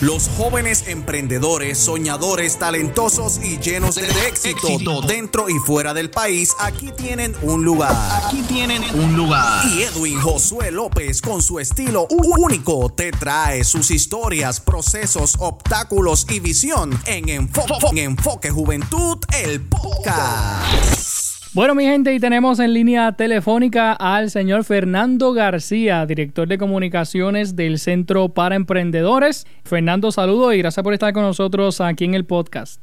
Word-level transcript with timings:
Los 0.00 0.28
jóvenes 0.36 0.84
emprendedores, 0.86 1.76
soñadores, 1.76 2.56
talentosos 2.56 3.40
y 3.42 3.58
llenos 3.58 3.96
de 3.96 4.06
éxito, 4.28 5.00
dentro 5.00 5.48
y 5.48 5.54
fuera 5.54 5.92
del 5.92 6.08
país, 6.08 6.54
aquí 6.60 6.92
tienen 6.96 7.34
un 7.42 7.64
lugar. 7.64 7.96
Aquí 8.24 8.42
tienen 8.42 8.80
un 8.94 9.16
lugar. 9.16 9.66
Y 9.66 9.82
Edwin 9.82 10.20
Josué 10.20 10.70
López, 10.70 11.20
con 11.20 11.42
su 11.42 11.58
estilo 11.58 12.06
único, 12.10 12.90
te 12.90 13.10
trae 13.10 13.64
sus 13.64 13.90
historias, 13.90 14.60
procesos, 14.60 15.34
obstáculos 15.40 16.26
y 16.30 16.38
visión 16.38 16.96
en 17.06 17.28
Enfoque, 17.28 17.88
en 17.90 17.98
Enfoque 17.98 18.50
Juventud, 18.50 19.18
el 19.32 19.62
podcast. 19.62 21.17
Bueno, 21.58 21.74
mi 21.74 21.82
gente, 21.82 22.14
y 22.14 22.20
tenemos 22.20 22.60
en 22.60 22.72
línea 22.72 23.10
telefónica 23.10 23.92
al 23.92 24.30
señor 24.30 24.62
Fernando 24.62 25.32
García, 25.32 26.06
director 26.06 26.46
de 26.46 26.56
comunicaciones 26.56 27.56
del 27.56 27.80
Centro 27.80 28.28
para 28.28 28.54
Emprendedores. 28.54 29.44
Fernando, 29.64 30.12
saludo 30.12 30.52
y 30.52 30.58
gracias 30.58 30.84
por 30.84 30.94
estar 30.94 31.12
con 31.12 31.24
nosotros 31.24 31.80
aquí 31.80 32.04
en 32.04 32.14
el 32.14 32.24
podcast. 32.24 32.80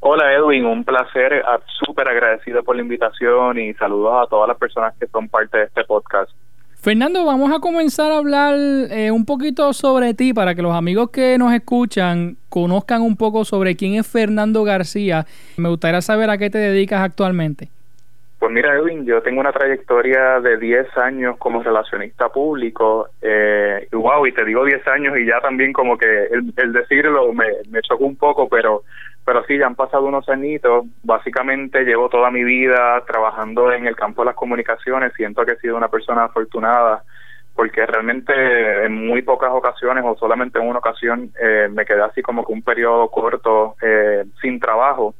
Hola 0.00 0.30
Edwin, 0.34 0.66
un 0.66 0.84
placer, 0.84 1.42
ah, 1.48 1.58
súper 1.86 2.06
agradecido 2.06 2.62
por 2.62 2.76
la 2.76 2.82
invitación 2.82 3.58
y 3.58 3.72
saludos 3.72 4.26
a 4.26 4.26
todas 4.28 4.46
las 4.46 4.58
personas 4.58 4.92
que 5.00 5.06
son 5.06 5.30
parte 5.30 5.56
de 5.56 5.64
este 5.64 5.82
podcast. 5.84 6.30
Fernando, 6.74 7.24
vamos 7.24 7.50
a 7.50 7.60
comenzar 7.60 8.12
a 8.12 8.18
hablar 8.18 8.56
eh, 8.90 9.10
un 9.10 9.24
poquito 9.24 9.72
sobre 9.72 10.12
ti 10.12 10.34
para 10.34 10.54
que 10.54 10.60
los 10.60 10.74
amigos 10.74 11.08
que 11.08 11.38
nos 11.38 11.50
escuchan 11.54 12.36
conozcan 12.50 13.00
un 13.00 13.16
poco 13.16 13.46
sobre 13.46 13.74
quién 13.74 13.94
es 13.94 14.06
Fernando 14.06 14.64
García. 14.64 15.24
Me 15.56 15.70
gustaría 15.70 16.02
saber 16.02 16.28
a 16.28 16.36
qué 16.36 16.50
te 16.50 16.58
dedicas 16.58 17.00
actualmente. 17.00 17.70
Pues 18.38 18.52
mira, 18.52 18.74
Edwin, 18.74 19.06
yo 19.06 19.22
tengo 19.22 19.40
una 19.40 19.52
trayectoria 19.52 20.40
de 20.40 20.58
10 20.58 20.96
años 20.98 21.36
como 21.38 21.62
relacionista 21.62 22.28
público. 22.28 23.08
Eh, 23.22 23.88
wow, 23.92 24.26
y 24.26 24.32
te 24.32 24.44
digo 24.44 24.64
10 24.64 24.86
años 24.88 25.16
y 25.18 25.24
ya 25.24 25.40
también 25.40 25.72
como 25.72 25.96
que 25.96 26.28
el, 26.56 26.72
decirlo 26.72 27.32
me, 27.32 27.46
me 27.70 27.80
chocó 27.80 28.04
un 28.04 28.16
poco, 28.16 28.48
pero 28.48 28.82
pero 29.24 29.44
sí, 29.44 29.58
ya 29.58 29.66
han 29.66 29.74
pasado 29.74 30.04
unos 30.04 30.28
añitos. 30.28 30.86
Básicamente 31.02 31.82
llevo 31.82 32.08
toda 32.08 32.30
mi 32.30 32.44
vida 32.44 33.02
trabajando 33.08 33.72
en 33.72 33.86
el 33.88 33.96
campo 33.96 34.22
de 34.22 34.26
las 34.26 34.36
comunicaciones. 34.36 35.12
Siento 35.14 35.44
que 35.44 35.52
he 35.52 35.58
sido 35.58 35.76
una 35.76 35.88
persona 35.88 36.24
afortunada 36.24 37.02
porque 37.56 37.84
realmente 37.86 38.84
en 38.84 39.06
muy 39.06 39.22
pocas 39.22 39.50
ocasiones 39.50 40.04
o 40.06 40.14
solamente 40.16 40.60
en 40.60 40.68
una 40.68 40.78
ocasión 40.78 41.32
eh, 41.40 41.68
me 41.72 41.84
quedé 41.86 42.02
así 42.02 42.22
como 42.22 42.44
que 42.46 42.52
un 42.52 42.62
periodo 42.62 43.08
corto 43.08 43.76
eh, 43.82 44.24
sin 44.40 44.60
trabajo 44.60 45.14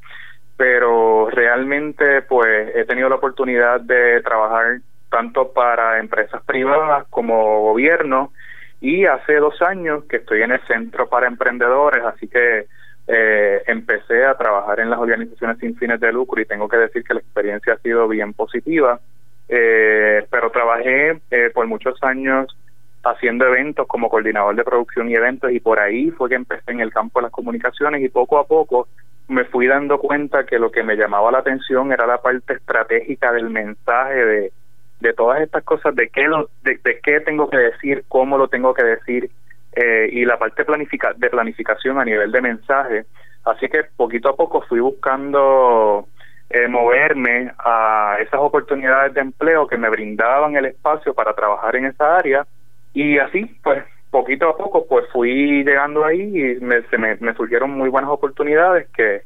pero 0.56 1.28
realmente 1.30 2.22
pues 2.22 2.74
he 2.74 2.84
tenido 2.84 3.08
la 3.08 3.16
oportunidad 3.16 3.80
de 3.80 4.20
trabajar 4.22 4.78
tanto 5.10 5.52
para 5.52 5.98
empresas 5.98 6.42
privadas 6.44 7.06
como 7.10 7.60
gobierno 7.62 8.32
y 8.80 9.04
hace 9.06 9.36
dos 9.36 9.60
años 9.62 10.04
que 10.04 10.16
estoy 10.16 10.42
en 10.42 10.52
el 10.52 10.60
Centro 10.66 11.08
para 11.08 11.26
Emprendedores, 11.26 12.04
así 12.04 12.28
que 12.28 12.66
eh, 13.08 13.62
empecé 13.66 14.24
a 14.24 14.36
trabajar 14.36 14.80
en 14.80 14.90
las 14.90 14.98
organizaciones 14.98 15.58
sin 15.58 15.76
fines 15.76 16.00
de 16.00 16.12
lucro 16.12 16.40
y 16.40 16.46
tengo 16.46 16.68
que 16.68 16.76
decir 16.76 17.04
que 17.04 17.14
la 17.14 17.20
experiencia 17.20 17.74
ha 17.74 17.78
sido 17.78 18.08
bien 18.08 18.32
positiva, 18.32 19.00
eh, 19.48 20.26
pero 20.30 20.50
trabajé 20.50 21.20
eh, 21.30 21.50
por 21.54 21.66
muchos 21.66 22.02
años 22.02 22.56
haciendo 23.04 23.46
eventos 23.46 23.86
como 23.86 24.08
coordinador 24.08 24.56
de 24.56 24.64
producción 24.64 25.08
y 25.08 25.14
eventos 25.14 25.52
y 25.52 25.60
por 25.60 25.78
ahí 25.78 26.10
fue 26.10 26.28
que 26.28 26.34
empecé 26.34 26.72
en 26.72 26.80
el 26.80 26.92
campo 26.92 27.20
de 27.20 27.24
las 27.24 27.32
comunicaciones 27.32 28.02
y 28.02 28.08
poco 28.08 28.38
a 28.38 28.46
poco 28.46 28.88
me 29.28 29.44
fui 29.44 29.66
dando 29.66 29.98
cuenta 29.98 30.46
que 30.46 30.58
lo 30.58 30.70
que 30.70 30.82
me 30.82 30.96
llamaba 30.96 31.32
la 31.32 31.38
atención 31.38 31.92
era 31.92 32.06
la 32.06 32.18
parte 32.18 32.54
estratégica 32.54 33.32
del 33.32 33.50
mensaje 33.50 34.24
de, 34.24 34.52
de 35.00 35.12
todas 35.12 35.40
estas 35.40 35.64
cosas, 35.64 35.94
de 35.94 36.08
qué, 36.08 36.22
lo, 36.28 36.48
de, 36.62 36.78
qué 37.02 37.20
tengo 37.20 37.50
que 37.50 37.58
decir, 37.58 38.04
cómo 38.08 38.38
lo 38.38 38.48
tengo 38.48 38.72
que 38.72 38.84
decir, 38.84 39.30
eh, 39.72 40.08
y 40.12 40.24
la 40.24 40.38
parte 40.38 40.64
planifica, 40.64 41.12
de 41.14 41.28
planificación 41.28 41.98
a 41.98 42.04
nivel 42.04 42.30
de 42.32 42.40
mensaje. 42.40 43.04
Así 43.44 43.68
que 43.68 43.84
poquito 43.96 44.28
a 44.28 44.36
poco 44.36 44.62
fui 44.62 44.80
buscando 44.80 46.08
eh, 46.48 46.68
moverme 46.68 47.52
a 47.58 48.16
esas 48.20 48.40
oportunidades 48.40 49.14
de 49.14 49.20
empleo 49.20 49.66
que 49.66 49.76
me 49.76 49.90
brindaban 49.90 50.56
el 50.56 50.66
espacio 50.66 51.14
para 51.14 51.34
trabajar 51.34 51.76
en 51.76 51.86
esa 51.86 52.16
área 52.16 52.46
y 52.94 53.18
así 53.18 53.44
pues 53.62 53.84
poquito 54.16 54.48
a 54.48 54.56
poco 54.56 54.86
pues 54.86 55.04
fui 55.12 55.62
llegando 55.62 56.02
ahí 56.02 56.22
y 56.22 56.60
me, 56.60 56.80
se 56.84 56.96
me, 56.96 57.34
surgieron 57.34 57.72
muy 57.72 57.90
buenas 57.90 58.10
oportunidades 58.10 58.88
que, 58.96 59.20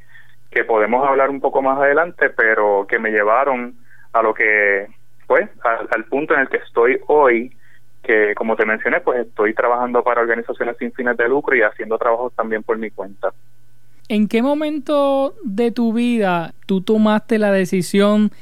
que 0.50 0.64
podemos 0.64 1.06
hablar 1.06 1.31
un 1.31 1.40
poco 1.40 1.62
más 1.62 1.78
adelante, 1.78 2.28
pero 2.31 2.87
que 2.88 2.98
me 2.98 3.12
llevaron 3.12 3.76
a 4.12 4.20
lo 4.20 4.34
que, 4.34 4.88
pues, 5.28 5.48
al, 5.62 6.04
punto 6.06 6.34
en 6.34 6.40
el 6.40 6.48
que 6.48 6.56
estoy 6.56 6.98
hoy, 7.06 7.52
que 8.02 8.34
como 8.34 8.56
te 8.56 8.66
mencioné, 8.66 9.00
pues 9.00 9.25
estoy 9.28 9.54
trabajando 9.54 10.02
para 10.02 10.22
organizaciones 10.22 10.76
sin 10.78 10.92
fines 10.92 11.16
de 11.16 11.28
lucro 11.28 11.54
y 11.54 11.62
haciendo 11.62 11.96
trabajos 11.96 12.34
también 12.34 12.64
por 12.64 12.76
mi 12.76 12.90
cuenta. 12.90 13.32
¿En 14.08 14.26
qué 14.26 14.42
momento 14.42 15.37
de 15.44 15.70
tu 15.70 15.92
vida 15.92 16.52
tú 16.66 16.81
tomaste 16.81 17.38
la 17.38 17.52
decisión 17.52 18.32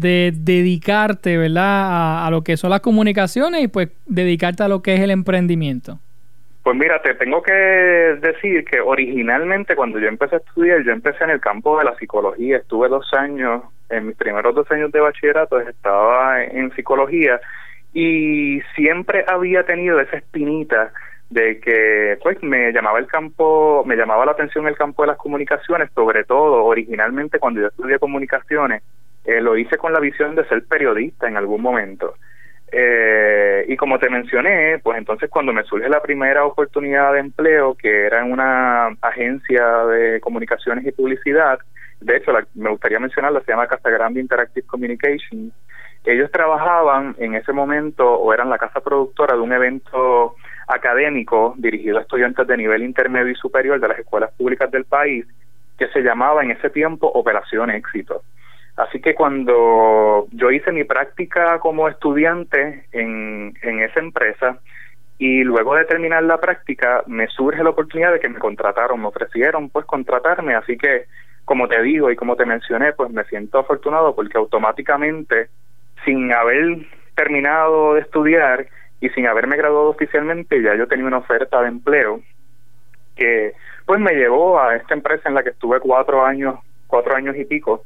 de 0.00 0.32
dedicarte, 0.34 1.36
¿verdad?, 1.36 2.26
a, 2.26 2.30
lo 2.30 2.42
que 2.42 2.56
son 2.56 2.70
las 2.70 2.80
comunicaciones 2.80 3.62
y 3.62 3.68
pues 3.68 3.90
dedicarte 4.06 4.62
a 4.62 4.68
lo 4.68 4.82
que 4.82 4.94
es 4.94 5.00
el 5.00 5.10
emprendimiento. 5.10 5.98
Pues 6.62 6.76
mira, 6.76 7.02
te 7.02 7.14
tengo 7.14 7.42
que 7.42 7.52
decir 7.52 8.64
que 8.64 8.80
originalmente 8.80 9.74
cuando 9.74 9.98
yo 9.98 10.06
empecé 10.06 10.36
a 10.36 10.38
estudiar, 10.38 10.82
yo 10.84 10.92
empecé 10.92 11.24
en 11.24 11.30
el 11.30 11.40
campo 11.40 11.78
de 11.78 11.84
la 11.84 11.96
psicología, 11.96 12.58
estuve 12.58 12.88
dos 12.88 13.12
años, 13.14 13.62
en 13.88 14.06
mis 14.06 14.16
primeros 14.16 14.54
dos 14.54 14.70
años 14.70 14.92
de 14.92 15.00
bachillerato 15.00 15.58
estaba 15.60 16.44
en 16.44 16.72
psicología 16.74 17.40
y 17.92 18.60
siempre 18.74 19.24
había 19.26 19.64
tenido 19.64 20.00
esa 20.00 20.16
espinita 20.16 20.92
de 21.30 21.60
que 21.60 22.18
pues 22.22 22.42
me 22.42 22.72
llamaba 22.72 22.98
el 22.98 23.06
campo, 23.06 23.82
me 23.86 23.96
llamaba 23.96 24.26
la 24.26 24.32
atención 24.32 24.68
el 24.68 24.76
campo 24.76 25.02
de 25.02 25.08
las 25.08 25.16
comunicaciones, 25.16 25.90
sobre 25.94 26.24
todo 26.24 26.64
originalmente 26.64 27.38
cuando 27.38 27.60
yo 27.60 27.68
estudié 27.68 27.98
comunicaciones, 27.98 28.82
eh, 29.24 29.40
lo 29.40 29.56
hice 29.56 29.78
con 29.78 29.92
la 29.92 30.00
visión 30.00 30.34
de 30.34 30.44
ser 30.46 30.64
periodista 30.64 31.28
en 31.28 31.36
algún 31.36 31.62
momento. 31.62 32.14
Eh, 32.74 33.66
y 33.68 33.76
como 33.76 33.98
te 33.98 34.08
mencioné, 34.08 34.78
pues 34.82 34.96
entonces 34.96 35.28
cuando 35.28 35.52
me 35.52 35.62
surge 35.64 35.88
la 35.90 36.00
primera 36.00 36.46
oportunidad 36.46 37.12
de 37.12 37.20
empleo, 37.20 37.74
que 37.74 38.06
era 38.06 38.24
en 38.24 38.32
una 38.32 38.88
agencia 39.02 39.84
de 39.84 40.20
comunicaciones 40.20 40.86
y 40.86 40.92
publicidad, 40.92 41.58
de 42.00 42.16
hecho 42.16 42.32
me 42.54 42.70
gustaría 42.70 42.98
mencionarla, 42.98 43.42
se 43.42 43.52
llama 43.52 43.66
Casa 43.66 43.90
Grande 43.90 44.20
Interactive 44.20 44.66
Communication, 44.66 45.52
ellos 46.04 46.30
trabajaban 46.32 47.14
en 47.18 47.34
ese 47.34 47.52
momento 47.52 48.10
o 48.10 48.32
eran 48.32 48.50
la 48.50 48.58
casa 48.58 48.80
productora 48.80 49.36
de 49.36 49.42
un 49.42 49.52
evento 49.52 50.34
académico 50.66 51.54
dirigido 51.58 51.98
a 51.98 52.02
estudiantes 52.02 52.46
de 52.46 52.56
nivel 52.56 52.82
intermedio 52.82 53.30
y 53.30 53.36
superior 53.36 53.78
de 53.78 53.88
las 53.88 53.98
escuelas 53.98 54.32
públicas 54.32 54.70
del 54.70 54.84
país, 54.84 55.26
que 55.78 55.88
se 55.88 56.00
llamaba 56.00 56.42
en 56.42 56.52
ese 56.52 56.70
tiempo 56.70 57.06
Operación 57.06 57.70
Éxito. 57.70 58.22
Así 58.76 59.00
que 59.00 59.14
cuando 59.14 60.26
yo 60.32 60.50
hice 60.50 60.72
mi 60.72 60.84
práctica 60.84 61.58
como 61.58 61.88
estudiante 61.88 62.86
en, 62.92 63.52
en 63.62 63.80
esa 63.80 64.00
empresa 64.00 64.58
y 65.18 65.44
luego 65.44 65.74
de 65.74 65.84
terminar 65.84 66.22
la 66.22 66.40
práctica 66.40 67.02
me 67.06 67.26
surge 67.28 67.62
la 67.62 67.70
oportunidad 67.70 68.12
de 68.12 68.20
que 68.20 68.30
me 68.30 68.38
contrataron, 68.38 69.00
me 69.00 69.08
ofrecieron 69.08 69.68
pues 69.68 69.84
contratarme, 69.84 70.54
así 70.54 70.78
que 70.78 71.04
como 71.44 71.68
te 71.68 71.82
digo 71.82 72.10
y 72.10 72.16
como 72.16 72.34
te 72.36 72.46
mencioné, 72.46 72.92
pues 72.92 73.10
me 73.10 73.24
siento 73.24 73.58
afortunado 73.58 74.14
porque 74.14 74.38
automáticamente 74.38 75.48
sin 76.04 76.32
haber 76.32 76.86
terminado 77.14 77.94
de 77.94 78.00
estudiar 78.00 78.66
y 79.00 79.10
sin 79.10 79.26
haberme 79.26 79.56
graduado 79.56 79.90
oficialmente 79.90 80.62
ya 80.62 80.74
yo 80.76 80.88
tenía 80.88 81.06
una 81.06 81.18
oferta 81.18 81.60
de 81.60 81.68
empleo 81.68 82.20
que 83.16 83.52
pues 83.84 84.00
me 84.00 84.14
llevó 84.14 84.58
a 84.58 84.76
esta 84.76 84.94
empresa 84.94 85.28
en 85.28 85.34
la 85.34 85.42
que 85.42 85.50
estuve 85.50 85.78
cuatro 85.80 86.24
años, 86.24 86.58
cuatro 86.86 87.14
años 87.14 87.36
y 87.36 87.44
pico 87.44 87.84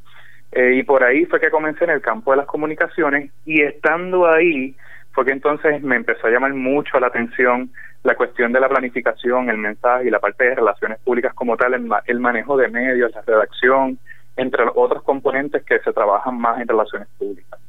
eh, 0.51 0.75
y 0.75 0.83
por 0.83 1.03
ahí 1.03 1.25
fue 1.25 1.39
que 1.39 1.49
comencé 1.49 1.83
en 1.83 1.91
el 1.91 2.01
campo 2.01 2.31
de 2.31 2.37
las 2.37 2.45
comunicaciones 2.45 3.31
y 3.45 3.61
estando 3.61 4.27
ahí 4.27 4.75
fue 5.11 5.25
que 5.25 5.31
entonces 5.31 5.81
me 5.81 5.95
empezó 5.95 6.27
a 6.27 6.29
llamar 6.29 6.53
mucho 6.53 6.99
la 6.99 7.07
atención 7.07 7.71
la 8.03 8.15
cuestión 8.15 8.53
de 8.53 8.59
la 8.59 8.69
planificación, 8.69 9.49
el 9.49 9.57
mensaje 9.57 10.07
y 10.07 10.09
la 10.09 10.19
parte 10.19 10.45
de 10.45 10.55
relaciones 10.55 10.99
públicas 10.99 11.33
como 11.33 11.57
tal, 11.57 11.73
el, 11.73 12.19
manejo 12.19 12.55
de 12.55 12.69
medios, 12.69 13.11
la 13.13 13.21
redacción, 13.21 13.99
entre 14.37 14.63
otros 14.75 15.03
componentes 15.03 15.63
que 15.63 15.79
se 15.79 15.91
trabajan 15.91 16.39
más 16.39 16.61
en 16.61 16.67
relaciones 16.67 17.07
públicas. 17.17 17.59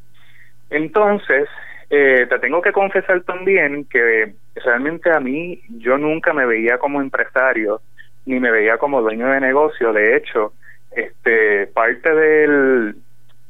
Entonces, 0.71 1.49
eh, 1.91 2.27
te 2.29 2.39
tengo 2.39 2.63
que 2.63 2.73
confesar 2.73 3.23
también 3.23 3.87
que 3.87 4.35
realmente 4.65 5.11
a 5.11 5.19
mí 5.19 5.61
yo 5.71 5.99
nunca 5.99 6.33
me 6.33 6.47
veía 6.47 6.79
como 6.79 7.01
empresario 7.01 7.81
ni 8.27 8.39
me 8.39 8.51
veía 8.51 8.77
como 8.77 9.01
dueño 9.01 9.27
de 9.29 9.41
negocio. 9.41 9.93
De 9.93 10.17
hecho, 10.17 10.53
este 10.91 11.67
parte 11.69 12.15
del 12.15 12.97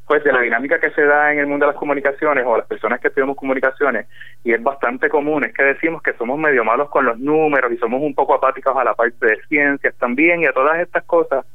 pues 0.07 0.23
de 0.23 0.31
la 0.31 0.41
dinámica 0.41 0.79
que 0.79 0.89
se 0.89 1.03
da 1.03 1.31
en 1.31 1.37
el 1.37 1.45
mundo 1.45 1.67
de 1.67 1.71
las 1.71 1.79
comunicaciones 1.79 2.43
o 2.45 2.57
las 2.57 2.65
personas 2.65 2.99
que 2.99 3.09
estudiamos 3.09 3.37
comunicaciones 3.37 4.07
y 4.43 4.53
es 4.53 4.63
bastante 4.63 5.07
común 5.07 5.43
es 5.43 5.53
que 5.53 5.63
decimos 5.63 6.01
que 6.01 6.13
somos 6.13 6.39
medio 6.39 6.63
malos 6.63 6.89
con 6.89 7.05
los 7.05 7.19
números 7.19 7.71
y 7.71 7.77
somos 7.77 8.01
un 8.01 8.15
poco 8.15 8.33
apáticos 8.33 8.75
a 8.75 8.83
la 8.83 8.95
parte 8.95 9.23
de 9.23 9.41
ciencias 9.47 9.93
también 9.99 10.41
y 10.41 10.47
a 10.47 10.51
todas 10.51 10.79
estas 10.79 11.03
cosas 11.03 11.45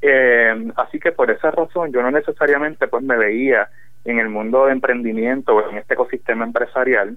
eh, 0.00 0.70
así 0.76 0.98
que 0.98 1.12
por 1.12 1.30
esa 1.30 1.50
razón 1.50 1.92
yo 1.92 2.00
no 2.00 2.10
necesariamente 2.10 2.88
pues 2.88 3.04
me 3.04 3.18
veía 3.18 3.68
en 4.06 4.18
el 4.18 4.30
mundo 4.30 4.66
de 4.66 4.72
emprendimiento 4.72 5.54
o 5.54 5.68
en 5.68 5.76
este 5.76 5.92
ecosistema 5.92 6.46
empresarial 6.46 7.14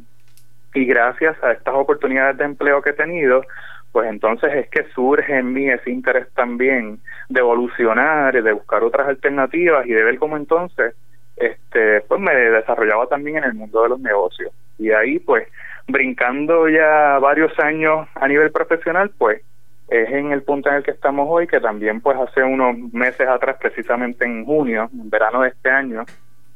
y 0.74 0.85
gracias 0.85 1.41
a 1.41 1.53
estas 1.53 1.74
oportunidades 1.74 2.38
de 2.38 2.45
empleo 2.45 2.81
que 2.81 2.89
he 2.89 2.94
tenido 2.94 3.45
pues 3.91 4.09
entonces 4.09 4.53
es 4.55 4.69
que 4.69 4.83
surge 4.93 5.35
en 5.38 5.53
mí 5.53 5.69
ese 5.69 5.91
interés 5.91 6.27
también 6.33 6.99
de 7.29 7.39
evolucionar, 7.39 8.35
y 8.35 8.41
de 8.41 8.53
buscar 8.53 8.83
otras 8.83 9.07
alternativas 9.07 9.85
y 9.85 9.91
de 9.91 10.03
ver 10.03 10.17
cómo 10.17 10.38
entonces 10.38 10.95
este 11.35 12.01
pues 12.01 12.19
me 12.21 12.33
desarrollaba 12.33 13.07
también 13.07 13.38
en 13.38 13.43
el 13.45 13.53
mundo 13.53 13.83
de 13.83 13.89
los 13.89 13.99
negocios. 13.99 14.51
Y 14.77 14.91
ahí 14.91 15.19
pues 15.19 15.47
brincando 15.88 16.69
ya 16.69 17.19
varios 17.19 17.57
años 17.59 18.07
a 18.15 18.27
nivel 18.27 18.51
profesional, 18.51 19.11
pues 19.17 19.41
es 19.89 20.09
en 20.09 20.31
el 20.31 20.43
punto 20.43 20.69
en 20.69 20.75
el 20.75 20.83
que 20.83 20.91
estamos 20.91 21.27
hoy, 21.29 21.47
que 21.47 21.59
también 21.59 21.99
pues 21.99 22.17
hace 22.17 22.41
unos 22.43 22.77
meses 22.93 23.27
atrás, 23.27 23.57
precisamente 23.59 24.23
en 24.23 24.45
junio, 24.45 24.89
en 24.93 25.09
verano 25.09 25.41
de 25.41 25.49
este 25.49 25.69
año, 25.69 26.05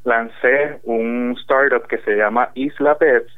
lancé 0.06 0.80
un 0.84 1.36
startup 1.42 1.86
que 1.88 1.98
se 1.98 2.16
llama 2.16 2.50
Isla 2.54 2.98
Pets, 2.98 3.34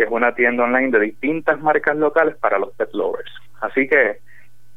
que 0.00 0.06
es 0.06 0.10
una 0.10 0.34
tienda 0.34 0.64
online 0.64 0.90
de 0.90 1.00
distintas 1.00 1.60
marcas 1.60 1.94
locales 1.94 2.34
para 2.36 2.58
los 2.58 2.74
pet 2.74 2.88
lovers. 2.94 3.30
Así 3.60 3.86
que, 3.86 4.16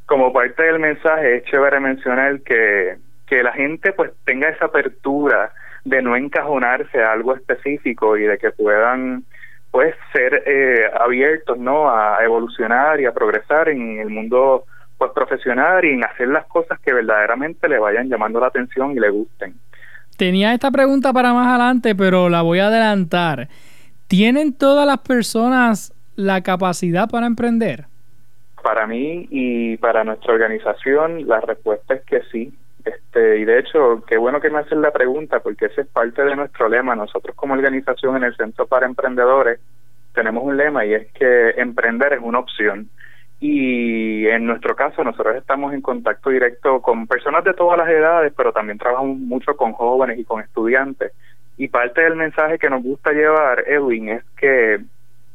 como 0.06 0.34
parte 0.34 0.64
del 0.64 0.80
mensaje, 0.80 1.38
es 1.38 1.44
chévere 1.46 1.80
mencionar 1.80 2.42
que, 2.42 2.98
que 3.26 3.42
la 3.42 3.54
gente 3.54 3.94
pues 3.94 4.12
tenga 4.26 4.50
esa 4.50 4.66
apertura 4.66 5.54
de 5.86 6.02
no 6.02 6.18
encajonarse 6.18 7.02
a 7.02 7.14
algo 7.14 7.36
específico 7.36 8.18
y 8.18 8.24
de 8.24 8.38
que 8.38 8.52
puedan 8.52 9.24
pues 9.72 9.96
ser 10.12 10.44
eh, 10.46 10.92
abiertos 11.00 11.58
no 11.58 11.90
a 11.90 12.18
evolucionar 12.22 13.00
y 13.00 13.06
a 13.06 13.14
progresar 13.14 13.70
en 13.70 14.00
el 14.00 14.10
mundo 14.10 14.66
pues 14.98 15.12
profesional 15.12 15.86
y 15.86 15.94
en 15.94 16.04
hacer 16.04 16.28
las 16.28 16.46
cosas 16.48 16.82
que 16.82 16.92
verdaderamente 16.92 17.70
le 17.70 17.80
vayan 17.80 18.10
llamando 18.10 18.42
la 18.42 18.48
atención 18.48 18.92
y 18.92 19.00
le 19.00 19.10
gusten. 19.10 19.56
Tenía 20.18 20.54
esta 20.54 20.70
pregunta 20.70 21.14
para 21.14 21.34
más 21.34 21.48
adelante, 21.48 21.96
pero 21.96 22.28
la 22.28 22.42
voy 22.42 22.60
a 22.60 22.68
adelantar. 22.68 23.48
¿Tienen 24.16 24.56
todas 24.56 24.86
las 24.86 25.00
personas 25.00 25.92
la 26.16 26.44
capacidad 26.44 27.10
para 27.10 27.26
emprender? 27.26 27.86
Para 28.62 28.86
mí 28.86 29.28
y 29.32 29.78
para 29.78 30.04
nuestra 30.04 30.36
organización 30.36 31.28
la 31.28 31.42
respuesta 31.42 31.96
es 31.96 32.04
que 32.04 32.22
sí. 32.32 32.54
Este, 32.86 33.40
y 33.40 33.46
de 33.46 33.58
hecho, 33.58 34.04
qué 34.06 34.18
bueno 34.18 34.40
que 34.40 34.52
me 34.52 34.60
hacen 34.60 34.84
la 34.84 34.92
pregunta 34.92 35.40
porque 35.40 35.66
ese 35.66 35.82
es 35.82 35.88
parte 35.88 36.24
de 36.24 36.36
nuestro 36.36 36.70
lema. 36.70 36.96
Nosotros 36.96 37.36
como 37.36 37.56
organización 37.56 38.18
en 38.18 38.26
el 38.26 38.36
Centro 38.36 38.68
para 38.68 38.86
Emprendedores 38.86 39.60
tenemos 40.14 40.44
un 40.44 40.58
lema 40.58 40.86
y 40.86 40.94
es 40.94 41.12
que 41.14 41.50
emprender 41.58 42.14
es 42.14 42.20
una 42.22 42.38
opción. 42.38 42.90
Y 43.40 44.28
en 44.28 44.46
nuestro 44.46 44.76
caso 44.76 45.04
nosotros 45.04 45.38
estamos 45.38 45.74
en 45.74 45.82
contacto 45.82 46.30
directo 46.30 46.84
con 46.84 47.08
personas 47.08 47.44
de 47.46 47.56
todas 47.56 47.80
las 47.80 47.90
edades, 47.90 48.32
pero 48.38 48.54
también 48.54 48.78
trabajamos 48.78 49.18
mucho 49.18 49.58
con 49.58 49.74
jóvenes 49.74 50.20
y 50.20 50.24
con 50.24 50.40
estudiantes 50.40 51.14
y 51.58 51.68
parte 51.68 52.02
del 52.02 52.16
mensaje 52.16 52.58
que 52.58 52.70
nos 52.70 52.84
gusta 52.84 53.12
llevar, 53.12 53.64
Edwin, 53.68 54.10
es 54.10 54.24
que 54.38 54.80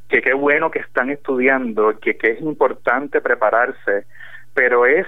que 0.08 0.22
qué 0.22 0.32
bueno 0.32 0.70
que 0.70 0.78
están 0.78 1.10
estudiando, 1.10 1.98
que, 2.00 2.16
que 2.16 2.30
es 2.30 2.40
importante 2.40 3.20
prepararse, 3.20 4.06
pero 4.54 4.86
es 4.86 5.06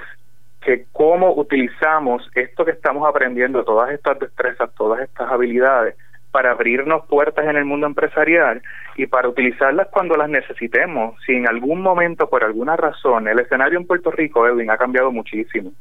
que 0.60 0.84
cómo 0.92 1.34
utilizamos 1.34 2.28
esto 2.34 2.64
que 2.64 2.72
estamos 2.72 3.08
aprendiendo, 3.08 3.64
todas 3.64 3.90
estas 3.92 4.18
destrezas, 4.18 4.74
todas 4.74 5.00
estas 5.00 5.30
habilidades, 5.32 5.96
para 6.30 6.52
abrirnos 6.52 7.06
puertas 7.06 7.46
en 7.46 7.56
el 7.56 7.64
mundo 7.64 7.86
empresarial 7.86 8.62
y 8.96 9.06
para 9.06 9.28
utilizarlas 9.28 9.88
cuando 9.88 10.16
las 10.16 10.28
necesitemos. 10.28 11.16
Si 11.24 11.32
en 11.32 11.48
algún 11.48 11.80
momento, 11.80 12.28
por 12.28 12.44
alguna 12.44 12.76
razón, 12.76 13.26
el 13.26 13.40
escenario 13.40 13.78
en 13.78 13.86
Puerto 13.86 14.10
Rico, 14.10 14.46
Edwin, 14.46 14.70
ha 14.70 14.76
cambiado 14.76 15.10
muchísimo. 15.10 15.72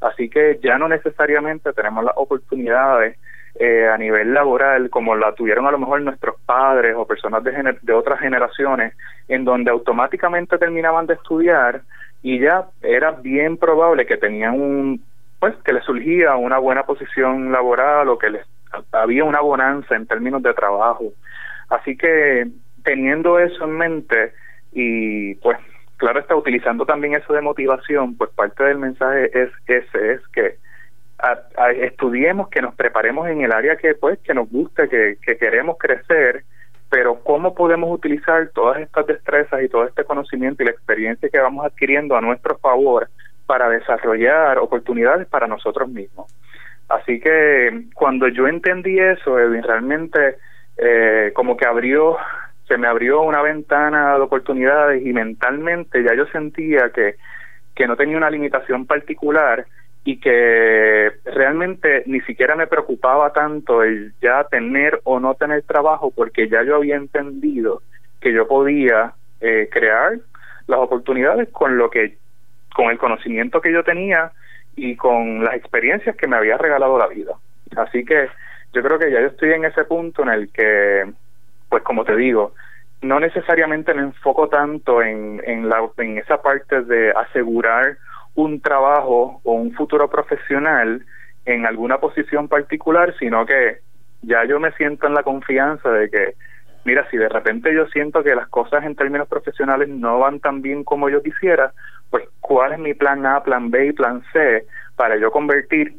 Así 0.00 0.28
que 0.28 0.60
ya 0.62 0.78
no 0.78 0.86
necesariamente 0.86 1.72
tenemos 1.72 2.04
las 2.04 2.14
oportunidades 2.16 3.16
eh, 3.58 3.88
a 3.88 3.96
nivel 3.96 4.34
laboral, 4.34 4.90
como 4.90 5.14
la 5.16 5.32
tuvieron 5.32 5.66
a 5.66 5.70
lo 5.70 5.78
mejor 5.78 6.00
nuestros 6.02 6.40
padres 6.44 6.94
o 6.96 7.06
personas 7.06 7.42
de, 7.44 7.76
de 7.82 7.92
otras 7.92 8.20
generaciones, 8.20 8.94
en 9.28 9.44
donde 9.44 9.70
automáticamente 9.70 10.58
terminaban 10.58 11.06
de 11.06 11.14
estudiar 11.14 11.82
y 12.22 12.40
ya 12.40 12.66
era 12.82 13.12
bien 13.12 13.56
probable 13.56 14.06
que 14.06 14.16
tenían 14.16 14.60
un, 14.60 15.04
pues 15.38 15.54
que 15.64 15.72
les 15.72 15.84
surgía 15.84 16.36
una 16.36 16.58
buena 16.58 16.84
posición 16.84 17.52
laboral 17.52 18.08
o 18.08 18.18
que 18.18 18.30
les 18.30 18.46
había 18.92 19.24
una 19.24 19.40
bonanza 19.40 19.94
en 19.94 20.06
términos 20.06 20.42
de 20.42 20.54
trabajo. 20.54 21.12
Así 21.68 21.96
que 21.96 22.46
teniendo 22.84 23.38
eso 23.38 23.64
en 23.64 23.72
mente 23.72 24.32
y 24.72 25.34
pues 25.36 25.58
claro 25.96 26.20
está 26.20 26.36
utilizando 26.36 26.84
también 26.84 27.14
eso 27.14 27.32
de 27.32 27.40
motivación, 27.40 28.16
pues 28.16 28.30
parte 28.30 28.64
del 28.64 28.78
mensaje 28.78 29.30
es 29.32 29.50
ese, 29.66 30.12
es 30.12 30.20
que 30.28 30.56
estudiemos, 31.80 32.48
que 32.48 32.60
nos 32.60 32.74
preparemos 32.74 33.28
en 33.28 33.40
el 33.40 33.52
área 33.52 33.76
que 33.76 33.94
pues 33.94 34.18
que 34.20 34.34
nos 34.34 34.50
guste, 34.50 34.88
que, 34.88 35.16
que 35.22 35.36
queremos 35.36 35.76
crecer 35.78 36.44
pero 36.88 37.20
cómo 37.22 37.54
podemos 37.54 37.90
utilizar 37.90 38.48
todas 38.54 38.80
estas 38.80 39.06
destrezas 39.06 39.62
y 39.62 39.68
todo 39.68 39.84
este 39.86 40.04
conocimiento 40.04 40.62
y 40.62 40.66
la 40.66 40.72
experiencia 40.72 41.28
que 41.28 41.38
vamos 41.38 41.66
adquiriendo 41.66 42.16
a 42.16 42.20
nuestro 42.20 42.58
favor 42.58 43.08
para 43.46 43.68
desarrollar 43.68 44.58
oportunidades 44.58 45.26
para 45.26 45.46
nosotros 45.46 45.88
mismos. 45.88 46.32
Así 46.88 47.18
que 47.20 47.86
cuando 47.94 48.28
yo 48.28 48.46
entendí 48.46 48.98
eso, 48.98 49.38
Edwin, 49.38 49.62
realmente 49.62 50.36
eh, 50.76 51.32
como 51.34 51.56
que 51.56 51.66
abrió, 51.66 52.16
se 52.68 52.76
me 52.76 52.86
abrió 52.86 53.22
una 53.22 53.42
ventana 53.42 54.14
de 54.14 54.20
oportunidades 54.20 55.04
y 55.04 55.12
mentalmente 55.12 56.02
ya 56.04 56.14
yo 56.14 56.26
sentía 56.26 56.90
que, 56.90 57.16
que 57.74 57.88
no 57.88 57.96
tenía 57.96 58.16
una 58.16 58.30
limitación 58.30 58.86
particular 58.86 59.66
y 60.06 60.20
que 60.20 61.10
realmente 61.24 62.04
ni 62.06 62.20
siquiera 62.20 62.54
me 62.54 62.68
preocupaba 62.68 63.32
tanto 63.32 63.82
el 63.82 64.14
ya 64.22 64.44
tener 64.44 65.00
o 65.02 65.18
no 65.18 65.34
tener 65.34 65.64
trabajo 65.64 66.12
porque 66.12 66.48
ya 66.48 66.62
yo 66.62 66.76
había 66.76 66.94
entendido 66.94 67.82
que 68.20 68.32
yo 68.32 68.46
podía 68.46 69.14
eh, 69.40 69.68
crear 69.68 70.12
las 70.68 70.78
oportunidades 70.78 71.48
con 71.50 71.76
lo 71.76 71.90
que 71.90 72.18
con 72.72 72.90
el 72.90 72.98
conocimiento 72.98 73.60
que 73.60 73.72
yo 73.72 73.82
tenía 73.82 74.30
y 74.76 74.94
con 74.94 75.42
las 75.42 75.54
experiencias 75.54 76.14
que 76.14 76.28
me 76.28 76.36
había 76.36 76.56
regalado 76.56 76.98
la 76.98 77.08
vida. 77.08 77.32
Así 77.76 78.04
que 78.04 78.28
yo 78.74 78.82
creo 78.84 79.00
que 79.00 79.10
ya 79.10 79.20
yo 79.20 79.26
estoy 79.26 79.54
en 79.54 79.64
ese 79.64 79.82
punto 79.86 80.22
en 80.22 80.28
el 80.28 80.52
que 80.52 81.04
pues 81.68 81.82
como 81.82 82.04
te 82.04 82.14
digo 82.14 82.54
no 83.02 83.18
necesariamente 83.18 83.92
me 83.92 84.02
enfoco 84.02 84.48
tanto 84.48 85.02
en 85.02 85.42
en 85.44 85.68
la 85.68 85.80
en 85.98 86.18
esa 86.18 86.40
parte 86.40 86.82
de 86.82 87.10
asegurar 87.10 87.96
un 88.36 88.60
trabajo 88.60 89.40
o 89.42 89.52
un 89.52 89.72
futuro 89.72 90.08
profesional 90.08 91.04
en 91.44 91.66
alguna 91.66 91.98
posición 91.98 92.48
particular, 92.48 93.14
sino 93.18 93.44
que 93.44 93.78
ya 94.22 94.44
yo 94.44 94.60
me 94.60 94.72
siento 94.72 95.06
en 95.06 95.14
la 95.14 95.22
confianza 95.22 95.90
de 95.90 96.10
que, 96.10 96.34
mira, 96.84 97.08
si 97.10 97.16
de 97.16 97.28
repente 97.28 97.74
yo 97.74 97.86
siento 97.86 98.22
que 98.22 98.34
las 98.34 98.48
cosas 98.48 98.84
en 98.84 98.94
términos 98.94 99.28
profesionales 99.28 99.88
no 99.88 100.18
van 100.18 100.40
tan 100.40 100.62
bien 100.62 100.84
como 100.84 101.08
yo 101.08 101.22
quisiera, 101.22 101.72
pues 102.10 102.24
cuál 102.40 102.72
es 102.72 102.78
mi 102.78 102.94
plan 102.94 103.26
A, 103.26 103.42
plan 103.42 103.70
B 103.70 103.86
y 103.86 103.92
plan 103.92 104.22
C 104.32 104.66
para 104.96 105.16
yo 105.16 105.30
convertir 105.30 105.96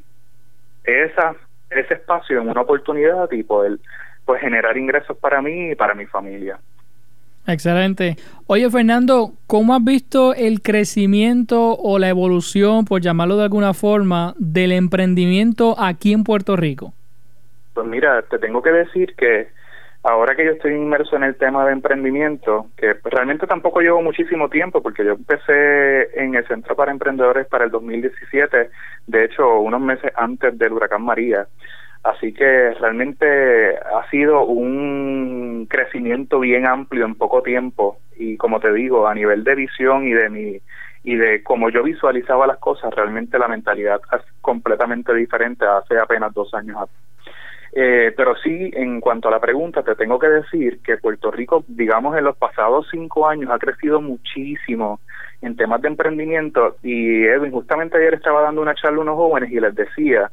esa 0.83 1.35
ese 1.69 1.95
espacio 1.95 2.41
en 2.41 2.49
una 2.49 2.61
oportunidad 2.61 3.29
y 3.31 3.43
poder 3.43 3.77
pues 4.25 4.41
generar 4.41 4.77
ingresos 4.77 5.17
para 5.17 5.41
mí 5.41 5.71
y 5.71 5.75
para 5.75 5.93
mi 5.93 6.05
familia. 6.05 6.57
Excelente. 7.47 8.17
Oye, 8.45 8.69
Fernando, 8.69 9.31
¿cómo 9.47 9.73
has 9.73 9.83
visto 9.83 10.33
el 10.35 10.61
crecimiento 10.61 11.77
o 11.77 11.97
la 11.97 12.09
evolución, 12.09 12.83
por 12.83 13.01
llamarlo 13.01 13.37
de 13.37 13.43
alguna 13.43 13.73
forma, 13.73 14.33
del 14.37 14.73
emprendimiento 14.73 15.75
aquí 15.79 16.11
en 16.11 16.25
Puerto 16.25 16.57
Rico? 16.57 16.93
Pues 17.73 17.87
mira, 17.87 18.21
te 18.23 18.37
tengo 18.37 18.61
que 18.61 18.71
decir 18.71 19.15
que 19.15 19.47
ahora 20.03 20.35
que 20.35 20.43
yo 20.43 20.51
estoy 20.51 20.73
inmerso 20.73 21.15
en 21.15 21.23
el 21.23 21.35
tema 21.35 21.65
de 21.65 21.71
emprendimiento, 21.71 22.67
que 22.75 22.95
realmente 23.05 23.47
tampoco 23.47 23.79
llevo 23.79 24.01
muchísimo 24.01 24.49
tiempo, 24.49 24.81
porque 24.81 25.05
yo 25.05 25.11
empecé 25.13 26.21
en 26.21 26.35
el 26.35 26.45
Centro 26.47 26.75
para 26.75 26.91
Emprendedores 26.91 27.47
para 27.47 27.63
el 27.63 27.71
2017, 27.71 28.69
de 29.07 29.23
hecho, 29.23 29.59
unos 29.59 29.79
meses 29.79 30.11
antes 30.15 30.57
del 30.57 30.73
huracán 30.73 31.01
María. 31.01 31.47
Así 32.07 32.31
que 32.31 32.73
realmente 32.79 33.77
ha 33.77 34.09
sido 34.09 34.45
un 34.45 35.67
crecimiento 35.69 36.39
bien 36.39 36.65
amplio 36.65 37.05
en 37.05 37.15
poco 37.15 37.41
tiempo 37.41 37.99
y 38.15 38.37
como 38.37 38.61
te 38.61 38.71
digo, 38.71 39.07
a 39.07 39.13
nivel 39.13 39.43
de 39.43 39.55
visión 39.55 40.07
y 40.07 40.13
de 40.13 40.29
mi 40.29 40.61
y 41.03 41.15
de 41.15 41.43
cómo 41.43 41.69
yo 41.69 41.83
visualizaba 41.83 42.47
las 42.47 42.59
cosas, 42.59 42.93
realmente 42.93 43.37
la 43.37 43.49
mentalidad 43.49 43.99
es 44.13 44.21
completamente 44.39 45.13
diferente 45.13 45.65
hace 45.65 45.99
apenas 45.99 46.33
dos 46.33 46.53
años. 46.53 46.89
Eh, 47.73 48.13
pero 48.15 48.35
sí, 48.37 48.71
en 48.73 49.01
cuanto 49.01 49.27
a 49.27 49.31
la 49.31 49.41
pregunta, 49.41 49.83
te 49.83 49.95
tengo 49.95 50.17
que 50.17 50.29
decir 50.29 50.79
que 50.81 50.97
Puerto 50.97 51.29
Rico, 51.29 51.65
digamos, 51.67 52.17
en 52.17 52.23
los 52.23 52.37
pasados 52.37 52.87
cinco 52.89 53.27
años 53.27 53.51
ha 53.51 53.59
crecido 53.59 53.99
muchísimo 53.99 55.01
en 55.41 55.57
temas 55.57 55.81
de 55.81 55.89
emprendimiento 55.89 56.77
y 56.83 57.25
Edwin, 57.25 57.51
justamente 57.51 57.97
ayer 57.97 58.13
estaba 58.13 58.43
dando 58.43 58.61
una 58.61 58.75
charla 58.75 58.99
a 58.99 59.01
unos 59.01 59.15
jóvenes 59.15 59.51
y 59.51 59.59
les 59.59 59.75
decía, 59.75 60.31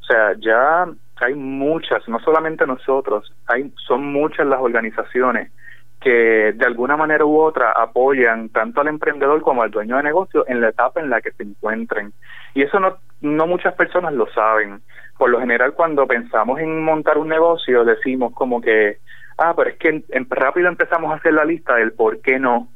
o 0.00 0.04
sea, 0.04 0.34
ya 0.38 0.86
hay 1.20 1.34
muchas, 1.34 2.08
no 2.08 2.18
solamente 2.20 2.66
nosotros, 2.66 3.32
hay 3.46 3.72
son 3.86 4.12
muchas 4.12 4.46
las 4.46 4.60
organizaciones 4.60 5.52
que 6.04 6.52
de 6.54 6.66
alguna 6.66 6.98
manera 6.98 7.24
u 7.24 7.40
otra 7.40 7.72
apoyan 7.72 8.50
tanto 8.50 8.82
al 8.82 8.88
emprendedor 8.88 9.40
como 9.40 9.62
al 9.62 9.70
dueño 9.70 9.96
de 9.96 10.02
negocio 10.02 10.44
en 10.46 10.60
la 10.60 10.68
etapa 10.68 11.00
en 11.00 11.08
la 11.08 11.22
que 11.22 11.32
se 11.32 11.44
encuentren. 11.44 12.12
Y 12.52 12.62
eso 12.62 12.78
no, 12.78 12.98
no 13.22 13.46
muchas 13.46 13.74
personas 13.74 14.12
lo 14.12 14.26
saben. 14.32 14.82
Por 15.16 15.30
lo 15.30 15.40
general, 15.40 15.72
cuando 15.72 16.06
pensamos 16.06 16.60
en 16.60 16.84
montar 16.84 17.16
un 17.16 17.28
negocio, 17.28 17.84
decimos 17.84 18.34
como 18.34 18.60
que, 18.60 18.98
ah, 19.38 19.54
pero 19.56 19.70
es 19.70 19.76
que 19.76 20.04
rápido 20.28 20.68
empezamos 20.68 21.10
a 21.10 21.16
hacer 21.16 21.32
la 21.32 21.44
lista 21.46 21.76
del 21.76 21.92
por 21.92 22.20
qué 22.20 22.38
no. 22.38 22.68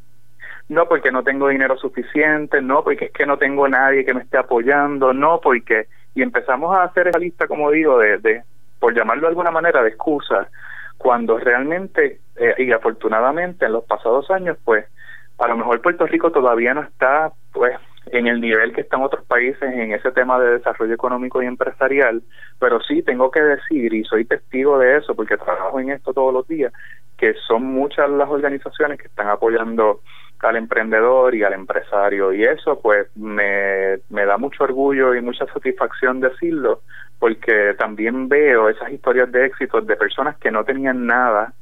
No 0.71 0.88
porque 0.88 1.12
no 1.12 1.23
tengo 1.23 1.49
dinero 1.49 1.76
suficiente, 1.76 2.62
no 2.62 2.83
porque 2.83 3.07
es 3.07 3.12
que 3.12 3.26
no 3.26 3.37
tengo 3.37 3.68
nadie 3.68 4.07
que 4.07 4.14
me 4.14 4.23
esté 4.23 4.38
apoyando, 4.38 5.12
no 5.12 5.40
porque 5.42 5.87
y 6.15 6.23
empezamos 6.23 6.75
a 6.75 6.85
hacer 6.85 7.09
esa 7.09 7.19
lista, 7.19 7.47
como 7.47 7.71
digo, 7.71 7.99
de, 7.99 8.19
de 8.19 8.43
por 8.79 8.95
llamarlo 8.95 9.23
de 9.23 9.29
alguna 9.29 9.50
manera, 9.50 9.83
de 9.83 9.91
excusas, 9.91 10.49
cuando 10.97 11.38
realmente, 11.38 12.21
eh, 12.37 12.55
y 12.59 12.73
afortunadamente 12.73 13.67
en 13.67 13.73
los 13.73 13.85
pasados 13.85 14.31
años, 14.31 14.57
pues, 14.65 14.87
a 15.38 15.47
lo 15.49 15.57
mejor 15.57 15.81
Puerto 15.81 16.07
Rico 16.07 16.31
todavía 16.33 16.75
no 16.75 16.83
está, 16.83 17.33
pues, 17.53 17.77
en 18.11 18.27
el 18.27 18.41
nivel 18.41 18.73
que 18.73 18.81
están 18.81 19.03
otros 19.03 19.25
países 19.27 19.62
en 19.62 19.93
ese 19.93 20.11
tema 20.12 20.38
de 20.41 20.53
desarrollo 20.53 20.95
económico 20.95 21.43
y 21.43 21.47
empresarial, 21.47 22.23
pero 22.59 22.81
sí 22.81 23.03
tengo 23.03 23.31
que 23.31 23.41
decir, 23.41 23.93
y 23.93 24.05
soy 24.05 24.25
testigo 24.25 24.79
de 24.79 24.97
eso 24.97 25.15
porque 25.15 25.37
trabajo 25.37 25.79
en 25.79 25.91
esto 25.91 26.12
todos 26.12 26.33
los 26.33 26.49
días, 26.49 26.73
que 27.17 27.35
son 27.47 27.65
muchas 27.65 28.09
las 28.11 28.29
organizaciones 28.29 28.99
que 28.99 29.09
están 29.09 29.29
apoyando 29.29 30.00
al 30.40 30.57
emprendedor 30.57 31.35
y 31.35 31.42
al 31.42 31.52
empresario 31.52 32.33
y 32.33 32.45
eso 32.45 32.80
pues 32.80 33.09
me, 33.16 33.99
me 34.09 34.25
da 34.25 34.38
mucho 34.38 34.64
orgullo 34.64 35.14
y 35.14 35.21
mucha 35.21 35.47
satisfacción 35.47 36.21
decirlo 36.21 36.83
porque 37.18 37.75
también 37.78 38.28
veo 38.28 38.68
esas 38.68 38.90
historias 38.92 39.30
de 39.33 39.47
éxito 39.47 39.80
de 39.80 39.97
personas 39.97 40.37
que 40.37 40.50
no 40.50 40.64
tenían 40.64 41.07
nada 41.07 41.52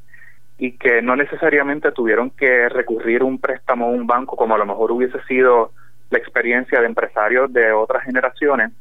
y 0.58 0.72
que 0.72 1.02
no 1.02 1.16
necesariamente 1.16 1.92
tuvieron 1.92 2.30
que 2.30 2.68
recurrir 2.68 3.22
a 3.22 3.24
un 3.24 3.38
préstamo 3.38 3.86
a 3.86 3.90
un 3.90 4.06
banco 4.06 4.36
como 4.36 4.54
a 4.54 4.58
lo 4.58 4.66
mejor 4.66 4.92
hubiese 4.92 5.22
sido 5.24 5.72
la 6.10 6.18
experiencia 6.18 6.80
de 6.80 6.86
empresarios 6.86 7.52
de 7.52 7.72
otras 7.72 8.04
generaciones 8.04 8.72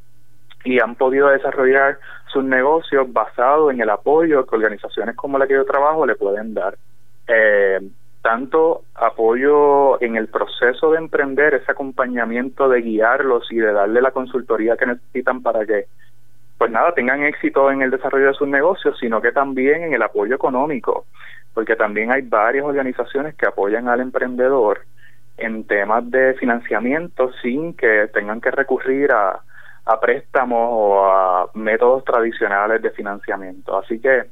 y 0.63 0.79
han 0.79 0.95
podido 0.95 1.29
desarrollar 1.29 1.99
sus 2.27 2.43
negocios 2.43 3.11
basados 3.11 3.71
en 3.71 3.81
el 3.81 3.89
apoyo 3.89 4.45
que 4.45 4.55
organizaciones 4.55 5.15
como 5.15 5.37
la 5.37 5.47
que 5.47 5.53
yo 5.53 5.65
trabajo 5.65 6.05
le 6.05 6.15
pueden 6.15 6.53
dar. 6.53 6.75
Eh, 7.27 7.79
tanto 8.25 8.81
apoyo 8.95 10.01
en 10.01 10.15
el 10.15 10.29
proceso 10.29 10.89
de 10.89 10.97
emprender, 10.97 11.53
ese 11.53 11.71
acompañamiento 11.71 12.67
de 12.67 12.81
guiarlos 12.81 13.51
y 13.51 13.57
de 13.57 13.71
darle 13.71 14.01
la 14.01 14.09
consultoría 14.09 14.75
que 14.77 14.87
necesitan 14.87 15.43
para 15.43 15.63
que, 15.63 15.85
pues 16.57 16.71
nada, 16.71 16.91
tengan 16.95 17.21
éxito 17.21 17.69
en 17.69 17.83
el 17.83 17.91
desarrollo 17.91 18.29
de 18.29 18.33
sus 18.33 18.47
negocios, 18.47 18.97
sino 18.99 19.21
que 19.21 19.31
también 19.31 19.83
en 19.83 19.93
el 19.93 20.01
apoyo 20.01 20.33
económico, 20.33 21.05
porque 21.53 21.75
también 21.75 22.11
hay 22.11 22.23
varias 22.23 22.65
organizaciones 22.65 23.35
que 23.35 23.45
apoyan 23.45 23.87
al 23.89 24.01
emprendedor 24.01 24.79
en 25.37 25.63
temas 25.67 26.09
de 26.09 26.33
financiamiento 26.33 27.31
sin 27.43 27.75
que 27.75 28.09
tengan 28.11 28.41
que 28.41 28.49
recurrir 28.49 29.11
a, 29.11 29.39
a 29.85 29.99
préstamos 29.99 30.67
o 30.71 31.05
a 31.05 31.51
métodos 31.53 32.03
tradicionales 32.03 32.81
de 32.81 32.89
financiamiento. 32.89 33.77
Así 33.77 33.99
que 33.99 34.23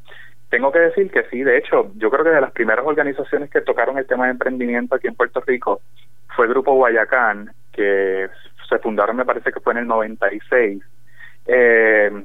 tengo 0.53 0.71
que 0.71 0.77
decir 0.77 1.09
que 1.09 1.23
sí, 1.31 1.41
de 1.41 1.57
hecho, 1.57 1.91
yo 1.95 2.11
creo 2.11 2.23
que 2.23 2.29
de 2.29 2.39
las 2.39 2.51
primeras 2.51 2.85
organizaciones 2.85 3.49
que 3.49 3.61
tocaron 3.61 3.97
el 3.97 4.05
tema 4.05 4.25
de 4.25 4.33
emprendimiento 4.33 4.93
aquí 4.93 5.07
en 5.07 5.15
Puerto 5.15 5.41
Rico 5.41 5.81
fue 6.35 6.45
el 6.45 6.51
Grupo 6.51 6.75
Guayacán, 6.75 7.51
que 7.71 8.29
se 8.69 8.77
fundaron, 8.77 9.15
me 9.15 9.25
parece 9.25 9.51
que 9.51 9.59
fue 9.61 9.73
en 9.73 9.79
el 9.79 9.87
96. 9.87 10.83
Eh, 11.47 12.23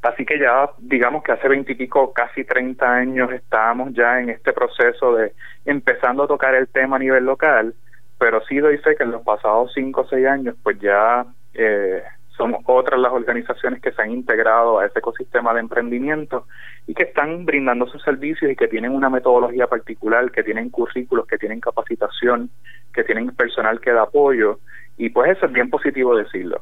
así 0.00 0.24
que 0.24 0.38
ya, 0.38 0.70
digamos 0.78 1.22
que 1.22 1.32
hace 1.32 1.46
veintipico, 1.46 2.14
casi 2.14 2.42
30 2.42 2.90
años 2.90 3.30
estábamos 3.30 3.92
ya 3.92 4.18
en 4.18 4.30
este 4.30 4.54
proceso 4.54 5.14
de 5.16 5.34
empezando 5.66 6.22
a 6.22 6.28
tocar 6.28 6.54
el 6.54 6.68
tema 6.68 6.96
a 6.96 7.00
nivel 7.00 7.26
local, 7.26 7.74
pero 8.18 8.40
sí 8.46 8.60
doy 8.60 8.78
fe 8.78 8.96
que 8.96 9.02
en 9.02 9.10
los 9.10 9.20
pasados 9.24 9.72
cinco 9.74 10.00
o 10.00 10.08
seis 10.08 10.26
años, 10.26 10.56
pues 10.62 10.78
ya 10.80 11.26
eh, 11.52 12.02
son 12.36 12.56
otras 12.66 12.98
las 12.98 13.12
organizaciones 13.12 13.80
que 13.80 13.92
se 13.92 14.02
han 14.02 14.10
integrado 14.10 14.78
a 14.78 14.86
ese 14.86 14.98
ecosistema 14.98 15.52
de 15.52 15.60
emprendimiento 15.60 16.46
y 16.86 16.94
que 16.94 17.04
están 17.04 17.44
brindando 17.44 17.86
sus 17.86 18.02
servicios 18.02 18.50
y 18.50 18.56
que 18.56 18.68
tienen 18.68 18.92
una 18.92 19.10
metodología 19.10 19.66
particular, 19.66 20.30
que 20.30 20.42
tienen 20.42 20.70
currículos, 20.70 21.26
que 21.26 21.38
tienen 21.38 21.60
capacitación, 21.60 22.50
que 22.92 23.04
tienen 23.04 23.34
personal 23.34 23.80
que 23.80 23.92
da 23.92 24.02
apoyo 24.02 24.60
y 24.96 25.10
pues 25.10 25.36
eso 25.36 25.46
es 25.46 25.52
bien 25.52 25.70
positivo 25.70 26.16
decirlo. 26.16 26.60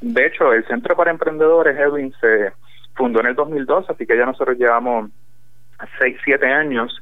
De 0.00 0.26
hecho, 0.26 0.52
el 0.52 0.64
Centro 0.66 0.96
para 0.96 1.10
Emprendedores, 1.10 1.76
Edwin, 1.76 2.12
se 2.20 2.52
fundó 2.94 3.20
en 3.20 3.26
el 3.26 3.34
2002, 3.34 3.90
así 3.90 4.06
que 4.06 4.16
ya 4.16 4.26
nosotros 4.26 4.56
llevamos 4.56 5.10
seis, 5.98 6.16
siete 6.24 6.46
años 6.46 6.96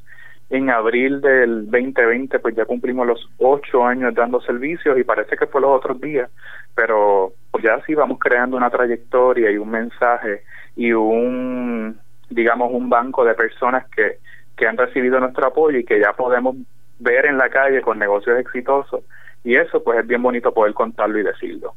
en 0.48 0.70
abril 0.70 1.20
del 1.20 1.64
2020 1.70 2.38
pues 2.38 2.54
ya 2.54 2.64
cumplimos 2.64 3.06
los 3.06 3.28
ocho 3.38 3.84
años 3.84 4.14
dando 4.14 4.40
servicios 4.40 4.96
y 4.98 5.04
parece 5.04 5.36
que 5.36 5.46
fue 5.46 5.60
los 5.60 5.70
otros 5.70 6.00
días, 6.00 6.30
pero 6.74 7.32
pues 7.60 7.64
ya 7.64 7.84
sí 7.86 7.94
vamos 7.94 8.18
creando 8.18 8.56
una 8.56 8.70
trayectoria 8.70 9.50
y 9.50 9.58
un 9.58 9.70
mensaje 9.70 10.42
y 10.76 10.92
un, 10.92 11.98
digamos, 12.28 12.70
un 12.72 12.88
banco 12.88 13.24
de 13.24 13.34
personas 13.34 13.86
que 13.94 14.18
que 14.56 14.66
han 14.66 14.76
recibido 14.76 15.20
nuestro 15.20 15.46
apoyo 15.46 15.78
y 15.78 15.84
que 15.84 16.00
ya 16.00 16.12
podemos 16.14 16.56
ver 16.98 17.26
en 17.26 17.36
la 17.36 17.48
calle 17.50 17.82
con 17.82 17.98
negocios 17.98 18.38
exitosos. 18.38 19.02
Y 19.44 19.54
eso 19.54 19.82
pues 19.84 20.00
es 20.00 20.06
bien 20.06 20.22
bonito 20.22 20.52
poder 20.52 20.74
contarlo 20.74 21.18
y 21.18 21.22
decirlo. 21.22 21.74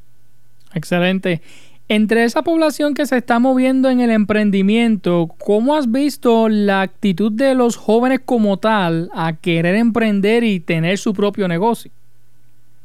Excelente. 0.74 1.41
Entre 1.88 2.24
esa 2.24 2.43
población 2.43 2.93
que 2.93 3.05
se 3.05 3.17
está 3.17 3.39
moviendo 3.39 3.89
en 3.89 4.00
el 4.00 4.12
emprendimiento, 4.12 5.27
¿cómo 5.39 5.75
has 5.75 5.91
visto 5.91 6.48
la 6.48 6.81
actitud 6.81 7.31
de 7.31 7.55
los 7.55 7.77
jóvenes 7.77 8.21
como 8.24 8.57
tal 8.57 9.09
a 9.13 9.33
querer 9.33 9.75
emprender 9.75 10.43
y 10.43 10.59
tener 10.59 11.00
su 11.00 11.13
propio 11.13 11.48
negocio? 11.48 11.91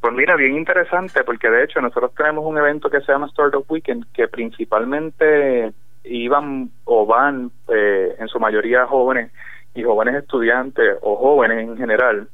Pues 0.04 0.12
mira, 0.12 0.36
bien 0.36 0.54
interesante, 0.54 1.24
porque 1.24 1.48
de 1.48 1.64
hecho 1.64 1.80
nosotros 1.80 2.14
tenemos 2.14 2.44
un 2.44 2.58
evento 2.58 2.90
que 2.90 3.00
se 3.00 3.10
llama 3.10 3.26
Startup 3.28 3.64
Weekend, 3.66 4.04
que 4.12 4.28
principalmente 4.28 5.72
iban 6.04 6.68
o 6.84 7.06
van 7.06 7.50
eh, 7.68 8.14
en 8.18 8.28
su 8.28 8.38
mayoría 8.38 8.84
jóvenes 8.84 9.32
y 9.74 9.82
jóvenes 9.82 10.16
estudiantes 10.16 10.98
o 11.00 11.16
jóvenes 11.16 11.66
en 11.66 11.78
general. 11.78 12.28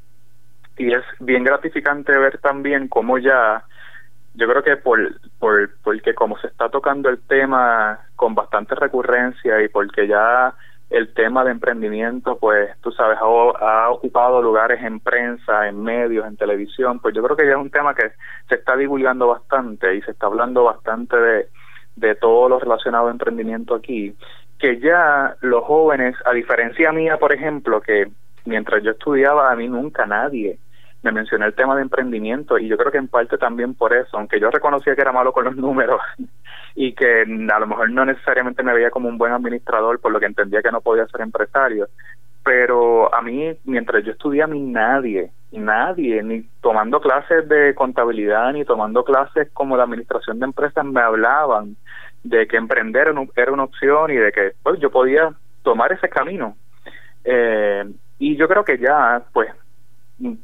Y 0.78 0.92
es 0.92 1.04
bien 1.20 1.44
gratificante 1.44 2.10
ver 2.18 2.38
también 2.38 2.88
cómo 2.88 3.18
ya 3.18 3.62
yo 4.34 4.48
creo 4.48 4.64
que 4.64 4.76
por, 4.76 4.98
por 5.38 5.70
porque 5.84 6.12
como 6.12 6.38
se 6.38 6.48
está 6.48 6.70
tocando 6.70 7.08
el 7.08 7.20
tema 7.20 8.00
con 8.16 8.34
bastante 8.34 8.74
recurrencia 8.74 9.62
y 9.62 9.68
porque 9.68 10.08
ya 10.08 10.54
el 10.90 11.14
tema 11.14 11.44
de 11.44 11.52
emprendimiento, 11.52 12.36
pues 12.38 12.70
tú 12.80 12.90
sabes, 12.90 13.16
ha, 13.20 13.90
ocupado 13.90 14.42
lugares 14.42 14.82
en 14.82 14.98
prensa, 14.98 15.68
en 15.68 15.82
medios, 15.82 16.26
en 16.26 16.36
televisión, 16.36 16.98
pues 16.98 17.14
yo 17.14 17.22
creo 17.22 17.36
que 17.36 17.46
ya 17.46 17.52
es 17.52 17.58
un 17.58 17.70
tema 17.70 17.94
que 17.94 18.10
se 18.48 18.56
está 18.56 18.76
divulgando 18.76 19.28
bastante 19.28 19.94
y 19.94 20.02
se 20.02 20.10
está 20.10 20.26
hablando 20.26 20.64
bastante 20.64 21.16
de, 21.16 21.46
de 21.94 22.14
todo 22.16 22.48
lo 22.48 22.58
relacionado 22.58 23.06
a 23.06 23.12
emprendimiento 23.12 23.76
aquí, 23.76 24.16
que 24.58 24.80
ya 24.80 25.36
los 25.40 25.64
jóvenes, 25.64 26.16
a 26.24 26.32
diferencia 26.32 26.90
mía, 26.90 27.18
por 27.18 27.32
ejemplo, 27.32 27.80
que 27.80 28.10
mientras 28.44 28.82
yo 28.82 28.90
estudiaba, 28.90 29.52
a 29.52 29.56
mí 29.56 29.68
nunca 29.68 30.06
nadie 30.06 30.58
me 31.02 31.12
mencioné 31.12 31.46
el 31.46 31.54
tema 31.54 31.74
de 31.76 31.82
emprendimiento 31.82 32.58
y 32.58 32.68
yo 32.68 32.76
creo 32.76 32.92
que 32.92 32.98
en 32.98 33.08
parte 33.08 33.38
también 33.38 33.74
por 33.74 33.94
eso, 33.94 34.18
aunque 34.18 34.38
yo 34.38 34.50
reconocía 34.50 34.94
que 34.94 35.00
era 35.00 35.12
malo 35.12 35.32
con 35.32 35.44
los 35.44 35.56
números 35.56 36.00
y 36.74 36.92
que 36.92 37.22
a 37.22 37.58
lo 37.58 37.66
mejor 37.66 37.90
no 37.90 38.04
necesariamente 38.04 38.62
me 38.62 38.74
veía 38.74 38.90
como 38.90 39.08
un 39.08 39.18
buen 39.18 39.32
administrador, 39.32 40.00
por 40.00 40.12
lo 40.12 40.20
que 40.20 40.26
entendía 40.26 40.62
que 40.62 40.70
no 40.70 40.80
podía 40.80 41.06
ser 41.06 41.22
empresario, 41.22 41.88
pero 42.44 43.14
a 43.14 43.20
mí, 43.22 43.52
mientras 43.64 44.04
yo 44.04 44.12
estudié, 44.12 44.42
a 44.42 44.46
mí 44.46 44.60
nadie, 44.60 45.30
nadie, 45.52 46.22
ni 46.22 46.42
tomando 46.62 47.00
clases 47.00 47.48
de 47.48 47.74
contabilidad, 47.74 48.52
ni 48.52 48.64
tomando 48.64 49.04
clases 49.04 49.50
como 49.52 49.76
de 49.76 49.82
administración 49.82 50.38
de 50.38 50.46
empresas, 50.46 50.84
me 50.84 51.00
hablaban 51.00 51.76
de 52.22 52.46
que 52.46 52.56
emprender 52.56 53.12
era 53.36 53.52
una 53.52 53.64
opción 53.64 54.10
y 54.10 54.16
de 54.16 54.32
que 54.32 54.52
pues, 54.62 54.80
yo 54.80 54.90
podía 54.90 55.30
tomar 55.62 55.92
ese 55.92 56.08
camino. 56.08 56.56
Eh, 57.24 57.84
y 58.18 58.36
yo 58.36 58.48
creo 58.48 58.64
que 58.64 58.78
ya, 58.78 59.22
pues, 59.32 59.50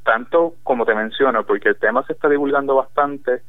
tanto 0.02 0.54
como 0.62 0.85
te 0.85 0.95
menciono, 0.95 1.45
porque 1.45 1.71
el 1.71 1.76
tema 1.76 2.04
se 2.06 2.14
está 2.14 2.28
divulgando 2.28 2.76
bastante, 2.76 3.42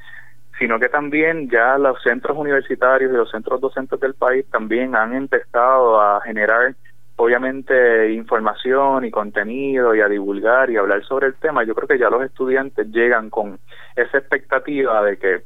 sino 0.60 0.80
que 0.80 0.90
también 0.90 1.50
ya 1.50 1.78
los 1.78 2.02
centros 2.02 2.38
universitarios 2.38 3.12
y 3.12 3.16
los 3.16 3.30
centros 3.32 3.62
docentes 3.62 4.00
del 4.00 4.16
país 4.16 4.46
también 4.50 4.96
han 4.96 5.14
empezado 5.14 6.02
a 6.02 6.22
generar 6.22 6.76
obviamente 7.16 8.12
información 8.14 9.06
y 9.06 9.12
contenido 9.12 9.96
y 9.96 10.02
a 10.02 10.08
divulgar 10.08 10.70
y 10.70 10.78
hablar 10.78 11.04
sobre 11.04 11.28
el 11.28 11.36
tema. 11.36 11.64
Yo 11.64 11.74
creo 11.74 11.88
que 11.88 11.98
ya 11.98 12.10
los 12.10 12.24
estudiantes 12.24 12.88
llegan 12.92 13.30
con 13.30 13.60
esa 13.96 14.20
expectativa 14.20 15.04
de 15.04 15.18
que 15.18 15.42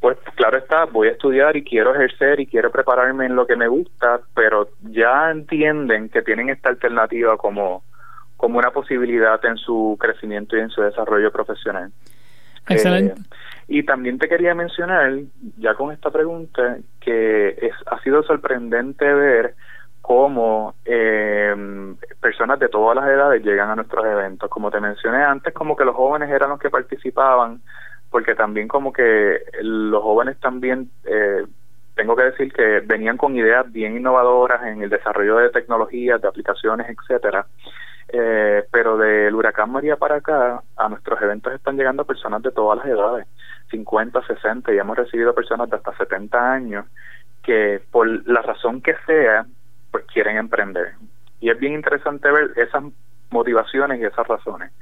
pues 0.00 0.18
claro 0.34 0.58
está, 0.58 0.86
voy 0.86 1.08
a 1.08 1.12
estudiar 1.12 1.56
y 1.56 1.62
quiero 1.62 1.94
ejercer 1.94 2.40
y 2.40 2.46
quiero 2.46 2.72
prepararme 2.72 3.26
en 3.26 3.36
lo 3.36 3.46
que 3.46 3.54
me 3.54 3.68
gusta, 3.68 4.20
pero 4.34 4.68
ya 4.80 5.30
entienden 5.30 6.08
que 6.08 6.22
tienen 6.22 6.48
esta 6.48 6.70
alternativa 6.70 7.36
como 7.36 7.84
como 8.42 8.58
una 8.58 8.72
posibilidad 8.72 9.38
en 9.44 9.56
su 9.56 9.96
crecimiento 10.00 10.56
y 10.56 10.60
en 10.60 10.68
su 10.68 10.82
desarrollo 10.82 11.30
profesional. 11.30 11.92
Excelente. 12.68 13.14
Eh, 13.20 13.24
y 13.68 13.84
también 13.84 14.18
te 14.18 14.28
quería 14.28 14.52
mencionar, 14.52 15.12
ya 15.58 15.74
con 15.74 15.92
esta 15.92 16.10
pregunta, 16.10 16.78
que 17.00 17.50
es, 17.50 17.72
ha 17.86 18.00
sido 18.00 18.24
sorprendente 18.24 19.04
ver 19.14 19.54
cómo 20.00 20.74
eh, 20.84 21.54
personas 22.20 22.58
de 22.58 22.68
todas 22.68 22.96
las 22.96 23.06
edades 23.06 23.44
llegan 23.44 23.70
a 23.70 23.76
nuestros 23.76 24.04
eventos. 24.04 24.50
Como 24.50 24.72
te 24.72 24.80
mencioné 24.80 25.22
antes, 25.22 25.54
como 25.54 25.76
que 25.76 25.84
los 25.84 25.94
jóvenes 25.94 26.28
eran 26.28 26.50
los 26.50 26.58
que 26.58 26.68
participaban, 26.68 27.62
porque 28.10 28.34
también 28.34 28.66
como 28.66 28.92
que 28.92 29.38
los 29.62 30.02
jóvenes 30.02 30.36
también, 30.40 30.90
eh, 31.04 31.44
tengo 31.94 32.16
que 32.16 32.24
decir 32.24 32.52
que 32.52 32.80
venían 32.80 33.16
con 33.16 33.36
ideas 33.36 33.70
bien 33.70 33.96
innovadoras 33.96 34.66
en 34.66 34.82
el 34.82 34.90
desarrollo 34.90 35.36
de 35.36 35.50
tecnologías, 35.50 36.20
de 36.20 36.26
aplicaciones, 36.26 36.88
etcétera. 36.88 37.46
Eh, 38.08 38.64
pero 38.70 38.96
del 38.96 39.34
huracán 39.34 39.70
María 39.70 39.96
para 39.96 40.16
acá, 40.16 40.62
a 40.76 40.88
nuestros 40.88 41.20
eventos 41.22 41.52
están 41.52 41.76
llegando 41.76 42.04
personas 42.04 42.42
de 42.42 42.50
todas 42.50 42.78
las 42.78 42.86
edades, 42.86 43.26
50, 43.70 44.22
60, 44.26 44.72
y 44.72 44.78
hemos 44.78 44.96
recibido 44.96 45.34
personas 45.34 45.70
de 45.70 45.76
hasta 45.76 45.96
70 45.96 46.52
años 46.52 46.86
que 47.42 47.80
por 47.90 48.06
la 48.28 48.42
razón 48.42 48.80
que 48.80 48.94
sea, 49.06 49.46
pues 49.90 50.04
quieren 50.12 50.36
emprender. 50.36 50.92
Y 51.40 51.50
es 51.50 51.58
bien 51.58 51.74
interesante 51.74 52.30
ver 52.30 52.52
esas 52.56 52.84
motivaciones 53.30 54.00
y 54.00 54.04
esas 54.04 54.26
razones. 54.26 54.72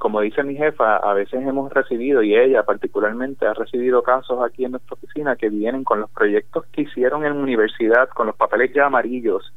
como 0.00 0.20
dice 0.20 0.42
mi 0.42 0.56
jefa, 0.56 0.96
a 0.96 1.12
veces 1.14 1.46
hemos 1.46 1.72
recibido, 1.72 2.22
y 2.22 2.34
ella 2.34 2.62
particularmente 2.62 3.46
ha 3.46 3.54
recibido 3.54 4.02
casos 4.02 4.42
aquí 4.44 4.64
en 4.64 4.72
nuestra 4.72 4.94
oficina 4.94 5.36
que 5.36 5.50
vienen 5.50 5.84
con 5.84 6.00
los 6.00 6.10
proyectos 6.10 6.64
que 6.72 6.82
hicieron 6.82 7.24
en 7.24 7.36
universidad, 7.36 8.08
con 8.08 8.26
los 8.28 8.36
papeles 8.36 8.72
ya 8.72 8.86
amarillos, 8.86 9.52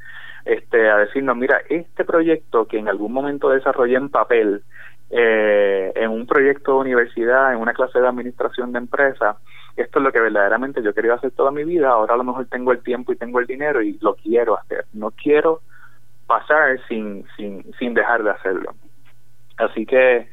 este, 0.45 0.89
a 0.89 0.97
decirnos, 0.97 1.35
mira, 1.35 1.61
este 1.69 2.05
proyecto 2.05 2.67
que 2.67 2.77
en 2.77 2.87
algún 2.87 3.11
momento 3.11 3.49
desarrollé 3.49 3.95
en 3.95 4.09
papel, 4.09 4.63
eh, 5.09 5.91
en 5.95 6.11
un 6.11 6.27
proyecto 6.27 6.73
de 6.73 6.79
universidad, 6.79 7.53
en 7.53 7.59
una 7.59 7.73
clase 7.73 7.99
de 7.99 8.07
administración 8.07 8.71
de 8.71 8.79
empresa, 8.79 9.37
esto 9.75 9.99
es 9.99 10.05
lo 10.05 10.11
que 10.11 10.21
verdaderamente 10.21 10.81
yo 10.81 10.93
quería 10.93 11.15
hacer 11.15 11.31
toda 11.31 11.51
mi 11.51 11.63
vida, 11.63 11.89
ahora 11.89 12.13
a 12.13 12.17
lo 12.17 12.23
mejor 12.23 12.45
tengo 12.45 12.71
el 12.71 12.81
tiempo 12.81 13.11
y 13.11 13.17
tengo 13.17 13.39
el 13.39 13.47
dinero 13.47 13.81
y 13.81 13.97
lo 14.01 14.15
quiero 14.15 14.57
hacer, 14.57 14.85
no 14.93 15.11
quiero 15.11 15.61
pasar 16.27 16.79
sin, 16.87 17.25
sin, 17.35 17.65
sin 17.77 17.93
dejar 17.93 18.23
de 18.23 18.31
hacerlo. 18.31 18.73
Así 19.57 19.85
que 19.85 20.27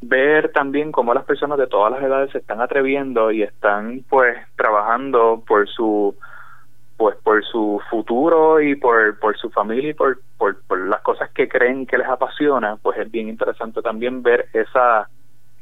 ver 0.00 0.50
también 0.52 0.92
cómo 0.92 1.14
las 1.14 1.24
personas 1.24 1.58
de 1.58 1.66
todas 1.66 1.92
las 1.92 2.02
edades 2.02 2.30
se 2.32 2.38
están 2.38 2.60
atreviendo 2.60 3.30
y 3.30 3.42
están 3.42 4.04
pues 4.08 4.36
trabajando 4.56 5.42
por 5.46 5.68
su 5.68 6.16
pues 6.98 7.16
por 7.22 7.44
su 7.44 7.80
futuro 7.88 8.60
y 8.60 8.74
por, 8.74 9.18
por 9.20 9.38
su 9.38 9.48
familia 9.50 9.90
y 9.90 9.94
por, 9.94 10.18
por, 10.36 10.58
las 10.88 11.00
cosas 11.02 11.30
que 11.30 11.48
creen 11.48 11.86
que 11.86 11.96
les 11.96 12.08
apasiona, 12.08 12.76
pues 12.76 12.98
es 12.98 13.10
bien 13.10 13.28
interesante 13.28 13.80
también 13.80 14.22
ver 14.22 14.48
esa 14.52 15.08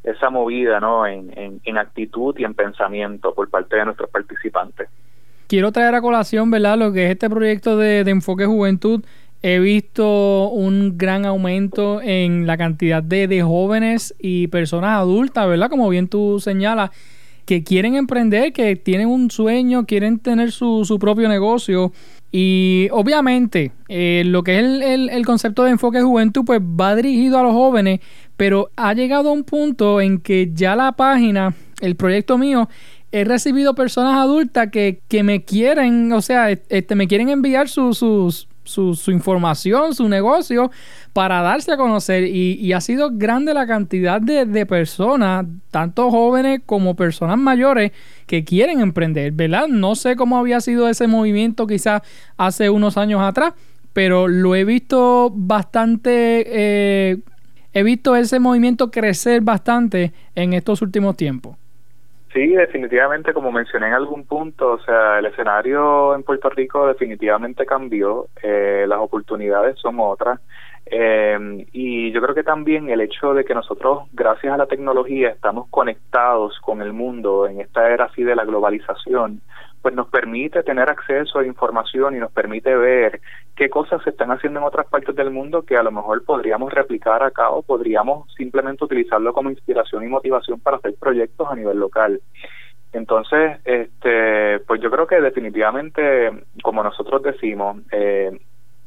esa 0.02 0.30
movida 0.30 0.78
¿no? 0.78 1.04
en, 1.04 1.60
en, 1.64 1.78
actitud 1.78 2.32
y 2.38 2.44
en 2.44 2.54
pensamiento 2.54 3.34
por 3.34 3.50
parte 3.50 3.74
de 3.74 3.84
nuestros 3.84 4.08
participantes. 4.08 4.88
Quiero 5.48 5.72
traer 5.72 5.96
a 5.96 6.00
colación, 6.00 6.48
¿verdad? 6.48 6.78
Lo 6.78 6.92
que 6.92 7.06
es 7.06 7.10
este 7.10 7.28
proyecto 7.28 7.76
de, 7.76 8.04
de 8.04 8.10
Enfoque 8.12 8.46
Juventud. 8.46 9.04
He 9.42 9.58
visto 9.58 10.48
un 10.48 10.96
gran 10.96 11.26
aumento 11.26 12.00
en 12.00 12.46
la 12.46 12.56
cantidad 12.56 13.02
de, 13.02 13.26
de 13.26 13.42
jóvenes 13.42 14.14
y 14.20 14.46
personas 14.46 14.98
adultas, 15.00 15.48
¿verdad? 15.48 15.70
Como 15.70 15.88
bien 15.88 16.08
tú 16.08 16.38
señalas, 16.38 16.90
que 17.46 17.62
quieren 17.62 17.94
emprender, 17.94 18.52
que 18.52 18.76
tienen 18.76 19.08
un 19.08 19.30
sueño, 19.30 19.86
quieren 19.86 20.18
tener 20.18 20.52
su, 20.52 20.84
su 20.84 20.98
propio 20.98 21.28
negocio. 21.28 21.92
Y 22.32 22.88
obviamente 22.90 23.72
eh, 23.88 24.24
lo 24.26 24.42
que 24.42 24.58
es 24.58 24.64
el, 24.64 25.08
el, 25.08 25.24
concepto 25.24 25.62
de 25.62 25.70
enfoque 25.70 26.02
juventud 26.02 26.42
pues 26.44 26.60
va 26.60 26.94
dirigido 26.96 27.38
a 27.38 27.42
los 27.42 27.52
jóvenes, 27.52 28.00
pero 28.36 28.68
ha 28.76 28.92
llegado 28.92 29.30
a 29.30 29.32
un 29.32 29.44
punto 29.44 30.00
en 30.00 30.18
que 30.18 30.50
ya 30.52 30.74
la 30.76 30.92
página, 30.92 31.54
el 31.80 31.94
proyecto 31.94 32.36
mío, 32.36 32.68
he 33.12 33.24
recibido 33.24 33.74
personas 33.74 34.16
adultas 34.16 34.68
que, 34.70 35.00
que 35.08 35.22
me 35.22 35.44
quieren, 35.44 36.12
o 36.12 36.20
sea, 36.20 36.50
este, 36.50 36.94
me 36.94 37.06
quieren 37.06 37.30
enviar 37.30 37.68
sus, 37.68 38.48
su, 38.66 39.10
información, 39.10 39.94
su 39.94 40.08
negocio, 40.08 40.70
para 41.12 41.40
darse 41.40 41.72
a 41.72 41.76
conocer. 41.76 42.24
Y, 42.24 42.72
ha 42.72 42.80
sido 42.80 43.10
grande 43.12 43.54
la 43.54 43.66
cantidad 43.66 44.20
de, 44.20 44.66
personas, 44.66 45.46
tanto 45.70 46.10
jóvenes 46.10 46.60
como 46.66 46.94
personas 46.94 47.38
mayores, 47.38 47.92
que 48.26 48.44
quieren 48.44 48.80
emprender, 48.80 49.32
¿verdad? 49.32 49.68
No 49.68 49.94
sé 49.94 50.16
cómo 50.16 50.38
había 50.38 50.60
sido 50.60 50.88
ese 50.88 51.06
movimiento 51.06 51.66
quizás 51.66 52.02
hace 52.36 52.68
unos 52.70 52.96
años 52.96 53.22
atrás, 53.22 53.54
pero 53.92 54.28
lo 54.28 54.54
he 54.54 54.64
visto 54.64 55.32
bastante... 55.34 56.44
Eh, 56.46 57.18
he 57.72 57.82
visto 57.82 58.16
ese 58.16 58.40
movimiento 58.40 58.90
crecer 58.90 59.42
bastante 59.42 60.14
en 60.34 60.54
estos 60.54 60.80
últimos 60.80 61.14
tiempos. 61.16 61.56
Sí, 62.36 62.48
definitivamente, 62.48 63.32
como 63.32 63.50
mencioné 63.50 63.86
en 63.86 63.94
algún 63.94 64.26
punto, 64.26 64.72
o 64.72 64.78
sea, 64.80 65.20
el 65.20 65.24
escenario 65.24 66.14
en 66.14 66.22
Puerto 66.22 66.50
Rico 66.50 66.86
definitivamente 66.86 67.64
cambió, 67.64 68.26
eh, 68.42 68.84
las 68.86 68.98
oportunidades 68.98 69.78
son 69.78 69.96
otras. 70.00 70.38
Eh, 70.84 71.66
y 71.72 72.12
yo 72.12 72.20
creo 72.20 72.34
que 72.34 72.42
también 72.42 72.90
el 72.90 73.00
hecho 73.00 73.32
de 73.32 73.42
que 73.46 73.54
nosotros, 73.54 74.06
gracias 74.12 74.52
a 74.52 74.58
la 74.58 74.66
tecnología, 74.66 75.30
estamos 75.30 75.66
conectados 75.70 76.60
con 76.60 76.82
el 76.82 76.92
mundo 76.92 77.46
en 77.46 77.62
esta 77.62 77.88
era 77.88 78.04
así 78.04 78.22
de 78.22 78.36
la 78.36 78.44
globalización, 78.44 79.40
pues 79.86 79.94
nos 79.94 80.08
permite 80.08 80.64
tener 80.64 80.90
acceso 80.90 81.38
a 81.38 81.46
información 81.46 82.16
y 82.16 82.18
nos 82.18 82.32
permite 82.32 82.74
ver 82.74 83.20
qué 83.54 83.70
cosas 83.70 84.02
se 84.02 84.10
están 84.10 84.32
haciendo 84.32 84.58
en 84.58 84.66
otras 84.66 84.88
partes 84.88 85.14
del 85.14 85.30
mundo 85.30 85.62
que 85.62 85.76
a 85.76 85.84
lo 85.84 85.92
mejor 85.92 86.24
podríamos 86.24 86.72
replicar 86.72 87.22
acá 87.22 87.50
o 87.50 87.62
podríamos 87.62 88.28
simplemente 88.34 88.82
utilizarlo 88.82 89.32
como 89.32 89.48
inspiración 89.48 90.02
y 90.02 90.08
motivación 90.08 90.58
para 90.58 90.78
hacer 90.78 90.96
proyectos 90.98 91.46
a 91.48 91.54
nivel 91.54 91.78
local. 91.78 92.20
Entonces, 92.92 93.60
este, 93.64 94.58
pues 94.66 94.80
yo 94.80 94.90
creo 94.90 95.06
que 95.06 95.20
definitivamente, 95.20 96.32
como 96.64 96.82
nosotros 96.82 97.22
decimos, 97.22 97.76
eh, 97.92 98.36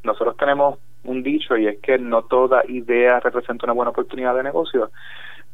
nosotros 0.04 0.36
tenemos 0.36 0.80
un 1.04 1.22
dicho 1.22 1.56
y 1.56 1.66
es 1.66 1.78
que 1.80 1.96
no 1.96 2.24
toda 2.24 2.60
idea 2.68 3.20
representa 3.20 3.64
una 3.64 3.72
buena 3.72 3.92
oportunidad 3.92 4.34
de 4.34 4.42
negocio, 4.42 4.90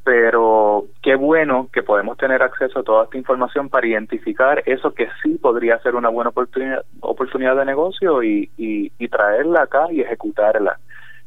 pero 0.06 0.86
qué 1.02 1.16
bueno 1.16 1.68
que 1.72 1.82
podemos 1.82 2.16
tener 2.16 2.40
acceso 2.40 2.78
a 2.78 2.84
toda 2.84 3.04
esta 3.04 3.18
información 3.18 3.68
para 3.68 3.88
identificar 3.88 4.62
eso 4.64 4.94
que 4.94 5.08
sí 5.20 5.30
podría 5.30 5.80
ser 5.80 5.96
una 5.96 6.10
buena 6.10 6.30
oportunidad, 6.30 7.56
de 7.56 7.64
negocio 7.64 8.22
y, 8.22 8.48
y, 8.56 9.08
traerla 9.08 9.62
acá 9.62 9.88
y 9.90 10.02
ejecutarla. 10.02 10.78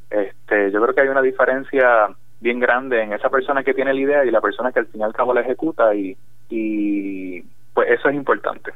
Este, 0.10 0.72
yo 0.72 0.82
creo 0.82 0.96
que 0.96 1.02
hay 1.02 1.10
una 1.10 1.22
diferencia 1.22 2.08
bien 2.39 2.62
grande 2.62 3.04
en 3.04 3.12
esa 3.12 3.30
persona 3.30 3.65
que 3.65 3.74
tiene 3.74 3.94
la 3.94 4.00
idea 4.00 4.24
y 4.24 4.32
la 4.32 4.39
persona 4.39 4.72
que 4.72 4.80
al 4.80 4.88
fin 4.88 5.02
y 5.02 5.04
al 5.04 5.13
cabo 5.13 5.34
la 5.34 5.42
ejecuta 5.42 5.94
y, 5.94 6.15
y 6.50 7.42
pues 7.74 7.89
eso 7.89 8.08
es 8.08 8.15
importante. 8.15 8.72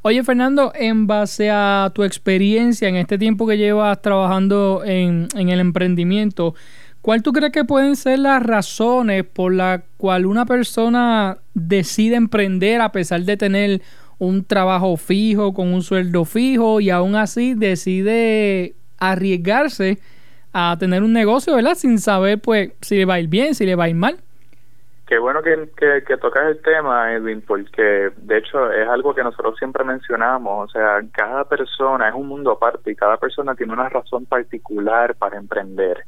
Oye 0.00 0.24
Fernando, 0.24 0.72
en 0.74 1.06
base 1.06 1.50
a 1.50 1.92
tu 1.94 2.04
experiencia 2.04 2.88
en 2.88 2.96
este 2.96 3.18
tiempo 3.18 3.46
que 3.46 3.58
llevas 3.58 4.00
trabajando 4.00 4.80
en, 4.82 5.28
en 5.36 5.50
el 5.50 5.60
emprendimiento, 5.60 6.54
¿Cuál 7.02 7.24
tú 7.24 7.32
crees 7.32 7.50
que 7.50 7.64
pueden 7.64 7.96
ser 7.96 8.20
las 8.20 8.40
razones 8.40 9.24
por 9.24 9.52
las 9.52 9.82
cuales 9.96 10.28
una 10.28 10.46
persona 10.46 11.38
decide 11.52 12.14
emprender 12.14 12.80
a 12.80 12.92
pesar 12.92 13.22
de 13.22 13.36
tener 13.36 13.80
un 14.20 14.44
trabajo 14.44 14.96
fijo, 14.96 15.52
con 15.52 15.74
un 15.74 15.82
sueldo 15.82 16.24
fijo 16.24 16.80
y 16.80 16.90
aún 16.90 17.16
así 17.16 17.54
decide 17.54 18.74
arriesgarse 19.00 19.98
a 20.52 20.76
tener 20.78 21.02
un 21.02 21.12
negocio, 21.12 21.56
¿verdad? 21.56 21.74
Sin 21.74 21.98
saber 21.98 22.40
pues 22.40 22.70
si 22.82 22.98
le 22.98 23.04
va 23.04 23.14
a 23.14 23.20
ir 23.20 23.28
bien, 23.28 23.56
si 23.56 23.66
le 23.66 23.74
va 23.74 23.84
a 23.84 23.88
ir 23.88 23.96
mal. 23.96 24.18
Qué 25.08 25.18
bueno 25.18 25.42
que, 25.42 25.70
que, 25.76 26.04
que 26.06 26.16
tocas 26.18 26.46
el 26.46 26.62
tema, 26.62 27.12
Edwin, 27.14 27.42
porque 27.42 28.12
de 28.16 28.38
hecho 28.38 28.70
es 28.70 28.88
algo 28.88 29.12
que 29.12 29.24
nosotros 29.24 29.58
siempre 29.58 29.82
mencionamos, 29.82 30.70
o 30.70 30.72
sea, 30.72 31.02
cada 31.12 31.48
persona 31.48 32.08
es 32.08 32.14
un 32.14 32.28
mundo 32.28 32.52
aparte 32.52 32.92
y 32.92 32.94
cada 32.94 33.16
persona 33.16 33.56
tiene 33.56 33.72
una 33.72 33.88
razón 33.88 34.24
particular 34.24 35.16
para 35.16 35.36
emprender. 35.36 36.04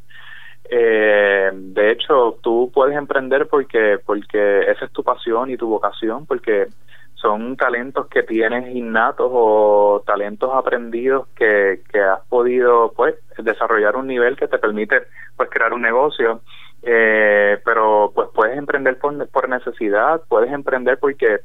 Eh, 0.71 1.51
de 1.53 1.91
hecho, 1.91 2.39
tú 2.43 2.71
puedes 2.73 2.97
emprender 2.97 3.49
porque 3.49 3.99
porque 4.05 4.61
esa 4.71 4.87
es 4.87 4.93
tu 4.93 5.03
pasión 5.03 5.51
y 5.51 5.57
tu 5.57 5.69
vocación, 5.69 6.27
porque 6.27 6.69
son 7.15 7.57
talentos 7.57 8.07
que 8.09 8.23
tienes 8.23 8.75
innatos 8.75 9.31
o 9.33 10.03
talentos 10.07 10.51
aprendidos 10.53 11.29
que, 11.35 11.81
que 11.91 12.01
has 12.01 12.21
podido 12.29 12.93
pues 12.95 13.15
desarrollar 13.39 13.97
un 13.97 14.07
nivel 14.07 14.37
que 14.37 14.49
te 14.49 14.59
permite 14.59 15.03
pues 15.37 15.49
crear 15.51 15.73
un 15.73 15.83
negocio. 15.83 16.41
Eh, 16.83 17.59
pero 17.65 18.13
pues 18.15 18.29
puedes 18.35 18.59
emprender 18.59 18.99
por, 18.99 19.27
por 19.29 19.49
necesidad 19.49 20.21
puedes 20.29 20.53
emprender 20.53 20.99
porque 20.99 21.39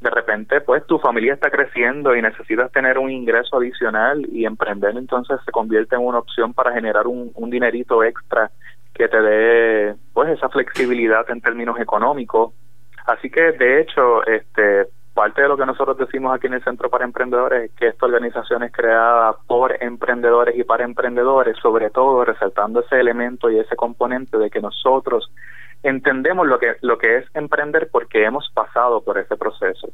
de 0.00 0.10
repente 0.10 0.60
pues 0.60 0.86
tu 0.86 0.98
familia 0.98 1.34
está 1.34 1.50
creciendo 1.50 2.16
y 2.16 2.22
necesitas 2.22 2.72
tener 2.72 2.98
un 2.98 3.10
ingreso 3.10 3.58
adicional 3.58 4.26
y 4.32 4.46
emprender 4.46 4.96
entonces 4.96 5.38
se 5.44 5.52
convierte 5.52 5.94
en 5.94 6.02
una 6.02 6.18
opción 6.18 6.54
para 6.54 6.72
generar 6.72 7.06
un, 7.06 7.30
un 7.34 7.50
dinerito 7.50 8.02
extra 8.02 8.50
que 8.94 9.08
te 9.08 9.20
dé 9.20 9.94
pues 10.12 10.30
esa 10.30 10.48
flexibilidad 10.48 11.28
en 11.30 11.40
términos 11.40 11.78
económicos. 11.78 12.52
Así 13.06 13.30
que 13.30 13.52
de 13.52 13.80
hecho 13.80 14.26
este 14.26 14.88
parte 15.14 15.42
de 15.42 15.48
lo 15.48 15.56
que 15.56 15.66
nosotros 15.66 15.98
decimos 15.98 16.34
aquí 16.34 16.46
en 16.46 16.54
el 16.54 16.64
Centro 16.64 16.88
para 16.88 17.04
Emprendedores 17.04 17.64
es 17.64 17.76
que 17.76 17.88
esta 17.88 18.06
organización 18.06 18.62
es 18.62 18.72
creada 18.72 19.34
por 19.46 19.76
emprendedores 19.82 20.56
y 20.56 20.64
para 20.64 20.84
emprendedores, 20.84 21.56
sobre 21.60 21.90
todo 21.90 22.24
resaltando 22.24 22.80
ese 22.80 23.00
elemento 23.00 23.50
y 23.50 23.58
ese 23.58 23.76
componente 23.76 24.38
de 24.38 24.50
que 24.50 24.60
nosotros 24.60 25.30
entendemos 25.82 26.46
lo 26.46 26.58
que 26.58 26.76
lo 26.82 26.98
que 26.98 27.18
es 27.18 27.26
emprender 27.34 27.88
porque 27.90 28.24
hemos 28.24 28.50
pasado 28.50 29.02
por 29.02 29.18
ese 29.18 29.36
proceso. 29.36 29.90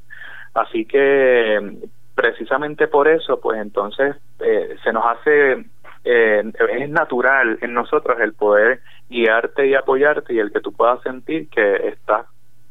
Así 0.55 0.85
que 0.85 1.79
precisamente 2.15 2.89
por 2.89 3.09
eso, 3.09 3.41
pues 3.41 3.61
entonces 3.61 4.17
eh, 4.41 4.77
se 4.83 4.93
nos 4.93 5.05
hace 5.05 5.65
eh, 6.05 6.53
es 6.79 6.89
natural 6.89 7.59
en 7.61 7.75
nosotros 7.75 8.19
el 8.21 8.33
poder 8.33 8.81
guiarte 9.11 9.67
y 9.67 9.75
apoyarte 9.75 10.35
y 10.35 10.39
el 10.39 10.53
que 10.53 10.61
tú 10.61 10.73
puedas 10.73 11.03
sentir 11.03 11.49
que 11.51 11.89
estás 11.89 12.27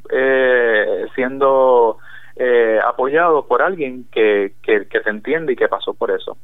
eh, 0.10 1.06
siendo 1.16 1.98
eh, 2.38 2.80
apoyado 2.86 3.46
por 3.46 3.62
alguien 3.62 4.06
que, 4.12 4.54
que, 4.64 4.88
que 4.88 5.00
te 5.02 5.10
entiende 5.10 5.54
y 5.54 5.56
que 5.56 5.68
pasó 5.68 5.94
por 5.94 6.12
eso. 6.12 6.38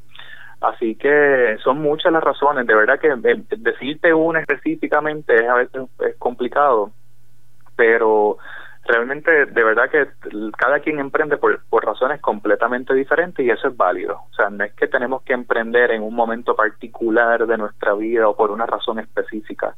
Así 0.62 0.94
que 0.94 1.58
son 1.64 1.82
muchas 1.82 2.12
las 2.12 2.22
razones, 2.22 2.64
de 2.68 2.74
verdad 2.74 3.00
que 3.00 3.08
eh, 3.08 3.42
decirte 3.58 4.14
una 4.14 4.38
específicamente 4.38 5.34
es 5.34 5.48
a 5.48 5.54
veces 5.54 5.82
es 6.06 6.14
complicado, 6.18 6.92
pero 7.74 8.38
realmente 8.84 9.46
de 9.46 9.64
verdad 9.64 9.90
que 9.90 10.06
cada 10.56 10.78
quien 10.78 11.00
emprende 11.00 11.36
por, 11.36 11.64
por 11.64 11.84
razones 11.84 12.20
completamente 12.20 12.94
diferentes 12.94 13.44
y 13.44 13.50
eso 13.50 13.66
es 13.66 13.76
válido. 13.76 14.20
O 14.30 14.34
sea, 14.36 14.50
no 14.50 14.62
es 14.62 14.72
que 14.74 14.86
tenemos 14.86 15.22
que 15.22 15.32
emprender 15.32 15.90
en 15.90 16.02
un 16.04 16.14
momento 16.14 16.54
particular 16.54 17.44
de 17.44 17.58
nuestra 17.58 17.94
vida 17.94 18.28
o 18.28 18.36
por 18.36 18.52
una 18.52 18.66
razón 18.66 19.00
específica, 19.00 19.74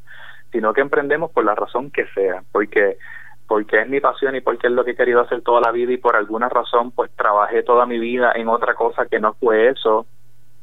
sino 0.52 0.74
que 0.74 0.82
emprendemos 0.82 1.30
por 1.30 1.46
la 1.46 1.54
razón 1.54 1.90
que 1.90 2.06
sea, 2.08 2.42
porque 2.52 2.98
porque 3.46 3.80
es 3.80 3.88
mi 3.88 4.00
pasión 4.00 4.36
y 4.36 4.42
porque 4.42 4.66
es 4.66 4.72
lo 4.74 4.84
que 4.84 4.90
he 4.90 4.96
querido 4.96 5.20
hacer 5.20 5.40
toda 5.40 5.62
la 5.62 5.70
vida 5.70 5.92
y 5.92 5.98
por 5.98 6.16
alguna 6.16 6.50
razón 6.50 6.90
pues 6.90 7.10
trabajé 7.16 7.62
toda 7.62 7.86
mi 7.86 7.98
vida 7.98 8.32
en 8.34 8.48
otra 8.48 8.74
cosa 8.74 9.06
que 9.06 9.20
no 9.20 9.34
fue 9.34 9.68
eso 9.68 10.06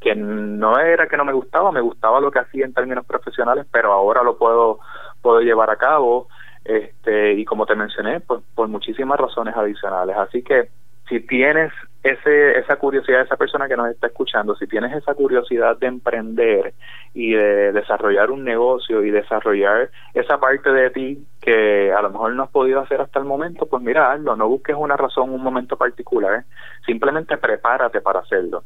que 0.02 0.16
no 0.16 0.80
era 0.80 1.08
que 1.08 1.16
no 1.16 1.24
me 1.24 1.32
gustaba, 1.32 1.72
me 1.72 1.80
gustaba 1.80 2.20
lo 2.20 2.32
que 2.32 2.40
hacía 2.40 2.66
en 2.66 2.74
términos 2.74 3.06
profesionales, 3.06 3.68
pero 3.72 3.94
ahora 3.94 4.24
lo 4.24 4.38
puedo 4.38 4.80
puedo 5.22 5.42
llevar 5.42 5.70
a 5.70 5.78
cabo 5.78 6.28
este 6.66 7.34
y 7.34 7.46
como 7.46 7.66
te 7.68 7.76
mencioné, 7.76 8.20
pues 8.20 8.42
por 8.56 8.68
muchísimas 8.68 9.20
razones 9.20 9.56
adicionales. 9.56 10.18
Así 10.18 10.44
que 10.44 10.70
si 11.08 11.20
tienes 11.20 11.72
ese, 12.04 12.58
esa 12.58 12.78
curiosidad 12.78 13.22
esa 13.22 13.36
persona 13.36 13.68
que 13.68 13.78
nos 13.78 13.90
está 13.90 14.08
escuchando, 14.08 14.56
si 14.56 14.66
tienes 14.66 14.92
esa 14.94 15.14
curiosidad 15.14 15.78
de 15.78 15.88
emprender 15.88 16.74
y 17.14 17.34
de 17.34 17.72
desarrollar 17.74 18.32
un 18.32 18.44
negocio 18.44 19.04
y 19.04 19.12
desarrollar 19.12 19.92
esa 20.14 20.40
parte 20.40 20.72
de 20.72 20.90
ti 20.90 21.28
que 21.42 21.92
a 21.92 22.02
lo 22.02 22.10
mejor 22.10 22.34
no 22.34 22.44
has 22.44 22.50
podido 22.50 22.80
hacer 22.80 23.02
hasta 23.02 23.20
el 23.20 23.26
momento, 23.26 23.68
pues 23.68 23.84
mira, 23.84 24.12
hazlo, 24.12 24.36
no 24.36 24.48
busques 24.48 24.76
una 24.76 24.98
razón, 24.98 25.32
un 25.32 25.44
momento 25.44 25.76
particular, 25.76 26.46
simplemente 26.86 27.38
prepárate 27.38 28.02
para 28.02 28.22
hacerlo. 28.22 28.64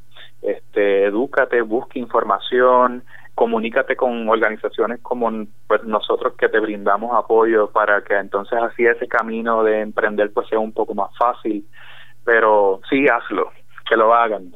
Este, 0.76 1.06
edúcate, 1.06 1.62
busca 1.62 1.98
información, 1.98 3.02
comunícate 3.34 3.96
con 3.96 4.28
organizaciones 4.28 5.00
como 5.02 5.32
pues, 5.68 5.84
nosotros 5.86 6.34
que 6.38 6.50
te 6.50 6.60
brindamos 6.60 7.16
apoyo 7.16 7.70
para 7.70 8.04
que 8.04 8.16
entonces 8.16 8.60
así 8.62 8.86
ese 8.86 9.08
camino 9.08 9.64
de 9.64 9.80
emprender 9.80 10.34
pues 10.34 10.50
sea 10.50 10.60
un 10.60 10.74
poco 10.74 10.94
más 10.94 11.10
fácil 11.18 11.66
pero 12.26 12.82
sí 12.90 13.06
hazlo, 13.08 13.52
que 13.88 13.96
lo 13.96 14.14
hagan. 14.14 14.54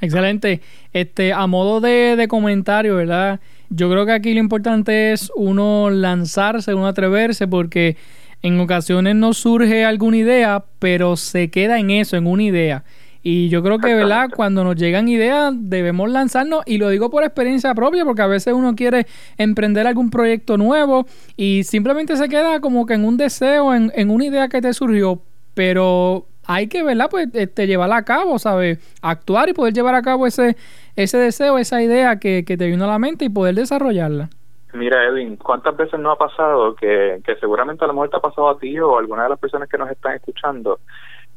Excelente. 0.00 0.60
Este, 0.92 1.32
a 1.32 1.46
modo 1.46 1.80
de, 1.80 2.16
de 2.16 2.28
comentario, 2.28 2.96
¿verdad? 2.96 3.40
Yo 3.70 3.88
creo 3.88 4.04
que 4.04 4.12
aquí 4.12 4.34
lo 4.34 4.40
importante 4.40 5.12
es 5.12 5.32
uno 5.36 5.88
lanzarse, 5.88 6.74
uno 6.74 6.88
atreverse, 6.88 7.46
porque 7.46 7.96
en 8.42 8.58
ocasiones 8.60 9.14
no 9.14 9.32
surge 9.32 9.84
alguna 9.84 10.16
idea, 10.16 10.64
pero 10.80 11.16
se 11.16 11.50
queda 11.50 11.78
en 11.78 11.90
eso, 11.90 12.16
en 12.16 12.26
una 12.26 12.42
idea. 12.42 12.82
Y 13.22 13.48
yo 13.48 13.62
creo 13.62 13.78
que, 13.78 13.94
¿verdad? 13.94 14.30
Cuando 14.34 14.64
nos 14.64 14.74
llegan 14.76 15.08
ideas, 15.08 15.52
debemos 15.56 16.10
lanzarnos, 16.10 16.62
y 16.66 16.78
lo 16.78 16.88
digo 16.88 17.08
por 17.08 17.22
experiencia 17.22 17.74
propia, 17.74 18.04
porque 18.04 18.22
a 18.22 18.26
veces 18.26 18.52
uno 18.52 18.74
quiere 18.74 19.06
emprender 19.38 19.86
algún 19.86 20.10
proyecto 20.10 20.56
nuevo 20.56 21.06
y 21.36 21.62
simplemente 21.62 22.16
se 22.16 22.28
queda 22.28 22.60
como 22.60 22.84
que 22.84 22.94
en 22.94 23.04
un 23.04 23.16
deseo, 23.16 23.74
en, 23.74 23.92
en 23.94 24.10
una 24.10 24.24
idea 24.24 24.48
que 24.48 24.60
te 24.60 24.74
surgió, 24.74 25.20
pero 25.54 26.26
hay 26.46 26.66
que, 26.66 26.82
¿verdad? 26.82 27.08
Pues 27.10 27.28
este, 27.34 27.66
llevarla 27.66 27.98
a 27.98 28.04
cabo, 28.04 28.38
¿sabes? 28.38 28.78
Actuar 29.02 29.48
y 29.48 29.52
poder 29.52 29.72
llevar 29.72 29.94
a 29.94 30.02
cabo 30.02 30.26
ese, 30.26 30.56
ese 30.96 31.18
deseo, 31.18 31.58
esa 31.58 31.80
idea 31.80 32.18
que, 32.18 32.44
que 32.44 32.56
te 32.56 32.66
vino 32.66 32.84
a 32.84 32.88
la 32.88 32.98
mente 32.98 33.24
y 33.24 33.28
poder 33.28 33.54
desarrollarla. 33.54 34.30
Mira, 34.74 35.04
Edwin, 35.04 35.36
¿cuántas 35.36 35.76
veces 35.76 36.00
no 36.00 36.10
ha 36.10 36.16
pasado 36.16 36.74
que, 36.74 37.20
que 37.24 37.36
seguramente 37.36 37.84
a 37.84 37.88
lo 37.88 37.92
mejor 37.92 38.08
te 38.08 38.16
ha 38.16 38.20
pasado 38.20 38.48
a 38.48 38.58
ti 38.58 38.78
o 38.80 38.96
a 38.96 39.00
alguna 39.00 39.24
de 39.24 39.28
las 39.28 39.38
personas 39.38 39.68
que 39.68 39.76
nos 39.76 39.90
están 39.90 40.14
escuchando, 40.14 40.80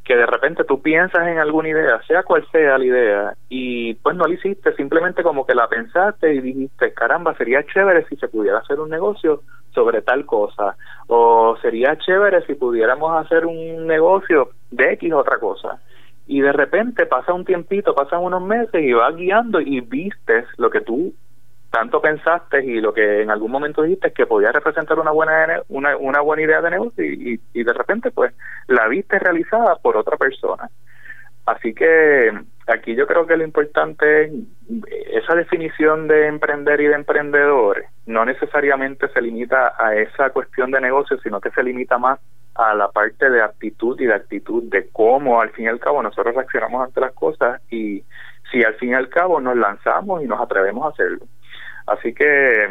que 0.06 0.16
de 0.16 0.26
repente 0.28 0.64
tú 0.64 0.82
piensas 0.82 1.28
en 1.28 1.40
alguna 1.40 1.70
idea, 1.70 2.00
sea 2.08 2.22
cual 2.22 2.46
sea 2.52 2.78
la 2.78 2.86
idea, 2.86 3.34
y 3.50 3.96
pues 3.96 4.16
no 4.16 4.26
la 4.26 4.36
hiciste, 4.36 4.74
simplemente 4.76 5.24
como 5.24 5.48
que 5.48 5.56
la 5.56 5.68
pensaste 5.68 6.32
y 6.34 6.42
dijiste, 6.42 6.94
caramba, 6.94 7.36
sería 7.36 7.66
chévere 7.66 8.06
si 8.08 8.16
se 8.18 8.28
pudiera 8.28 8.60
hacer 8.60 8.80
un 8.80 8.92
negocio 8.92 9.42
sobre 9.74 10.04
tal 10.04 10.26
cosa, 10.28 10.78
o 11.08 11.58
sería 11.60 11.98
chévere 11.98 12.46
si 12.46 12.54
pudiéramos 12.54 13.18
hacer 13.18 13.48
un 13.48 13.88
negocio 13.88 14.52
de 14.70 14.94
X 14.94 15.12
otra 15.12 15.40
cosa. 15.40 15.82
Y 16.28 16.42
de 16.42 16.54
repente 16.54 17.08
pasa 17.08 17.34
un 17.34 17.44
tiempito, 17.44 17.94
pasan 17.94 18.24
unos 18.24 18.44
meses 18.44 18.82
y 18.84 18.94
vas 18.94 19.16
guiando 19.16 19.60
y 19.60 19.82
vistes 19.82 20.46
lo 20.58 20.70
que 20.70 20.82
tú 20.82 21.14
tanto 21.76 22.00
pensaste 22.00 22.64
y 22.64 22.80
lo 22.80 22.94
que 22.94 23.22
en 23.22 23.30
algún 23.30 23.52
momento 23.52 23.82
dijiste 23.82 24.14
que 24.14 24.26
podía 24.26 24.54
representar 24.54 24.98
una 24.98 25.12
buena 25.12 25.62
una, 25.68 25.98
una 25.98 26.22
buena 26.22 26.44
idea 26.44 26.62
de 26.62 26.70
negocio 26.70 27.04
y, 27.04 27.38
y, 27.54 27.64
de 27.66 27.74
repente 27.74 28.12
pues 28.12 28.34
la 28.68 28.88
viste 28.88 29.20
realizada 29.20 29.76
por 29.76 29.98
otra 29.98 30.16
persona 30.16 30.70
Así 31.46 31.74
que 31.76 32.32
aquí 32.66 32.96
yo 32.96 33.06
creo 33.06 33.28
que 33.28 33.36
lo 33.36 33.44
importante 33.44 34.24
es 34.24 34.32
esa 35.12 35.36
definición 35.36 36.08
de 36.08 36.28
emprender 36.28 36.80
y 36.80 36.88
de 36.88 36.96
emprendedor 36.96 37.84
no 38.06 38.24
necesariamente 38.24 39.10
se 39.10 39.22
limita 39.22 39.74
a 39.78 39.96
esa 39.96 40.30
cuestión 40.30 40.72
de 40.72 40.80
negocio, 40.80 41.20
sino 41.20 41.42
que 41.42 41.52
se 41.52 41.62
limita 41.62 41.98
más 41.98 42.20
a 42.56 42.74
la 42.74 42.88
parte 42.88 43.30
de 43.30 43.44
actitud 43.44 44.00
y 44.00 44.06
de 44.06 44.16
actitud 44.16 44.64
de 44.72 44.88
cómo 44.94 45.42
al 45.42 45.50
fin 45.50 45.66
y 45.66 45.68
al 45.68 45.80
cabo 45.80 46.02
nosotros 46.02 46.34
reaccionamos 46.36 46.88
ante 46.88 47.02
las 47.02 47.12
cosas 47.12 47.62
y 47.70 48.02
si 48.50 48.64
al 48.64 48.76
fin 48.76 48.92
y 48.92 48.94
al 48.94 49.10
cabo 49.10 49.42
nos 49.42 49.58
lanzamos 49.58 50.24
y 50.24 50.26
nos 50.26 50.40
atrevemos 50.40 50.86
a 50.86 50.90
hacerlo. 50.90 51.26
Así 51.86 52.14
que 52.14 52.66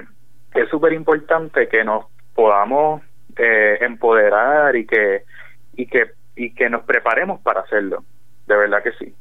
es 0.55 0.69
súper 0.71 0.93
importante 0.93 1.69
que 1.69 1.85
nos 1.85 2.07
podamos 2.35 3.03
eh, 3.37 3.79
empoderar 3.81 4.77
y 4.77 4.87
que 4.87 5.23
y 5.77 5.87
que 5.87 6.13
y 6.37 6.51
que 6.55 6.69
nos 6.69 6.85
preparemos 6.85 7.41
para 7.41 7.61
hacerlo. 7.61 8.05
De 8.47 8.57
verdad 8.57 8.83
que 8.83 8.93
sí. 8.93 9.15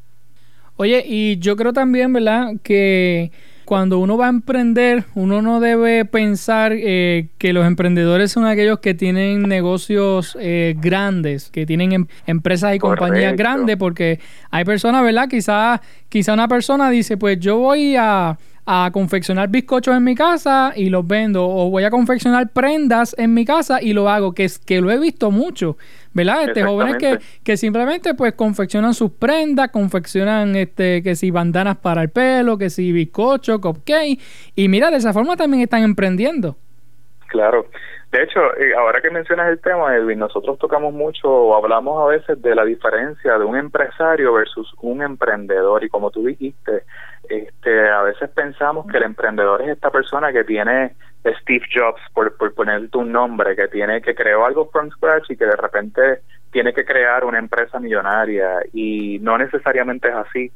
Oye, 0.77 1.03
y 1.05 1.37
yo 1.37 1.55
creo 1.55 1.71
también, 1.71 2.11
¿verdad? 2.11 2.53
Que 2.63 3.31
cuando 3.65 3.99
uno 3.99 4.17
va 4.17 4.25
a 4.25 4.29
emprender, 4.29 5.05
uno 5.15 5.41
no 5.41 5.59
debe 5.59 6.03
pensar 6.05 6.73
eh, 6.75 7.27
que 7.37 7.53
los 7.53 7.65
emprendedores 7.65 8.31
son 8.31 8.45
aquellos 8.45 8.79
que 8.79 8.93
tienen 8.93 9.43
negocios 9.43 10.37
eh, 10.39 10.75
grandes, 10.77 11.49
que 11.49 11.65
tienen 11.65 11.93
em, 11.93 12.07
empresas 12.25 12.75
y 12.75 12.79
compañías 12.79 13.35
grandes, 13.35 13.77
porque 13.77 14.19
hay 14.51 14.65
personas, 14.65 15.03
¿verdad? 15.03 15.29
Quizá, 15.29 15.81
quizá 16.09 16.33
una 16.33 16.47
persona 16.47 16.89
dice, 16.89 17.17
pues 17.17 17.39
yo 17.39 17.57
voy 17.57 17.95
a 17.97 18.37
a 18.65 18.89
confeccionar 18.93 19.49
bizcochos 19.49 19.95
en 19.95 20.03
mi 20.03 20.15
casa 20.15 20.73
y 20.75 20.89
los 20.89 21.05
vendo 21.05 21.45
o 21.45 21.69
voy 21.69 21.83
a 21.83 21.89
confeccionar 21.89 22.49
prendas 22.49 23.15
en 23.17 23.33
mi 23.33 23.45
casa 23.45 23.81
y 23.81 23.93
lo 23.93 24.09
hago 24.09 24.33
que 24.33 24.45
es 24.45 24.57
que 24.57 24.79
lo 24.79 24.89
he 24.89 24.97
visto 24.97 25.31
mucho 25.31 25.77
verdad 26.13 26.43
este 26.43 26.63
jóvenes 26.63 26.97
que, 26.97 27.19
que 27.43 27.57
simplemente 27.57 28.13
pues 28.13 28.33
confeccionan 28.33 28.93
sus 28.93 29.11
prendas 29.11 29.69
confeccionan 29.69 30.55
este 30.55 31.03
que 31.03 31.15
si 31.15 31.29
bandanas 31.29 31.77
para 31.77 32.01
el 32.01 32.09
pelo 32.09 32.57
que 32.57 32.69
si 32.69 32.91
bizcocho 32.91 33.59
cupcake 33.59 34.19
y 34.55 34.69
mira 34.69 34.91
de 34.91 34.97
esa 34.97 35.11
forma 35.11 35.35
también 35.35 35.63
están 35.63 35.83
emprendiendo. 35.83 36.55
Claro. 37.27 37.65
De 38.11 38.21
hecho, 38.21 38.39
eh, 38.57 38.75
ahora 38.77 39.01
que 39.01 39.09
mencionas 39.09 39.49
el 39.49 39.59
tema, 39.59 39.95
Edwin, 39.95 40.19
nosotros 40.19 40.59
tocamos 40.59 40.93
mucho 40.93 41.27
o 41.27 41.55
hablamos 41.55 41.99
a 41.99 42.05
veces 42.05 42.39
de 42.43 42.53
la 42.53 42.63
diferencia 42.63 43.39
de 43.39 43.43
un 43.43 43.57
empresario 43.57 44.31
versus 44.33 44.71
un 44.81 45.01
emprendedor 45.01 45.83
y 45.83 45.89
como 45.89 46.11
tú 46.11 46.23
dijiste, 46.23 46.83
este, 47.29 47.89
a 47.89 48.01
veces 48.01 48.29
pensamos 48.31 48.85
que 48.87 48.97
el 48.97 49.03
emprendedor 49.03 49.61
es 49.61 49.69
esta 49.69 49.89
persona 49.89 50.31
que 50.31 50.43
tiene 50.43 50.95
Steve 51.41 51.65
Jobs, 51.73 52.01
por, 52.13 52.35
por 52.35 52.53
ponerte 52.53 52.97
un 52.97 53.11
nombre, 53.11 53.55
que 53.55 53.67
tiene 53.67 54.01
que 54.01 54.13
creó 54.13 54.45
algo 54.45 54.69
from 54.69 54.89
scratch 54.91 55.31
y 55.31 55.37
que 55.37 55.45
de 55.45 55.55
repente 55.55 56.21
tiene 56.51 56.73
que 56.73 56.85
crear 56.85 57.25
una 57.25 57.39
empresa 57.39 57.79
millonaria 57.79 58.59
y 58.73 59.19
no 59.19 59.37
necesariamente 59.37 60.09
es 60.09 60.15
así. 60.15 60.51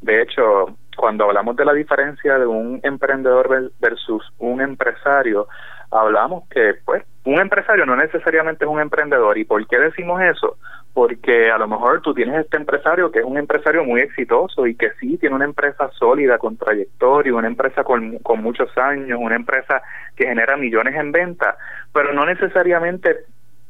De 0.00 0.22
hecho, 0.22 0.76
cuando 0.96 1.24
hablamos 1.24 1.56
de 1.56 1.64
la 1.64 1.72
diferencia 1.72 2.38
de 2.38 2.46
un 2.46 2.80
emprendedor 2.82 3.72
versus 3.80 4.32
un 4.38 4.60
empresario, 4.60 5.46
hablamos 5.90 6.48
que 6.48 6.74
pues 6.84 7.04
un 7.24 7.38
empresario 7.38 7.86
no 7.86 7.96
necesariamente 7.96 8.64
es 8.64 8.70
un 8.70 8.80
emprendedor. 8.80 9.38
¿Y 9.38 9.44
por 9.44 9.64
qué 9.66 9.78
decimos 9.78 10.20
eso? 10.22 10.56
Porque 10.94 11.50
a 11.50 11.56
lo 11.58 11.66
mejor 11.68 12.02
tú 12.02 12.12
tienes 12.12 12.44
este 12.44 12.58
empresario 12.58 13.10
que 13.10 13.20
es 13.20 13.24
un 13.24 13.38
empresario 13.38 13.82
muy 13.84 14.00
exitoso 14.00 14.66
y 14.66 14.74
que 14.74 14.90
sí 15.00 15.16
tiene 15.16 15.34
una 15.34 15.46
empresa 15.46 15.90
sólida 15.98 16.38
con 16.38 16.56
trayectoria, 16.56 17.34
una 17.34 17.46
empresa 17.46 17.82
con, 17.82 18.18
con 18.18 18.42
muchos 18.42 18.76
años, 18.76 19.18
una 19.20 19.36
empresa 19.36 19.82
que 20.16 20.26
genera 20.26 20.56
millones 20.56 20.94
en 20.96 21.10
venta, 21.10 21.56
pero 21.94 22.12
no 22.12 22.26
necesariamente 22.26 23.24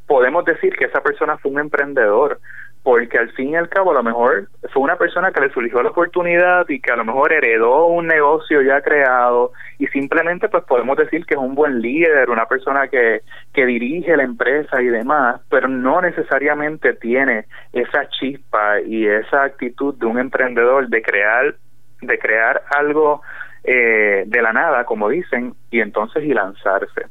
podemos 0.06 0.44
decir 0.44 0.74
que 0.76 0.86
esa 0.86 1.00
persona 1.00 1.38
fue 1.38 1.52
un 1.52 1.60
emprendedor 1.60 2.40
porque 2.82 3.18
al 3.18 3.30
fin 3.32 3.50
y 3.50 3.56
al 3.56 3.68
cabo 3.68 3.92
a 3.92 3.94
lo 3.94 4.02
mejor 4.02 4.48
fue 4.72 4.82
una 4.82 4.96
persona 4.96 5.30
que 5.30 5.40
le 5.40 5.52
surgió 5.52 5.82
la 5.82 5.90
oportunidad 5.90 6.68
y 6.68 6.80
que 6.80 6.92
a 6.92 6.96
lo 6.96 7.04
mejor 7.04 7.32
heredó 7.32 7.86
un 7.86 8.08
negocio 8.08 8.60
ya 8.60 8.80
creado 8.80 9.52
y 9.78 9.86
simplemente 9.88 10.48
pues 10.48 10.64
podemos 10.64 10.96
decir 10.96 11.24
que 11.24 11.34
es 11.34 11.40
un 11.40 11.54
buen 11.54 11.80
líder, 11.80 12.28
una 12.28 12.46
persona 12.46 12.88
que, 12.88 13.20
que 13.52 13.66
dirige 13.66 14.16
la 14.16 14.24
empresa 14.24 14.82
y 14.82 14.86
demás, 14.86 15.40
pero 15.48 15.68
no 15.68 16.00
necesariamente 16.00 16.94
tiene 16.94 17.44
esa 17.72 18.08
chispa 18.08 18.80
y 18.80 19.06
esa 19.06 19.44
actitud 19.44 19.94
de 19.94 20.06
un 20.06 20.18
emprendedor 20.18 20.88
de 20.88 21.02
crear 21.02 21.54
de 22.00 22.18
crear 22.18 22.62
algo 22.76 23.22
eh, 23.64 24.24
de 24.26 24.42
la 24.42 24.52
nada, 24.52 24.84
como 24.84 25.08
dicen, 25.08 25.54
y 25.70 25.80
entonces 25.80 26.24
y 26.24 26.34
lanzarse. 26.34 27.06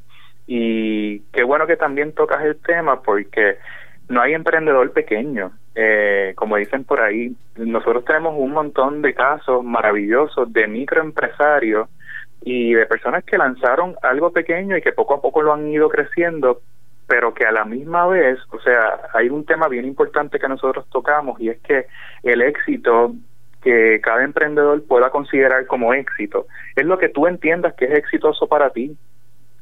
Y 0.47 1.21
qué 1.31 1.43
bueno 1.43 1.65
que 1.65 1.77
también 1.77 2.13
tocas 2.13 2.43
el 2.43 2.57
tema 2.61 3.01
porque 3.01 3.57
no 4.09 4.21
hay 4.21 4.33
emprendedor 4.33 4.91
pequeño. 4.91 5.51
Eh, 5.73 6.33
como 6.35 6.57
dicen 6.57 6.83
por 6.83 6.99
ahí, 6.99 7.33
nosotros 7.55 8.03
tenemos 8.05 8.35
un 8.37 8.51
montón 8.51 9.01
de 9.01 9.13
casos 9.13 9.63
maravillosos 9.63 10.51
de 10.51 10.67
microempresarios 10.67 11.87
y 12.43 12.73
de 12.73 12.85
personas 12.87 13.23
que 13.23 13.37
lanzaron 13.37 13.95
algo 14.01 14.31
pequeño 14.31 14.75
y 14.75 14.81
que 14.81 14.91
poco 14.91 15.13
a 15.13 15.21
poco 15.21 15.41
lo 15.41 15.53
han 15.53 15.67
ido 15.67 15.89
creciendo, 15.89 16.61
pero 17.07 17.33
que 17.33 17.45
a 17.45 17.51
la 17.51 17.65
misma 17.65 18.07
vez, 18.07 18.39
o 18.49 18.59
sea, 18.59 18.99
hay 19.13 19.29
un 19.29 19.45
tema 19.45 19.67
bien 19.67 19.85
importante 19.85 20.39
que 20.39 20.47
nosotros 20.47 20.85
tocamos 20.89 21.39
y 21.39 21.49
es 21.49 21.59
que 21.59 21.85
el 22.23 22.41
éxito 22.41 23.13
que 23.61 24.01
cada 24.01 24.23
emprendedor 24.23 24.83
pueda 24.85 25.11
considerar 25.11 25.67
como 25.67 25.93
éxito 25.93 26.47
es 26.75 26.85
lo 26.85 26.97
que 26.97 27.09
tú 27.09 27.27
entiendas 27.27 27.75
que 27.75 27.85
es 27.85 27.91
exitoso 27.91 28.47
para 28.47 28.71
ti. 28.71 28.97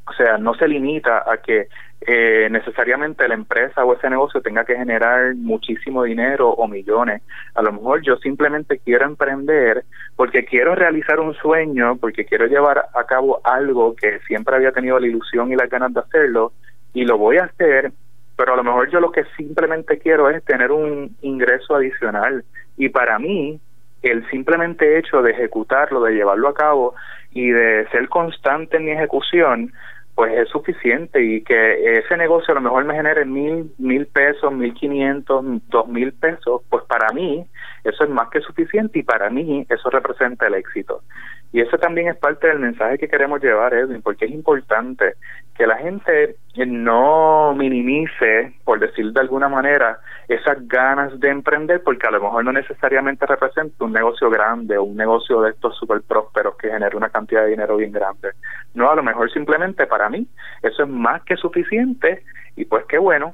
O 0.10 0.13
sea, 0.13 0.38
no 0.38 0.56
se 0.56 0.67
limita 0.67 1.24
a 1.32 1.38
que 1.38 1.67
eh, 2.02 2.48
necesariamente 2.50 3.28
la 3.28 3.36
empresa 3.36 3.86
o 3.86 3.93
ese 3.93 4.10
negocio 4.10 4.41
tenga 4.41 4.65
que 4.65 4.76
generar 4.76 5.36
muchísimo 5.36 6.04
dinero 6.04 6.50
o 6.50 6.67
millones. 6.67 7.22
A 7.54 7.62
lo 7.62 7.74
mejor 7.74 8.02
yo 8.02 8.17
simplemente 8.17 8.80
quiero 8.80 9.06
emprender 9.06 9.84
porque 10.15 10.45
quiero 10.45 10.74
realizar 10.74 11.19
un 11.19 11.36
sueño, 11.36 11.98
porque 11.98 12.26
quiero 12.26 12.48
llevar 12.48 12.86
a 12.93 13.04
cabo 13.04 13.39
algo 13.43 13.95
que 13.95 14.19
siempre 14.28 14.56
había 14.56 14.72
tenido 14.72 14.98
la 15.00 15.08
ilusión 15.08 15.52
y 15.52 15.56
las 15.56 15.69
ganas 15.69 15.93
de 15.93 16.00
hacerlo 16.00 16.54
y 16.93 17.06
lo 17.06 17.17
voy 17.17 17.38
a 17.38 17.43
hacer, 17.43 17.91
pero 18.36 18.54
a 18.54 18.58
lo 18.58 18.63
mejor 18.63 18.89
yo 18.89 19.00
lo 19.00 19.12
que 19.12 19.26
simplemente 19.38 20.00
quiero 20.00 20.30
es 20.30 20.43
tener 20.43 20.72
un 20.72 21.15
ingreso 21.22 21.76
adicional 21.76 22.43
y 22.78 22.89
para 22.89 23.19
mí 23.19 23.60
el 24.02 24.28
simplemente 24.30 24.98
hecho 24.98 25.22
de 25.22 25.32
ejecutarlo, 25.32 26.02
de 26.02 26.13
llevarlo 26.13 26.48
a 26.48 26.54
cabo 26.54 26.95
y 27.32 27.50
de 27.50 27.88
ser 27.91 28.08
constante 28.10 28.78
en 28.78 28.86
mi 28.86 28.91
ejecución, 28.91 29.72
pues 30.19 30.38
es 30.38 30.49
suficiente 30.49 31.23
y 31.23 31.41
que 31.45 31.99
ese 31.99 32.17
negocio 32.17 32.51
a 32.51 32.55
lo 32.55 32.60
mejor 32.60 32.84
me 32.84 32.93
genere 32.93 33.23
mil, 33.23 33.71
mil 33.77 34.05
pesos, 34.05 34.51
mil 34.51 34.73
quinientos, 34.73 35.45
dos 35.69 35.88
mil 35.88 36.12
pesos, 36.12 36.62
pues 36.69 36.84
para 36.89 37.13
mí 37.13 37.45
eso 37.86 38.03
es 38.03 38.10
más 38.10 38.27
que 38.29 38.41
suficiente 38.41 38.99
y 38.99 39.03
para 39.03 39.29
mí 39.29 39.65
eso 39.69 39.89
representa 39.89 40.47
el 40.47 40.55
éxito. 40.55 41.03
Y 41.52 41.62
eso 41.62 41.78
también 41.78 42.10
es 42.10 42.18
parte 42.18 42.48
del 42.48 42.60
mensaje 42.60 43.00
que 43.00 43.08
queremos 43.08 43.42
llevar, 43.42 43.74
Edwin, 43.74 44.02
porque 44.04 44.26
es 44.26 44.32
importante 44.32 45.16
que 45.58 45.66
la 45.66 45.78
gente 45.78 46.36
no 46.56 47.54
minimice, 47.56 48.54
por 48.64 48.80
decir 48.80 49.12
de 49.12 49.20
alguna 49.20 49.50
manera, 49.50 50.00
esas 50.28 50.68
ganas 50.68 51.20
de 51.20 51.30
emprender, 51.30 51.82
porque 51.84 52.06
a 52.08 52.12
lo 52.12 52.22
mejor 52.22 52.46
no 52.46 52.52
necesariamente 52.52 53.26
representa 53.26 53.84
un 53.84 53.92
negocio 53.92 54.30
grande 54.30 54.78
o 54.78 54.84
un 54.84 54.96
negocio 54.96 55.42
de 55.42 55.50
estos 55.50 55.76
súper 55.76 56.02
prósperos 56.02 56.56
que 56.56 56.70
genere 56.70 56.96
una 56.96 57.10
cantidad 57.10 57.44
de 57.44 57.50
dinero 57.50 57.78
bien 57.78 57.92
grande. 57.92 58.30
No, 58.76 58.92
a 58.92 58.96
lo 58.96 59.02
mejor 59.02 59.32
simplemente 59.34 59.88
para 59.88 60.08
mí 60.08 60.28
eso 60.62 60.84
es 60.84 60.90
más 60.90 61.24
que 61.24 61.36
suficiente 61.36 62.24
y 62.56 62.66
pues 62.66 62.86
qué 62.88 63.00
bueno. 63.00 63.34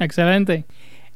Excelente. 0.00 0.64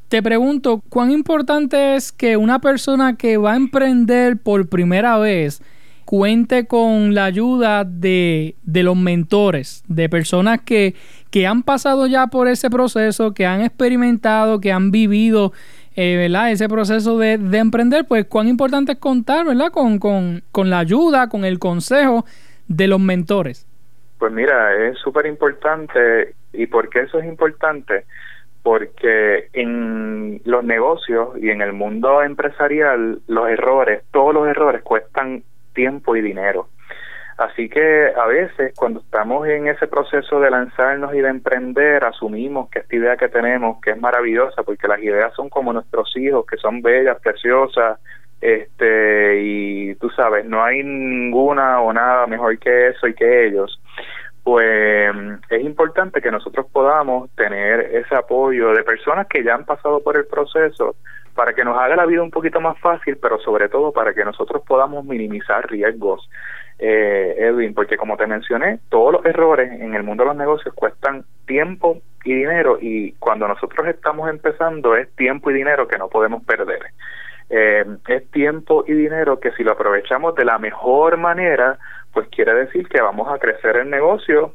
Te 0.09 0.23
pregunto, 0.23 0.83
¿cuán 0.89 1.11
importante 1.11 1.97
es 1.97 2.13
que 2.13 2.37
una 2.37 2.61
persona 2.61 3.17
que 3.17 3.39
va 3.39 3.55
a 3.55 3.57
emprender 3.57 4.37
por 4.43 4.69
primera 4.69 5.19
vez 5.19 5.63
cuente 6.05 6.67
con 6.67 7.15
la 7.15 7.25
ayuda 7.25 7.85
de, 7.85 8.57
de 8.63 8.83
los 8.83 8.97
mentores, 8.97 9.85
de 9.89 10.09
personas 10.09 10.61
que, 10.61 10.95
que, 11.31 11.47
han 11.47 11.63
pasado 11.63 12.07
ya 12.07 12.27
por 12.27 12.49
ese 12.49 12.71
proceso, 12.71 13.35
que 13.35 13.47
han 13.47 13.63
experimentado, 13.63 14.61
que 14.61 14.73
han 14.73 14.91
vivido 14.91 15.53
eh, 15.97 16.17
¿verdad? 16.17 16.51
ese 16.51 16.69
proceso 16.69 17.19
de, 17.19 17.39
de, 17.39 17.59
emprender, 17.59 18.07
pues 18.07 18.27
cuán 18.27 18.49
importante 18.49 18.93
es 18.93 18.99
contar 18.99 19.47
¿verdad? 19.47 19.71
Con, 19.71 19.99
con, 19.99 20.43
con 20.53 20.71
la 20.71 20.79
ayuda, 20.79 21.29
con 21.29 21.45
el 21.45 21.59
consejo 21.59 22.25
de 22.69 22.89
los 22.89 23.01
mentores. 23.01 23.67
Pues 24.19 24.33
mira, 24.33 24.87
es 24.87 24.99
súper 24.99 25.27
importante. 25.27 26.35
¿Y 26.53 26.67
por 26.67 26.89
qué 26.89 27.01
eso 27.01 27.19
es 27.19 27.27
importante? 27.27 28.05
porque 28.63 29.49
en 29.53 30.41
los 30.45 30.65
negocios 30.65 31.31
y 31.41 31.51
en 31.51 31.63
el 31.63 31.73
mundo 31.73 32.23
empresarial 32.23 33.21
los 33.27 33.49
errores, 33.49 34.05
todos 34.13 34.33
los 34.33 34.47
errores 34.47 34.83
cuestan 34.83 35.43
tiempo 35.73 36.17
y 36.17 36.21
dinero. 36.21 36.69
Así 37.39 37.69
que 37.69 38.13
a 38.15 38.27
veces 38.27 38.73
cuando 38.77 39.01
estamos 39.01 39.47
en 39.49 39.67
ese 39.67 39.87
proceso 39.87 40.39
de 40.39 40.51
lanzarnos 40.51 41.15
y 41.15 41.21
de 41.21 41.29
emprender, 41.29 42.05
asumimos 42.05 42.69
que 42.71 42.81
esta 42.81 42.95
idea 42.95 43.17
que 43.17 43.29
tenemos, 43.29 43.81
que 43.81 43.91
es 43.91 44.01
maravillosa, 44.01 44.63
porque 44.63 44.87
las 44.87 45.03
ideas 45.03 45.33
son 45.35 45.49
como 45.49 45.73
nuestros 45.73 46.15
hijos, 46.17 46.47
que 46.47 46.57
son 46.59 46.83
bellas, 46.83 47.19
preciosas, 47.21 47.99
este 48.41 49.41
y 49.41 49.95
tú 49.95 50.11
sabes, 50.11 50.45
no 50.45 50.63
hay 50.63 50.83
ninguna 50.83 51.81
o 51.81 51.93
nada 51.93 52.27
mejor 52.27 52.59
que 52.59 52.89
eso 52.89 53.07
y 53.07 53.15
que 53.15 53.47
ellos 53.47 53.81
pues 54.45 55.15
es 55.51 55.63
importante 55.63 56.21
que 56.21 56.31
nosotros 56.31 56.67
podamos 56.73 57.31
tener 57.37 57.81
ese 57.95 58.15
apoyo 58.15 58.73
de 58.73 58.83
personas 58.83 59.27
que 59.29 59.45
ya 59.45 59.55
han 59.55 59.65
pasado 59.65 60.03
por 60.03 60.17
el 60.17 60.27
proceso 60.27 60.97
para 61.35 61.55
que 61.55 61.65
nos 61.65 61.79
haga 61.79 61.97
la 61.97 62.07
vida 62.07 62.23
un 62.23 62.31
poquito 62.31 62.61
más 62.61 62.79
fácil, 62.81 63.17
pero 63.17 63.39
sobre 63.39 63.69
todo 63.69 63.93
para 63.93 64.13
que 64.13 64.25
nosotros 64.25 64.63
podamos 64.67 65.05
minimizar 65.05 65.71
riesgos, 65.71 66.29
eh, 66.79 67.37
Edwin, 67.39 67.75
porque 67.75 67.97
como 67.97 68.17
te 68.17 68.27
mencioné, 68.27 68.81
todos 68.89 69.13
los 69.13 69.25
errores 69.25 69.71
en 69.81 69.95
el 69.95 70.03
mundo 70.03 70.25
de 70.25 70.29
los 70.29 70.37
negocios 70.37 70.75
cuestan 70.75 71.25
tiempo 71.47 72.01
y 72.25 72.35
dinero 72.35 72.79
y 72.81 73.13
cuando 73.13 73.49
nosotros 73.49 73.87
estamos 73.87 74.29
empezando 74.29 74.97
es 74.97 75.11
tiempo 75.15 75.51
y 75.51 75.55
dinero 75.55 75.89
que 75.89 75.99
no 75.99 76.09
podemos 76.09 76.45
perder. 76.45 76.81
Eh, 77.55 77.85
es 78.09 78.31
tiempo 78.31 78.83
y 78.89 78.95
dinero 78.95 79.39
que 79.39 79.53
si 79.53 79.63
lo 79.63 79.73
aprovechamos 79.73 80.35
de 80.35 80.47
la 80.47 80.59
mejor 80.59 81.19
manera, 81.19 81.79
pues 82.11 82.27
quiere 82.29 82.55
decir 82.55 82.89
que 82.89 83.03
vamos 83.03 83.31
a 83.31 83.39
crecer 83.39 83.77
el 83.77 83.91
negocio 83.91 84.55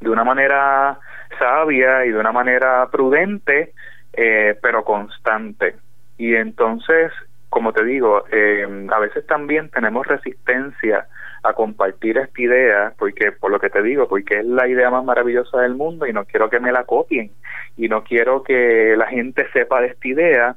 de 0.00 0.08
una 0.08 0.24
manera 0.24 0.98
sabia 1.38 2.06
y 2.06 2.12
de 2.12 2.18
una 2.18 2.32
manera 2.32 2.88
prudente, 2.90 3.74
eh, 4.14 4.58
pero 4.62 4.84
constante. 4.84 5.76
Y 6.16 6.34
entonces, 6.34 7.12
como 7.50 7.74
te 7.74 7.84
digo, 7.84 8.24
eh, 8.32 8.66
a 8.90 8.98
veces 9.00 9.26
también 9.26 9.68
tenemos 9.68 10.06
resistencia 10.06 11.06
a 11.42 11.52
compartir 11.52 12.16
esta 12.16 12.40
idea, 12.40 12.94
porque 12.98 13.32
por 13.32 13.50
lo 13.50 13.60
que 13.60 13.68
te 13.68 13.82
digo, 13.82 14.08
porque 14.08 14.38
es 14.38 14.46
la 14.46 14.66
idea 14.66 14.90
más 14.90 15.04
maravillosa 15.04 15.60
del 15.60 15.74
mundo 15.74 16.06
y 16.06 16.14
no 16.14 16.24
quiero 16.24 16.48
que 16.48 16.58
me 16.58 16.72
la 16.72 16.84
copien 16.84 17.32
y 17.76 17.88
no 17.88 18.02
quiero 18.02 18.42
que 18.42 18.94
la 18.96 19.08
gente 19.08 19.46
sepa 19.52 19.82
de 19.82 19.88
esta 19.88 20.08
idea, 20.08 20.56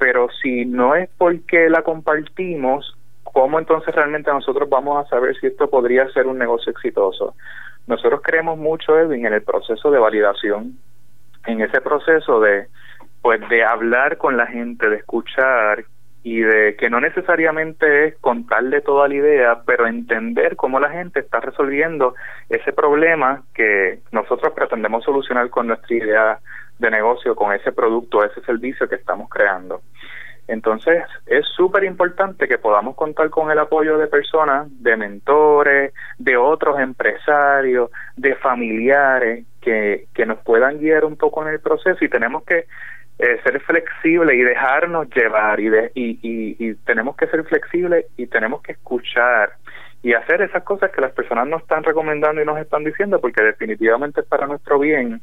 pero 0.00 0.28
si 0.42 0.64
no 0.64 0.94
es 0.94 1.10
porque 1.18 1.68
la 1.68 1.82
compartimos, 1.82 2.96
¿cómo 3.22 3.58
entonces 3.58 3.94
realmente 3.94 4.32
nosotros 4.32 4.66
vamos 4.68 5.04
a 5.04 5.08
saber 5.10 5.36
si 5.38 5.46
esto 5.46 5.68
podría 5.68 6.08
ser 6.08 6.26
un 6.26 6.38
negocio 6.38 6.72
exitoso? 6.72 7.34
Nosotros 7.86 8.22
creemos 8.24 8.56
mucho, 8.56 8.98
Edwin, 8.98 9.26
en 9.26 9.34
el 9.34 9.42
proceso 9.42 9.90
de 9.90 9.98
validación, 9.98 10.78
en 11.46 11.60
ese 11.60 11.82
proceso 11.82 12.40
de, 12.40 12.68
pues, 13.20 13.46
de 13.50 13.62
hablar 13.62 14.16
con 14.16 14.38
la 14.38 14.46
gente, 14.46 14.88
de 14.88 14.96
escuchar 14.96 15.84
y 16.22 16.40
de 16.40 16.76
que 16.76 16.88
no 16.88 16.98
necesariamente 17.00 18.06
es 18.06 18.18
contarle 18.20 18.80
toda 18.80 19.06
la 19.06 19.14
idea, 19.14 19.62
pero 19.66 19.86
entender 19.86 20.56
cómo 20.56 20.80
la 20.80 20.88
gente 20.88 21.20
está 21.20 21.40
resolviendo 21.40 22.14
ese 22.48 22.72
problema 22.72 23.42
que 23.54 24.00
nosotros 24.12 24.54
pretendemos 24.54 25.04
solucionar 25.04 25.50
con 25.50 25.66
nuestra 25.66 25.94
idea 25.94 26.38
de 26.80 26.90
negocio, 26.90 27.36
con 27.36 27.52
ese 27.52 27.72
producto, 27.72 28.24
ese 28.24 28.40
servicio 28.40 28.88
que 28.88 28.96
estamos 28.96 29.28
creando. 29.28 29.82
Entonces, 30.48 31.04
es 31.26 31.46
súper 31.54 31.84
importante 31.84 32.48
que 32.48 32.58
podamos 32.58 32.96
contar 32.96 33.30
con 33.30 33.52
el 33.52 33.58
apoyo 33.60 33.98
de 33.98 34.08
personas, 34.08 34.66
de 34.82 34.96
mentores, 34.96 35.92
de 36.18 36.36
otros 36.36 36.80
empresarios, 36.80 37.90
de 38.16 38.34
familiares 38.34 39.44
que, 39.60 40.06
que 40.12 40.26
nos 40.26 40.38
puedan 40.40 40.78
guiar 40.78 41.04
un 41.04 41.16
poco 41.16 41.42
en 41.46 41.52
el 41.52 41.60
proceso 41.60 42.04
y 42.04 42.08
tenemos 42.08 42.42
que 42.44 42.64
eh, 43.20 43.40
ser 43.44 43.60
flexibles 43.60 44.34
y 44.34 44.42
dejarnos 44.42 45.08
llevar 45.10 45.60
y, 45.60 45.68
de, 45.68 45.92
y, 45.94 46.18
y, 46.22 46.56
y 46.58 46.74
tenemos 46.74 47.14
que 47.16 47.28
ser 47.28 47.44
flexibles 47.44 48.06
y 48.16 48.26
tenemos 48.26 48.60
que 48.62 48.72
escuchar 48.72 49.52
y 50.02 50.14
hacer 50.14 50.42
esas 50.42 50.64
cosas 50.64 50.90
que 50.90 51.02
las 51.02 51.12
personas 51.12 51.46
nos 51.46 51.62
están 51.62 51.84
recomendando 51.84 52.42
y 52.42 52.44
nos 52.44 52.58
están 52.58 52.82
diciendo 52.82 53.20
porque 53.20 53.44
definitivamente 53.44 54.22
es 54.22 54.26
para 54.26 54.46
nuestro 54.46 54.78
bien 54.78 55.20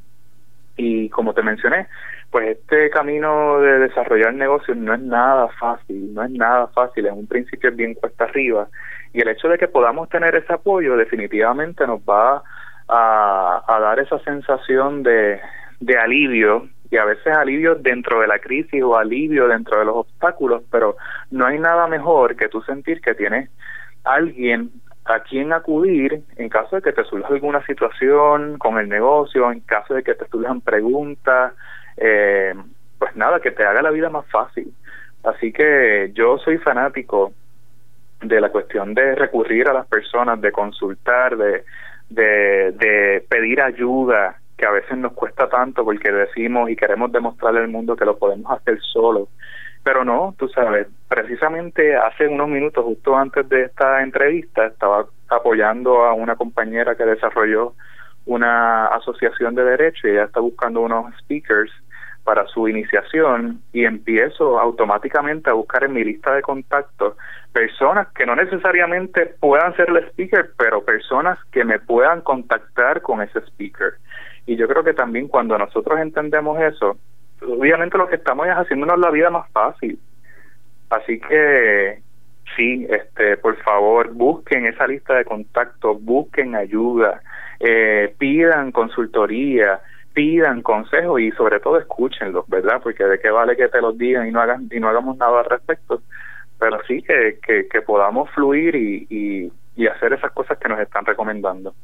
y 0.78 1.10
como 1.10 1.34
te 1.34 1.42
mencioné, 1.42 1.88
pues 2.32 2.58
este 2.58 2.90
camino 2.90 3.60
de 3.60 3.80
desarrollar 3.80 4.34
negocios 4.34 4.78
no 4.78 4.94
es 4.94 5.02
nada 5.02 5.48
fácil, 5.60 6.14
no 6.14 6.24
es 6.24 6.32
nada 6.32 6.68
fácil, 6.68 7.08
en 7.08 7.14
un 7.14 7.28
principio 7.28 7.70
es 7.70 7.76
bien 7.76 7.96
cuesta 7.96 8.26
arriba. 8.26 8.68
Y 9.14 9.22
el 9.22 9.30
hecho 9.30 9.50
de 9.50 9.58
que 9.58 9.68
podamos 9.68 10.08
tener 10.10 10.36
ese 10.36 10.54
apoyo 10.54 10.96
definitivamente 10.96 11.88
nos 11.88 12.02
va 12.02 12.44
a, 12.88 13.64
a 13.68 13.80
dar 13.80 14.00
esa 14.00 14.20
sensación 14.20 15.04
de, 15.04 15.40
de 15.80 15.98
alivio 15.98 16.70
y 16.90 16.98
a 16.98 17.06
veces 17.06 17.36
alivio 17.36 17.76
dentro 17.76 18.22
de 18.22 18.28
la 18.28 18.40
crisis 18.40 18.82
o 18.84 18.96
alivio 18.96 19.48
dentro 19.48 19.80
de 19.80 19.86
los 19.86 19.96
obstáculos, 19.96 20.64
pero 20.72 20.96
no 21.32 21.46
hay 21.46 21.60
nada 21.60 21.88
mejor 21.88 22.36
que 22.36 22.50
tú 22.50 22.62
sentir 22.62 23.02
que 23.02 23.14
tienes 23.14 23.50
alguien 24.04 24.72
a 25.08 25.22
quién 25.22 25.54
acudir 25.54 26.22
en 26.36 26.50
caso 26.50 26.76
de 26.76 26.82
que 26.82 26.94
te 26.94 27.04
surja 27.04 27.28
alguna 27.30 27.66
situación 27.66 28.58
con 28.58 28.78
el 28.78 28.90
negocio, 28.90 29.52
en 29.52 29.62
caso 29.62 29.94
de 29.94 30.04
que 30.04 30.14
te 30.16 30.28
surjan 30.28 30.62
preguntas, 30.62 31.54
eh, 31.98 32.54
pues 33.00 33.16
nada, 33.16 33.40
que 33.40 33.52
te 33.52 33.64
haga 33.64 33.82
la 33.82 33.92
vida 33.92 34.10
más 34.10 34.26
fácil. 34.28 34.74
Así 35.24 35.52
que 35.52 36.12
yo 36.14 36.38
soy 36.38 36.58
fanático 36.58 37.34
de 38.22 38.42
la 38.42 38.50
cuestión 38.50 38.94
de 38.94 39.16
recurrir 39.16 39.68
a 39.68 39.74
las 39.74 39.88
personas, 39.88 40.42
de 40.42 40.52
consultar, 40.52 41.38
de, 41.38 41.64
de, 42.10 42.72
de 42.72 43.26
pedir 43.30 43.62
ayuda, 43.62 44.40
que 44.58 44.66
a 44.66 44.72
veces 44.72 44.98
nos 44.98 45.14
cuesta 45.14 45.48
tanto 45.48 45.84
porque 45.84 46.12
decimos 46.12 46.70
y 46.70 46.76
queremos 46.76 47.12
demostrarle 47.12 47.60
al 47.60 47.68
mundo 47.68 47.96
que 47.96 48.06
lo 48.06 48.18
podemos 48.18 48.52
hacer 48.52 48.80
solo 48.82 49.30
pero 49.88 50.04
no, 50.04 50.36
tú 50.38 50.50
sabes, 50.50 50.86
precisamente 51.08 51.96
hace 51.96 52.28
unos 52.28 52.50
minutos, 52.50 52.84
justo 52.84 53.16
antes 53.16 53.48
de 53.48 53.62
esta 53.64 54.04
entrevista, 54.04 54.66
estaba 54.66 55.06
apoyando 55.30 56.04
a 56.04 56.12
una 56.12 56.36
compañera 56.36 56.96
que 56.96 57.06
desarrolló 57.06 57.72
una 58.26 58.88
asociación 58.88 59.56
de 59.56 59.64
derecho 59.64 60.06
y 60.06 60.12
ella 60.12 60.26
está 60.26 60.42
buscando 60.42 60.82
unos 60.82 61.16
speakers 61.20 61.72
para 62.26 62.46
su 62.48 62.68
iniciación 62.68 63.62
y 63.72 63.86
empiezo 63.86 64.60
automáticamente 64.60 65.50
a 65.50 65.54
buscar 65.54 65.86
en 65.86 65.94
mi 65.94 66.04
lista 66.04 66.36
de 66.36 66.42
contactos 66.42 67.16
personas 67.54 68.10
que 68.10 68.26
no 68.26 68.36
necesariamente 68.36 69.36
puedan 69.40 69.74
ser 69.78 69.90
el 69.90 70.04
speaker, 70.10 70.52
pero 70.58 70.84
personas 70.84 71.40
que 71.54 71.64
me 71.64 71.80
puedan 71.80 72.20
contactar 72.20 73.02
con 73.02 73.22
ese 73.22 73.40
speaker. 73.40 73.94
Y 74.48 74.58
yo 74.58 74.68
creo 74.68 74.84
que 74.84 74.94
también 74.94 75.30
cuando 75.30 75.58
nosotros 75.58 75.98
entendemos 76.02 76.60
eso, 76.60 76.98
obviamente 77.42 77.98
lo 77.98 78.08
que 78.08 78.16
estamos 78.16 78.48
es 78.48 78.54
haciéndonos 78.54 79.00
la 79.00 79.12
vida 79.12 79.30
más 79.30 79.50
fácil. 79.52 80.00
Así 80.90 81.20
que 81.20 82.02
sí, 82.56 82.88
este, 82.90 83.38
por 83.38 83.58
favor, 83.58 84.14
busquen 84.14 84.66
esa 84.66 84.88
lista 84.88 85.16
de 85.16 85.26
contactos, 85.26 86.04
busquen 86.04 86.56
ayuda, 86.56 87.22
eh, 87.60 88.14
pidan 88.18 88.72
consultoría, 88.72 89.82
pidan 90.14 90.62
consejos 90.62 91.22
y 91.22 91.32
sobre 91.32 91.60
todo 91.60 91.78
escúchenlos, 91.78 92.48
¿verdad? 92.48 92.80
Porque 92.82 93.04
de 93.04 93.20
qué 93.20 93.30
vale 93.30 93.56
que 93.56 93.68
te 93.68 93.82
los 93.82 93.98
digan 93.98 94.28
y 94.28 94.32
no 94.32 94.42
hagan 94.42 94.70
y 94.72 94.80
no 94.80 94.90
hagamos 94.90 95.18
nada 95.18 95.42
al 95.42 95.46
respecto, 95.46 96.02
pero 96.60 96.80
sí 96.88 97.04
que, 97.04 97.40
que, 97.46 97.82
podamos 97.82 98.30
fluir 98.32 98.76
y, 98.76 99.52
y 99.76 99.88
hacer 99.88 100.14
esas 100.14 100.32
cosas 100.32 100.58
que 100.58 100.68
nos 100.68 100.80
están 100.80 101.06
recomendando. 101.06 101.76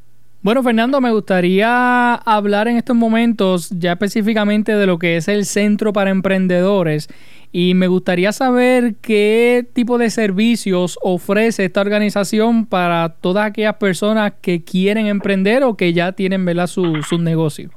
Bueno, 0.44 0.62
Fernando, 0.62 1.00
me 1.00 1.10
gustaría 1.10 2.16
hablar 2.16 2.68
en 2.68 2.76
estos 2.76 2.94
momentos 2.94 3.70
ya 3.70 3.92
específicamente 3.92 4.76
de 4.76 4.86
lo 4.86 4.98
que 4.98 5.16
es 5.16 5.26
el 5.26 5.46
Centro 5.46 5.94
para 5.94 6.10
Emprendedores 6.10 7.08
y 7.50 7.72
me 7.72 7.86
gustaría 7.86 8.30
saber 8.30 8.96
qué 9.00 9.66
tipo 9.72 9.96
de 9.96 10.10
servicios 10.10 10.98
ofrece 11.00 11.64
esta 11.64 11.80
organización 11.80 12.66
para 12.66 13.08
todas 13.22 13.46
aquellas 13.46 13.76
personas 13.76 14.34
que 14.42 14.62
quieren 14.62 15.06
emprender 15.06 15.64
o 15.64 15.78
que 15.78 15.94
ya 15.94 16.12
tienen 16.12 16.44
¿verdad? 16.44 16.66
su, 16.66 17.00
su 17.00 17.16
negocio. 17.16 17.70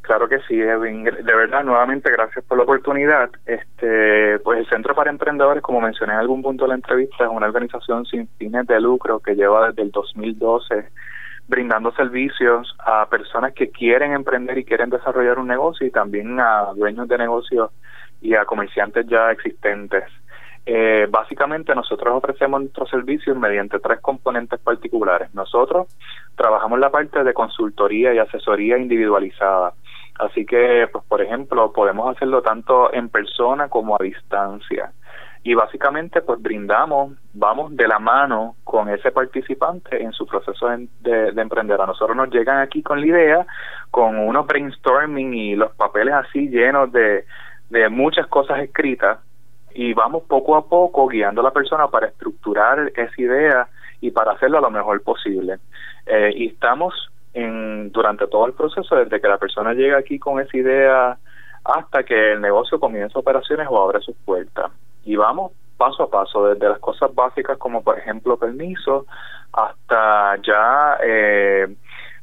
Claro 0.00 0.26
que 0.26 0.38
sí, 0.48 0.58
Edwin. 0.58 1.04
De 1.04 1.34
verdad, 1.34 1.64
nuevamente, 1.64 2.10
gracias 2.10 2.42
por 2.46 2.56
la 2.56 2.64
oportunidad. 2.64 3.28
Este, 3.44 4.38
pues 4.38 4.60
el 4.60 4.66
Centro 4.70 4.94
para 4.94 5.10
Emprendedores, 5.10 5.62
como 5.62 5.82
mencioné 5.82 6.14
en 6.14 6.20
algún 6.20 6.42
punto 6.42 6.64
de 6.64 6.68
la 6.68 6.76
entrevista, 6.76 7.24
es 7.24 7.30
una 7.30 7.44
organización 7.44 8.06
sin 8.06 8.26
fines 8.38 8.66
de 8.66 8.80
lucro 8.80 9.20
que 9.20 9.34
lleva 9.34 9.68
desde 9.68 9.82
el 9.82 9.90
2012 9.90 10.86
brindando 11.48 11.92
servicios 11.92 12.74
a 12.78 13.06
personas 13.06 13.52
que 13.54 13.70
quieren 13.70 14.12
emprender 14.12 14.58
y 14.58 14.64
quieren 14.64 14.90
desarrollar 14.90 15.38
un 15.38 15.48
negocio 15.48 15.86
y 15.86 15.90
también 15.90 16.40
a 16.40 16.72
dueños 16.74 17.08
de 17.08 17.18
negocios 17.18 17.70
y 18.20 18.34
a 18.34 18.44
comerciantes 18.44 19.06
ya 19.06 19.30
existentes. 19.30 20.04
Eh, 20.68 21.06
básicamente 21.08 21.72
nosotros 21.76 22.12
ofrecemos 22.16 22.60
nuestros 22.60 22.90
servicios 22.90 23.36
mediante 23.36 23.78
tres 23.78 24.00
componentes 24.00 24.58
particulares. 24.58 25.32
Nosotros 25.32 25.86
trabajamos 26.34 26.80
la 26.80 26.90
parte 26.90 27.22
de 27.22 27.34
consultoría 27.34 28.12
y 28.12 28.18
asesoría 28.18 28.76
individualizada. 28.76 29.74
Así 30.18 30.44
que, 30.44 30.88
pues, 30.90 31.04
por 31.04 31.22
ejemplo, 31.22 31.72
podemos 31.72 32.16
hacerlo 32.16 32.42
tanto 32.42 32.92
en 32.92 33.08
persona 33.10 33.68
como 33.68 33.94
a 33.94 34.02
distancia 34.02 34.90
y 35.46 35.54
básicamente 35.54 36.22
pues 36.22 36.42
brindamos, 36.42 37.12
vamos 37.32 37.76
de 37.76 37.86
la 37.86 38.00
mano 38.00 38.56
con 38.64 38.88
ese 38.88 39.12
participante 39.12 40.02
en 40.02 40.10
su 40.12 40.26
proceso 40.26 40.66
de, 40.66 41.28
emprender. 41.36 41.80
A 41.80 41.86
nosotros 41.86 42.16
nos 42.16 42.30
llegan 42.30 42.58
aquí 42.58 42.82
con 42.82 43.00
la 43.00 43.06
idea, 43.06 43.46
con 43.92 44.18
unos 44.18 44.44
brainstorming 44.44 45.34
y 45.34 45.54
los 45.54 45.72
papeles 45.76 46.14
así 46.14 46.48
llenos 46.48 46.90
de, 46.90 47.26
de 47.70 47.88
muchas 47.88 48.26
cosas 48.26 48.58
escritas 48.58 49.20
y 49.72 49.94
vamos 49.94 50.24
poco 50.24 50.56
a 50.56 50.66
poco 50.68 51.06
guiando 51.06 51.42
a 51.42 51.44
la 51.44 51.52
persona 51.52 51.86
para 51.86 52.08
estructurar 52.08 52.90
esa 52.96 53.22
idea 53.22 53.68
y 54.00 54.10
para 54.10 54.32
hacerlo 54.32 54.60
lo 54.60 54.70
mejor 54.72 55.00
posible. 55.04 55.58
Eh, 56.06 56.32
y 56.34 56.48
estamos 56.48 56.92
en, 57.34 57.92
durante 57.92 58.26
todo 58.26 58.46
el 58.46 58.54
proceso, 58.54 58.96
desde 58.96 59.20
que 59.20 59.28
la 59.28 59.38
persona 59.38 59.74
llega 59.74 59.98
aquí 59.98 60.18
con 60.18 60.40
esa 60.40 60.56
idea 60.56 61.18
hasta 61.62 62.02
que 62.02 62.32
el 62.32 62.40
negocio 62.40 62.80
comienza 62.80 63.16
operaciones 63.16 63.68
o 63.70 63.80
abre 63.80 64.00
sus 64.00 64.16
puertas 64.24 64.72
y 65.06 65.16
vamos 65.16 65.52
paso 65.78 66.04
a 66.04 66.10
paso, 66.10 66.48
desde 66.48 66.68
las 66.68 66.78
cosas 66.78 67.14
básicas 67.14 67.58
como 67.58 67.82
por 67.82 67.98
ejemplo 67.98 68.36
permiso 68.36 69.06
hasta 69.52 70.36
ya 70.42 70.98
eh, 71.02 71.74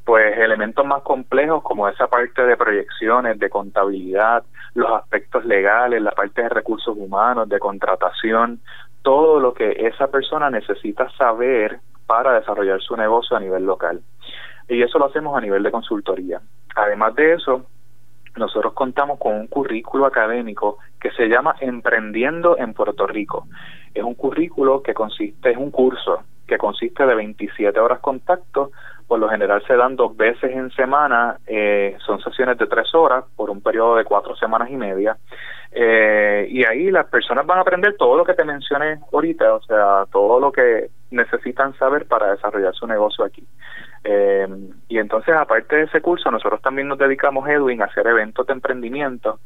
pues 0.03 0.37
elementos 0.37 0.85
más 0.85 1.01
complejos 1.01 1.63
como 1.63 1.87
esa 1.87 2.07
parte 2.07 2.43
de 2.43 2.57
proyecciones, 2.57 3.39
de 3.39 3.49
contabilidad, 3.49 4.43
los 4.75 4.91
aspectos 4.91 5.45
legales, 5.45 6.01
la 6.01 6.11
parte 6.11 6.41
de 6.41 6.49
recursos 6.49 6.95
humanos, 6.97 7.47
de 7.47 7.59
contratación, 7.59 8.59
todo 9.01 9.39
lo 9.39 9.53
que 9.53 9.71
esa 9.87 10.07
persona 10.07 10.49
necesita 10.49 11.09
saber 11.11 11.79
para 12.05 12.33
desarrollar 12.33 12.81
su 12.81 12.97
negocio 12.97 13.37
a 13.37 13.39
nivel 13.39 13.65
local. 13.65 14.01
Y 14.67 14.81
eso 14.81 14.99
lo 14.99 15.05
hacemos 15.05 15.37
a 15.37 15.41
nivel 15.41 15.63
de 15.63 15.71
consultoría. 15.71 16.41
Además 16.75 17.15
de 17.15 17.33
eso, 17.33 17.65
nosotros 18.35 18.73
contamos 18.73 19.19
con 19.19 19.35
un 19.35 19.47
currículo 19.47 20.05
académico 20.05 20.77
que 20.99 21.11
se 21.11 21.27
llama 21.27 21.55
Emprendiendo 21.59 22.57
en 22.57 22.73
Puerto 22.73 23.05
Rico. 23.05 23.47
Es 23.93 24.03
un 24.03 24.15
currículo 24.15 24.81
que 24.81 24.93
consiste, 24.93 25.51
es 25.51 25.57
un 25.57 25.71
curso 25.71 26.23
que 26.47 26.57
consiste 26.57 27.05
de 27.05 27.15
27 27.15 27.79
horas 27.79 27.99
contacto, 27.99 28.71
por 29.07 29.19
lo 29.19 29.29
general 29.29 29.63
se 29.67 29.75
dan 29.75 29.95
dos 29.95 30.15
veces 30.17 30.51
en 30.51 30.71
semana, 30.71 31.37
eh, 31.45 31.95
son 32.05 32.21
sesiones 32.21 32.57
de 32.57 32.67
tres 32.67 32.93
horas 32.95 33.25
por 33.35 33.49
un 33.49 33.61
periodo 33.61 33.95
de 33.95 34.03
cuatro 34.03 34.35
semanas 34.35 34.69
y 34.69 34.75
media, 34.75 35.17
eh, 35.71 36.47
y 36.49 36.63
ahí 36.65 36.91
las 36.91 37.07
personas 37.07 37.45
van 37.45 37.59
a 37.59 37.61
aprender 37.61 37.95
todo 37.97 38.17
lo 38.17 38.25
que 38.25 38.33
te 38.33 38.43
mencioné 38.43 38.99
ahorita, 39.11 39.53
o 39.53 39.61
sea, 39.61 40.05
todo 40.11 40.39
lo 40.39 40.51
que 40.51 40.89
necesitan 41.11 41.75
saber 41.77 42.07
para 42.07 42.31
desarrollar 42.31 42.73
su 42.73 42.87
negocio 42.87 43.23
aquí. 43.23 43.45
Eh, 44.03 44.47
y 44.89 44.97
entonces, 44.97 45.33
aparte 45.33 45.77
de 45.77 45.83
ese 45.83 46.01
curso, 46.01 46.29
nosotros 46.29 46.61
también 46.61 46.87
nos 46.87 46.97
dedicamos, 46.97 47.47
Edwin, 47.47 47.81
a 47.81 47.85
hacer 47.85 48.05
eventos 48.07 48.45
de 48.45 48.53
emprendimiento, 48.53 49.39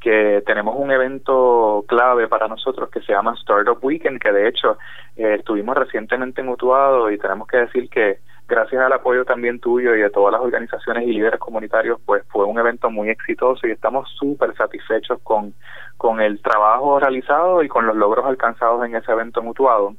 que 0.00 0.42
tenemos 0.46 0.76
un 0.78 0.90
evento 0.90 1.84
clave 1.88 2.28
para 2.28 2.46
nosotros 2.46 2.90
que 2.90 3.00
se 3.00 3.12
llama 3.12 3.34
Startup 3.40 3.78
Weekend, 3.82 4.20
que 4.20 4.32
de 4.32 4.48
hecho 4.48 4.78
eh, 5.16 5.36
estuvimos 5.38 5.76
recientemente 5.76 6.42
en 6.42 6.48
Utuado 6.48 7.10
y 7.10 7.18
tenemos 7.18 7.48
que 7.48 7.56
decir 7.58 7.88
que 7.88 8.18
gracias 8.46 8.82
al 8.82 8.92
apoyo 8.92 9.24
también 9.24 9.58
tuyo 9.58 9.94
y 9.94 10.00
de 10.00 10.10
todas 10.10 10.32
las 10.32 10.42
organizaciones 10.42 11.04
y 11.08 11.12
líderes 11.12 11.40
comunitarios, 11.40 11.98
pues 12.04 12.22
fue 12.28 12.44
un 12.44 12.58
evento 12.58 12.90
muy 12.90 13.08
exitoso 13.08 13.66
y 13.66 13.70
estamos 13.70 14.08
súper 14.10 14.54
satisfechos 14.54 15.18
con, 15.22 15.54
con 15.96 16.20
el 16.20 16.40
trabajo 16.42 17.00
realizado 17.00 17.62
y 17.62 17.68
con 17.68 17.86
los 17.86 17.96
logros 17.96 18.26
alcanzados 18.26 18.84
en 18.84 18.94
ese 18.96 19.10
evento 19.10 19.42
mutuado. 19.42 19.94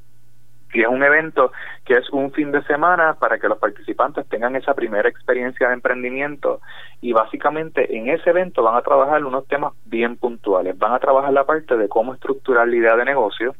Y 0.75 0.81
es 0.81 0.89
un 0.89 1.01
evento 1.03 1.53
que 1.85 1.93
es 1.93 2.09
un 2.09 2.33
fin 2.33 2.51
de 2.51 2.61
semana 2.63 3.13
para 3.13 3.39
que 3.39 3.47
los 3.47 3.57
participantes 3.57 4.27
tengan 4.27 4.57
esa 4.57 4.73
primera 4.73 5.07
experiencia 5.07 5.69
de 5.69 5.73
emprendimiento 5.73 6.59
y 6.99 7.13
básicamente 7.13 7.95
en 7.95 8.09
ese 8.09 8.31
evento 8.31 8.61
van 8.61 8.75
a 8.75 8.81
trabajar 8.81 9.23
unos 9.23 9.47
temas 9.47 9.71
bien 9.85 10.17
puntuales. 10.17 10.77
Van 10.77 10.91
a 10.91 10.99
trabajar 10.99 11.31
la 11.31 11.45
parte 11.45 11.77
de 11.77 11.87
cómo 11.87 12.13
estructurar 12.13 12.67
la 12.67 12.75
idea 12.75 12.97
de 12.97 13.05
negocio, 13.05 13.55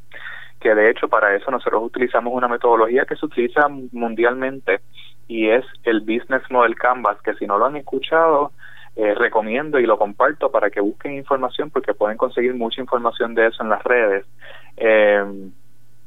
que 0.60 0.76
de 0.76 0.90
hecho 0.90 1.08
para 1.08 1.34
eso 1.34 1.50
nosotros 1.50 1.84
utilizamos 1.84 2.34
una 2.34 2.50
metodología 2.50 3.06
que 3.06 3.16
se 3.16 3.26
utiliza 3.26 3.70
mundialmente 3.70 4.82
y 5.30 5.48
es 5.48 5.64
el 5.86 6.02
Business 6.02 6.44
Model 6.50 6.76
Canvas, 6.76 7.22
que 7.22 7.36
si 7.36 7.48
no 7.48 7.58
lo 7.58 7.68
han 7.68 7.78
escuchado, 7.78 8.52
eh, 8.98 9.16
recomiendo 9.16 9.80
y 9.80 9.86
lo 9.86 9.98
comparto 9.98 10.52
para 10.52 10.70
que 10.70 10.82
busquen 10.82 11.14
información 11.14 11.70
porque 11.70 11.94
pueden 11.94 12.18
conseguir 12.18 12.54
mucha 12.56 12.82
información 12.82 13.36
de 13.36 13.48
eso 13.48 13.64
en 13.64 13.70
las 13.70 13.84
redes. 13.86 14.26
Eh, 14.76 15.24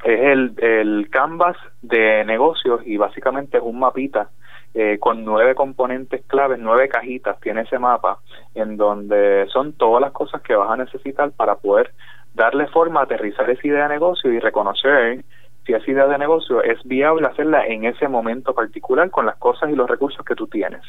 es 0.05 0.21
el, 0.21 0.55
el 0.59 1.11
canvas 1.11 1.57
de 1.83 2.25
negocios 2.25 2.81
y 2.85 2.97
básicamente 2.97 3.59
es 3.59 3.63
un 3.63 3.79
mapita 3.79 4.31
eh, 4.75 4.99
con 5.01 5.25
nueve 5.25 5.55
componentes 5.55 6.25
claves, 6.27 6.59
nueve 6.61 6.89
cajitas 6.89 7.41
tiene 7.41 7.63
ese 7.63 7.79
mapa 7.79 8.19
en 8.55 8.77
donde 8.77 9.47
son 9.53 9.73
todas 9.73 10.01
las 10.01 10.13
cosas 10.13 10.43
que 10.43 10.55
vas 10.55 10.71
a 10.71 10.77
necesitar 10.77 11.33
para 11.33 11.57
poder 11.57 11.93
darle 12.35 12.67
forma, 12.69 13.03
aterrizar 13.03 13.49
esa 13.51 13.67
idea 13.67 13.85
de 13.85 13.95
negocio 13.95 14.31
y 14.33 14.39
reconocer 14.39 15.25
si 15.65 15.73
esa 15.73 15.91
idea 15.91 16.07
de 16.07 16.19
negocio 16.19 16.63
es 16.63 16.83
viable 16.85 17.27
hacerla 17.27 17.67
en 17.67 17.85
ese 17.85 18.09
momento 18.09 18.55
particular 18.55 19.11
con 19.11 19.27
las 19.27 19.37
cosas 19.37 19.71
y 19.71 19.75
los 19.75 19.89
recursos 19.89 20.25
que 20.25 20.35
tú 20.35 20.47
tienes. 20.47 20.83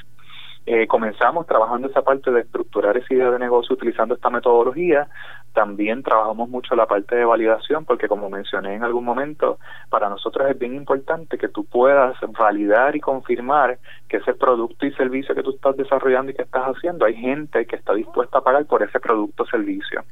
Eh, 0.66 0.86
comenzamos 0.86 1.48
trabajando 1.48 1.88
esa 1.88 2.02
parte 2.02 2.32
de 2.32 2.42
estructurar 2.42 2.96
esa 2.96 3.14
idea 3.14 3.32
de 3.32 3.40
negocio 3.40 3.74
utilizando 3.74 4.14
esta 4.14 4.30
metodología. 4.30 5.08
También 5.54 6.04
trabajamos 6.04 6.50
mucho 6.50 6.76
la 6.76 6.86
parte 6.86 7.16
de 7.16 7.26
validación 7.26 7.86
porque 7.86 8.08
como 8.08 8.30
mencioné 8.30 8.76
en 8.76 8.84
algún 8.84 9.06
momento, 9.06 9.58
para 9.90 10.10
nosotros 10.10 10.50
es 10.50 10.58
bien 10.58 10.76
importante 10.76 11.38
que 11.38 11.50
tú 11.50 11.66
puedas 11.66 12.16
validar 12.38 12.96
y 12.96 13.00
confirmar 13.00 13.80
que 14.08 14.18
ese 14.18 14.34
producto 14.34 14.86
y 14.86 14.92
servicio 14.94 15.36
que 15.36 15.44
tú 15.44 15.52
estás 15.52 15.76
desarrollando 15.78 16.32
y 16.32 16.36
que 16.36 16.44
estás 16.44 16.64
haciendo, 16.64 17.06
hay 17.06 17.16
gente 17.16 17.66
que 17.66 17.76
está 17.76 17.94
dispuesta 17.94 18.40
a 18.40 18.42
pagar 18.42 18.66
por 18.66 18.84
ese 18.84 19.00
producto 19.00 19.44
o 19.44 19.48
servicio 19.48 20.04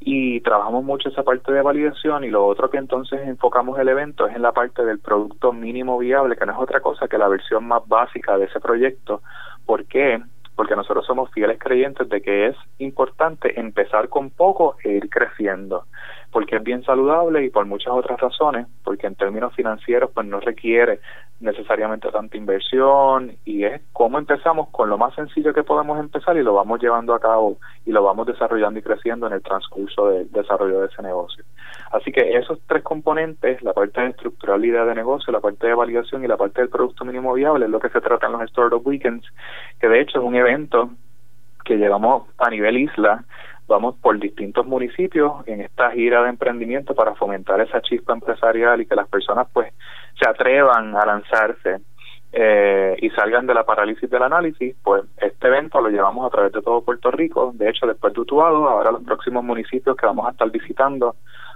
y 0.00 0.40
trabajamos 0.40 0.84
mucho 0.84 1.08
esa 1.08 1.22
parte 1.22 1.50
de 1.50 1.62
validación 1.62 2.24
y 2.24 2.30
lo 2.30 2.44
otro 2.46 2.68
que 2.68 2.76
entonces 2.76 3.20
enfocamos 3.26 3.78
el 3.78 3.88
evento 3.88 4.26
es 4.26 4.36
en 4.36 4.42
la 4.42 4.52
parte 4.52 4.84
del 4.84 4.98
producto 4.98 5.52
mínimo 5.52 5.98
viable, 5.98 6.36
que 6.36 6.44
no 6.44 6.52
es 6.52 6.58
otra 6.58 6.80
cosa 6.80 7.08
que 7.08 7.16
la 7.16 7.28
versión 7.28 7.66
más 7.66 7.86
básica 7.88 8.36
de 8.36 8.44
ese 8.44 8.60
proyecto. 8.60 9.22
¿Por 9.64 9.86
qué? 9.86 10.20
Porque 10.54 10.76
nosotros 10.76 11.04
somos 11.06 11.30
fieles 11.32 11.58
creyentes 11.58 12.08
de 12.08 12.22
que 12.22 12.46
es 12.48 12.56
importante 12.78 13.58
empezar 13.58 14.08
con 14.08 14.30
poco 14.30 14.76
e 14.84 14.92
ir 14.92 15.08
creciendo 15.10 15.86
porque 16.34 16.56
es 16.56 16.64
bien 16.64 16.82
saludable 16.82 17.44
y 17.44 17.50
por 17.50 17.64
muchas 17.64 17.92
otras 17.92 18.20
razones, 18.20 18.66
porque 18.82 19.06
en 19.06 19.14
términos 19.14 19.54
financieros 19.54 20.10
pues 20.12 20.26
no 20.26 20.40
requiere 20.40 20.98
necesariamente 21.38 22.10
tanta 22.10 22.36
inversión 22.36 23.36
y 23.44 23.62
es 23.62 23.80
cómo 23.92 24.18
empezamos 24.18 24.68
con 24.70 24.90
lo 24.90 24.98
más 24.98 25.14
sencillo 25.14 25.54
que 25.54 25.62
podemos 25.62 25.96
empezar 26.00 26.36
y 26.36 26.42
lo 26.42 26.54
vamos 26.54 26.82
llevando 26.82 27.14
a 27.14 27.20
cabo 27.20 27.58
y 27.86 27.92
lo 27.92 28.02
vamos 28.02 28.26
desarrollando 28.26 28.80
y 28.80 28.82
creciendo 28.82 29.28
en 29.28 29.34
el 29.34 29.42
transcurso 29.42 30.08
del 30.08 30.28
desarrollo 30.32 30.80
de 30.80 30.86
ese 30.86 31.02
negocio. 31.02 31.44
Así 31.92 32.10
que 32.10 32.36
esos 32.36 32.58
tres 32.66 32.82
componentes, 32.82 33.62
la 33.62 33.72
parte 33.72 34.00
de 34.00 34.08
estructuralidad 34.08 34.86
de 34.86 34.96
negocio, 34.96 35.32
la 35.32 35.38
parte 35.38 35.68
de 35.68 35.74
validación 35.74 36.24
y 36.24 36.26
la 36.26 36.36
parte 36.36 36.62
del 36.62 36.68
producto 36.68 37.04
mínimo 37.04 37.32
viable 37.34 37.66
es 37.66 37.70
lo 37.70 37.78
que 37.78 37.90
se 37.90 38.00
trata 38.00 38.26
en 38.26 38.32
los 38.32 38.42
Startup 38.42 38.84
Weekends, 38.84 39.24
que 39.80 39.88
de 39.88 40.00
hecho 40.00 40.18
es 40.18 40.24
un 40.24 40.34
evento 40.34 40.90
que 41.64 41.76
llevamos 41.76 42.28
a 42.38 42.50
nivel 42.50 42.76
isla 42.76 43.24
vamos 43.66 43.96
por 43.96 44.18
distintos 44.18 44.66
municipios 44.66 45.32
en 45.46 45.60
esta 45.60 45.90
gira 45.90 46.22
de 46.22 46.30
emprendimiento 46.30 46.94
para 46.94 47.14
fomentar 47.14 47.60
esa 47.60 47.80
chispa 47.80 48.12
empresarial 48.12 48.80
y 48.80 48.86
que 48.86 48.94
las 48.94 49.08
personas 49.08 49.48
pues 49.52 49.72
se 50.18 50.28
atrevan 50.28 50.94
a 50.96 51.06
lanzarse 51.06 51.80
eh, 52.32 52.96
y 53.00 53.10
salgan 53.10 53.46
de 53.46 53.54
la 53.54 53.64
parálisis 53.64 54.10
del 54.10 54.22
análisis, 54.22 54.74
pues 54.82 55.04
este 55.18 55.46
evento 55.46 55.80
lo 55.80 55.88
llevamos 55.88 56.26
a 56.26 56.30
través 56.30 56.52
de 56.52 56.62
todo 56.62 56.82
Puerto 56.82 57.10
Rico. 57.10 57.52
De 57.54 57.68
hecho, 57.70 57.86
después 57.86 58.12
de 58.12 58.20
Utuado, 58.20 58.68
ahora 58.68 58.90
los 58.90 59.04
próximos 59.04 59.44
municipios 59.44 59.96
que 59.96 60.06
vamos 60.06 60.26
a 60.26 60.32
estar 60.32 60.50
visitando 60.50 61.14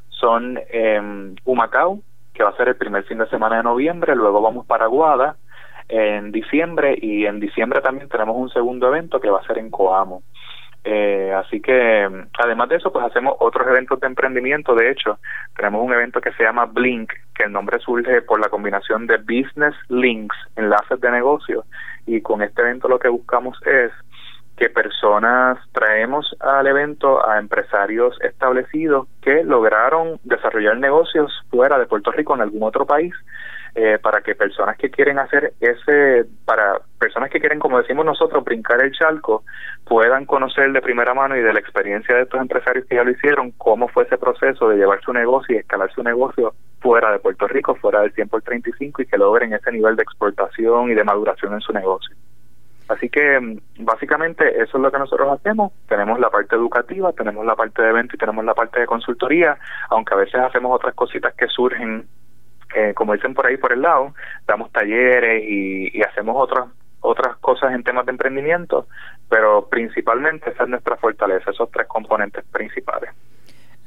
son 0.09 0.59
eh, 0.71 1.35
Humacao, 1.45 2.01
que 2.33 2.45
va 2.45 2.51
a 2.51 2.57
ser 2.57 2.69
el 2.69 2.77
primer 2.77 3.05
fin 3.05 3.19
de 3.19 3.29
semana 3.29 3.57
de 3.57 3.65
noviembre, 3.65 4.15
luego 4.15 4.41
vamos 4.41 4.67
para 4.67 4.85
Aguada 4.85 5.37
en 5.89 6.31
diciembre 6.33 6.97
y 7.01 7.27
en 7.27 7.41
diciembre 7.41 7.81
también 7.81 8.09
tenemos 8.09 8.37
un 8.37 8.51
segundo 8.51 8.89
evento 8.89 9.21
que 9.21 9.31
va 9.31 9.41
a 9.41 9.47
ser 9.47 9.59
en 9.59 9.71
Coamo. 9.71 10.23
Eh, 10.85 11.33
así 11.35 11.61
que, 11.61 12.09
además 12.39 12.69
de 12.69 12.77
eso, 12.77 12.93
pues 12.93 13.05
hacemos 13.05 13.35
otros 13.41 13.67
eventos 13.67 14.01
de 14.01 14.07
emprendimiento. 14.07 14.75
De 14.75 14.91
hecho, 14.91 15.19
tenemos 15.57 15.85
un 15.85 15.93
evento 15.93 16.21
que 16.21 16.33
se 16.33 16.45
llama 16.45 16.67
Blink, 16.67 17.13
que 17.35 17.45
el 17.45 17.53
nombre 17.53 17.79
surge 17.79 18.23
por 18.23 18.41
la 18.41 18.49
combinación 18.49 19.07
de 19.07 19.19
business 19.19 19.75
links, 19.89 20.37
enlaces 20.57 21.01
de 21.01 21.11
negocio, 21.11 21.65
y 22.07 22.21
con 22.21 22.43
este 22.43 22.63
evento 22.63 22.89
lo 22.89 22.99
que 22.99 23.09
buscamos 23.09 23.59
es 23.67 23.93
que 24.57 24.71
personas 24.71 25.59
traemos 25.73 26.35
al 26.41 26.67
evento 26.67 27.25
a 27.29 27.39
empresarios 27.39 28.21
establecidos 28.23 29.07
que 29.23 29.45
lograron 29.45 30.19
desarrollar 30.25 30.77
negocios 30.79 31.33
fuera 31.49 31.79
de 31.79 31.87
Puerto 31.87 32.11
Rico 32.11 32.35
en 32.35 32.41
algún 32.41 32.65
otro 32.65 32.85
país 32.85 33.15
eh, 33.81 33.97
para 34.01 34.23
que 34.23 34.35
personas 34.35 34.77
que 34.77 34.91
quieren 34.91 35.21
hacer 35.21 35.53
ese, 35.61 36.27
para 36.45 36.81
personas 36.99 37.31
que 37.31 37.39
quieren, 37.39 37.61
como 37.61 37.79
decimos 37.79 38.05
nosotros, 38.05 38.43
brincar 38.43 38.83
el 38.83 38.91
charco, 38.91 39.45
puedan 39.85 40.27
conocer 40.27 40.73
de 40.73 40.83
primera 40.83 41.15
mano 41.15 41.37
y 41.37 41.43
de 41.43 41.53
la 41.53 41.61
experiencia 41.61 42.17
de 42.17 42.23
estos 42.23 42.41
empresarios 42.41 42.87
que 42.87 42.97
ya 42.97 43.05
lo 43.05 43.13
hicieron, 43.13 43.53
cómo 43.53 43.87
fue 43.87 44.03
ese 44.03 44.19
proceso 44.19 44.69
de 44.69 44.79
llevar 44.79 45.01
su 45.03 45.13
negocio 45.13 45.55
y 45.55 45.59
escalar 45.61 45.93
su 45.93 46.03
negocio 46.03 46.55
fuera 46.81 47.13
de 47.13 47.21
Puerto 47.21 47.47
Rico, 47.47 47.77
fuera 47.77 48.01
del 48.01 48.13
100 48.15 48.29
por 48.29 48.43
35 48.43 49.03
y 49.03 49.07
que 49.07 49.17
logren 49.17 49.53
ese 49.53 49.71
nivel 49.71 49.95
de 49.95 50.03
exportación 50.03 50.91
y 50.91 50.95
de 50.95 51.05
maduración 51.05 51.55
en 51.55 51.61
su 51.61 51.73
negocio. 51.73 52.17
Así 52.89 53.09
que 53.09 53.39
mm, 53.39 53.85
básicamente 53.85 54.61
eso 54.61 54.77
es 54.77 54.83
lo 54.83 54.91
que 54.91 54.99
nosotros 54.99 55.39
hacemos. 55.39 55.73
Tenemos 55.89 56.19
la 56.19 56.31
parte 56.31 56.57
educativa, 56.57 57.13
tenemos 57.13 57.47
la 57.47 57.55
parte 57.55 57.81
de 57.81 57.91
evento 57.91 58.17
y 58.17 58.19
tenemos 58.19 58.45
la 58.45 58.55
parte 58.55 58.81
de 58.81 58.87
consultoría, 58.87 59.57
aunque 59.91 60.15
a 60.15 60.17
veces 60.17 60.41
hacemos 60.41 60.75
otras 60.75 60.97
cositas 60.97 61.33
que 61.35 61.47
surgen 61.47 62.09
eh, 62.75 62.93
como 62.95 63.15
dicen 63.15 63.35
por 63.35 63.47
ahí 63.47 63.57
por 63.57 63.73
el 63.73 63.83
lado, 63.83 64.15
damos 64.47 64.71
talleres 64.73 65.43
y, 65.47 66.01
hacemos 66.03 66.37
otras 66.39 66.67
otras 67.01 67.37
cosas 67.37 67.73
en 67.75 67.85
temas 67.85 68.05
de 68.07 68.13
emprendimiento, 68.13 68.89
pero 69.29 69.69
principalmente 69.69 70.51
esa 70.51 70.65
es 70.65 70.69
nuestra 70.69 70.97
fortaleza, 70.97 71.53
esos 71.53 71.71
tres 71.71 71.87
componentes 71.87 72.45
principales. 72.51 73.11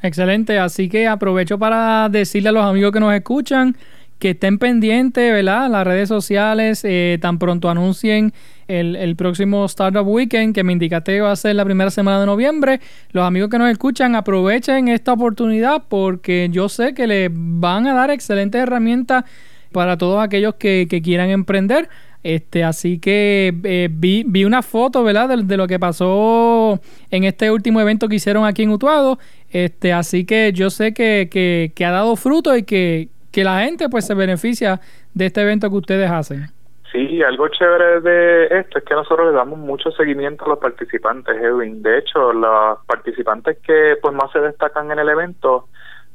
Excelente, 0.02 0.58
así 0.58 0.88
que 0.88 1.08
aprovecho 1.08 1.60
para 1.60 2.08
decirle 2.08 2.50
a 2.50 2.52
los 2.54 2.64
amigos 2.64 2.92
que 2.94 3.00
nos 3.02 3.14
escuchan 3.14 3.76
que 4.22 4.30
estén 4.30 4.60
pendientes, 4.60 5.34
¿verdad? 5.34 5.68
Las 5.68 5.86
redes 5.86 6.08
sociales, 6.08 6.82
eh, 6.84 7.18
tan 7.20 7.40
pronto 7.40 7.72
anuncien 7.72 8.34
el, 8.68 8.96
el, 8.96 9.16
próximo 9.16 9.66
Startup 9.66 10.08
Weekend, 10.08 10.54
que 10.54 10.64
me 10.64 10.74
indicaste 10.74 11.20
va 11.20 11.32
a 11.32 11.36
ser 11.36 11.56
la 11.56 11.66
primera 11.66 11.90
semana 11.90 12.20
de 12.20 12.28
noviembre. 12.28 12.80
Los 13.14 13.26
amigos 13.26 13.50
que 13.50 13.58
nos 13.58 13.72
escuchan, 13.72 14.16
aprovechen 14.16 14.90
esta 14.90 15.14
oportunidad 15.14 15.86
porque 15.90 16.50
yo 16.52 16.70
sé 16.70 16.94
que 16.94 17.08
les 17.08 17.32
van 17.34 17.88
a 17.88 17.96
dar 17.96 18.12
excelentes 18.12 18.62
herramientas 18.62 19.26
para 19.72 19.98
todos 19.98 20.24
aquellos 20.24 20.54
que, 20.54 20.86
que 20.88 21.02
quieran 21.02 21.32
emprender. 21.32 21.90
Este, 22.22 22.64
así 22.64 23.00
que 23.00 23.52
eh, 23.64 23.90
vi, 23.92 24.24
vi 24.28 24.46
una 24.46 24.62
foto, 24.62 25.04
¿verdad? 25.04 25.36
De, 25.36 25.58
lo 25.58 25.66
que 25.66 25.80
pasó 25.80 26.80
en 27.10 27.24
este 27.24 27.50
último 27.50 27.82
evento 27.82 28.08
que 28.08 28.18
hicieron 28.18 28.46
aquí 28.46 28.62
en 28.62 28.70
Utuado. 28.70 29.18
Este, 29.50 29.94
así 29.94 30.26
que 30.26 30.52
yo 30.54 30.70
sé 30.70 30.94
que, 30.94 31.28
que, 31.32 31.72
que 31.74 31.86
ha 31.86 31.92
dado 31.92 32.16
fruto 32.16 32.56
y 32.56 32.62
que, 32.62 33.10
que 33.32 33.44
la 33.44 33.62
gente 33.62 33.90
pues 33.90 34.06
se 34.06 34.14
beneficia 34.14 34.80
de 35.14 35.26
este 35.28 35.42
evento 35.42 35.70
que 35.70 35.76
ustedes 35.76 36.10
hacen. 36.10 36.48
Sí, 36.92 37.24
algo 37.24 37.48
chévere 37.48 38.02
de 38.02 38.60
esto 38.60 38.80
es 38.80 38.84
que 38.84 38.94
nosotros 38.94 39.28
le 39.28 39.38
damos 39.38 39.58
mucho 39.58 39.92
seguimiento 39.92 40.44
a 40.44 40.50
los 40.50 40.60
participantes, 40.60 41.34
Edwin. 41.38 41.82
De 41.82 42.00
hecho, 42.00 42.34
los 42.34 42.80
participantes 42.86 43.60
que 43.60 43.96
pues 44.02 44.14
más 44.14 44.30
se 44.34 44.40
destacan 44.40 44.92
en 44.92 45.00
el 45.00 45.08
evento, 45.08 45.70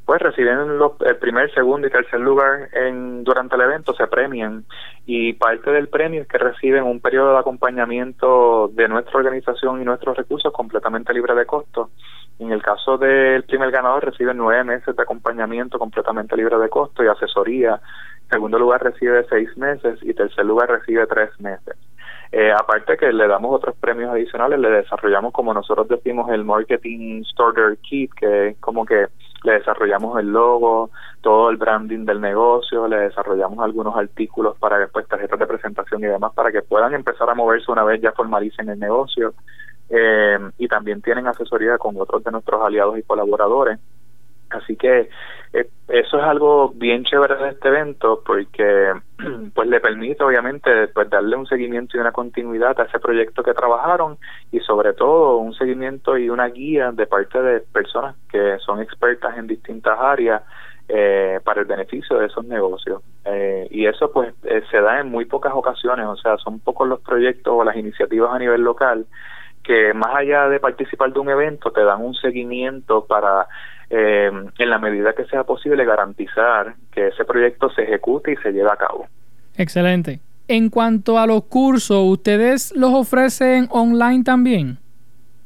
pues 0.07 0.21
reciben 0.21 0.77
los, 0.77 0.93
el 1.01 1.17
primer, 1.17 1.53
segundo 1.53 1.85
y 1.85 1.91
tercer 1.91 2.21
lugar 2.21 2.69
en 2.71 3.25
durante 3.25 3.55
el 3.55 3.61
evento, 3.61 3.93
se 3.93 4.07
premian 4.07 4.63
y 5.05 5.33
parte 5.33 5.69
del 5.69 5.89
premio 5.89 6.21
es 6.21 6.29
que 6.29 6.37
reciben 6.37 6.85
un 6.85 7.01
periodo 7.01 7.33
de 7.33 7.39
acompañamiento 7.39 8.69
de 8.69 8.87
nuestra 8.87 9.17
organización 9.17 9.81
y 9.81 9.85
nuestros 9.85 10.15
recursos 10.15 10.53
completamente 10.53 11.13
libre 11.13 11.35
de 11.35 11.45
costo. 11.45 11.89
En 12.39 12.53
el 12.53 12.61
caso 12.61 12.97
del 12.97 13.43
primer 13.43 13.69
ganador 13.69 14.05
reciben 14.05 14.37
nueve 14.37 14.63
meses 14.63 14.95
de 14.95 15.03
acompañamiento 15.03 15.77
completamente 15.77 16.37
libre 16.37 16.57
de 16.57 16.69
costo 16.69 17.03
y 17.03 17.07
asesoría 17.07 17.81
segundo 18.29 18.57
lugar 18.57 18.81
recibe 18.81 19.25
seis 19.29 19.57
meses 19.57 19.99
y 20.01 20.13
tercer 20.13 20.45
lugar 20.45 20.69
recibe 20.69 21.05
tres 21.07 21.29
meses. 21.39 21.75
Eh, 22.31 22.51
aparte 22.51 22.97
que 22.97 23.11
le 23.11 23.27
damos 23.27 23.55
otros 23.55 23.75
premios 23.77 24.11
adicionales, 24.11 24.59
le 24.59 24.69
desarrollamos 24.69 25.31
como 25.31 25.53
nosotros 25.53 25.87
decimos 25.87 26.29
el 26.31 26.43
Marketing 26.43 27.23
Starter 27.23 27.77
Kit, 27.77 28.11
que 28.13 28.49
es 28.49 28.57
como 28.59 28.85
que 28.85 29.07
le 29.43 29.53
desarrollamos 29.53 30.19
el 30.19 30.31
logo, 30.31 30.89
todo 31.21 31.49
el 31.49 31.57
branding 31.57 32.05
del 32.05 32.21
negocio, 32.21 32.87
le 32.87 32.97
desarrollamos 32.97 33.59
algunos 33.59 33.95
artículos 33.95 34.57
para 34.57 34.79
después 34.79 35.07
tarjetas 35.07 35.39
de 35.39 35.47
presentación 35.47 36.03
y 36.03 36.07
demás 36.07 36.33
para 36.33 36.51
que 36.51 36.61
puedan 36.61 36.93
empezar 36.93 37.29
a 37.29 37.35
moverse 37.35 37.71
una 37.71 37.83
vez 37.83 38.01
ya 38.01 38.11
formalicen 38.11 38.69
el 38.69 38.79
negocio. 38.79 39.33
Eh, 39.89 40.37
y 40.57 40.67
también 40.67 41.01
tienen 41.01 41.27
asesoría 41.27 41.77
con 41.77 41.95
otros 41.97 42.21
de 42.23 42.31
nuestros 42.31 42.61
aliados 42.61 42.97
y 42.97 43.03
colaboradores 43.03 43.79
Así 44.49 44.75
que 44.75 45.09
eh, 45.53 45.69
eso 45.89 46.17
es 46.17 46.23
algo 46.23 46.69
bien 46.75 47.03
chévere 47.03 47.35
de 47.35 47.49
este 47.49 47.67
evento 47.67 48.21
porque 48.25 48.93
pues 49.53 49.67
le 49.67 49.79
permite 49.79 50.23
obviamente 50.23 50.87
pues 50.89 51.09
darle 51.09 51.35
un 51.35 51.45
seguimiento 51.45 51.97
y 51.97 51.99
una 51.99 52.11
continuidad 52.11 52.79
a 52.79 52.83
ese 52.83 52.99
proyecto 52.99 53.43
que 53.43 53.53
trabajaron 53.53 54.17
y 54.51 54.59
sobre 54.59 54.93
todo 54.93 55.37
un 55.37 55.53
seguimiento 55.53 56.17
y 56.17 56.29
una 56.29 56.47
guía 56.47 56.91
de 56.91 57.07
parte 57.07 57.41
de 57.41 57.59
personas 57.59 58.15
que 58.31 58.57
son 58.59 58.81
expertas 58.81 59.37
en 59.37 59.47
distintas 59.47 59.97
áreas 59.99 60.43
eh, 60.89 61.41
para 61.43 61.61
el 61.61 61.67
beneficio 61.67 62.17
de 62.17 62.27
esos 62.27 62.45
negocios. 62.45 63.01
Eh, 63.25 63.67
y 63.71 63.85
eso 63.85 64.09
pues 64.11 64.33
eh, 64.43 64.63
se 64.71 64.79
da 64.79 65.01
en 65.01 65.09
muy 65.09 65.25
pocas 65.25 65.51
ocasiones, 65.53 66.05
o 66.05 66.15
sea, 66.15 66.37
son 66.37 66.59
pocos 66.59 66.87
los 66.87 67.01
proyectos 67.01 67.53
o 67.53 67.63
las 67.65 67.75
iniciativas 67.75 68.33
a 68.33 68.39
nivel 68.39 68.61
local 68.61 69.05
que 69.63 69.93
más 69.93 70.15
allá 70.15 70.47
de 70.47 70.61
participar 70.61 71.11
de 71.11 71.19
un 71.19 71.29
evento 71.29 71.71
te 71.71 71.83
dan 71.83 72.01
un 72.01 72.13
seguimiento 72.13 73.05
para 73.05 73.47
eh, 73.89 74.29
en 74.57 74.69
la 74.69 74.79
medida 74.79 75.13
que 75.13 75.25
sea 75.25 75.43
posible 75.43 75.85
garantizar 75.85 76.75
que 76.91 77.07
ese 77.07 77.25
proyecto 77.25 77.69
se 77.69 77.83
ejecute 77.83 78.33
y 78.33 78.35
se 78.37 78.51
lleve 78.51 78.69
a 78.71 78.75
cabo. 78.75 79.07
Excelente. 79.55 80.19
En 80.47 80.69
cuanto 80.69 81.19
a 81.19 81.27
los 81.27 81.43
cursos, 81.43 81.97
¿ustedes 82.05 82.73
los 82.75 82.93
ofrecen 82.93 83.67
online 83.69 84.23
también? 84.23 84.77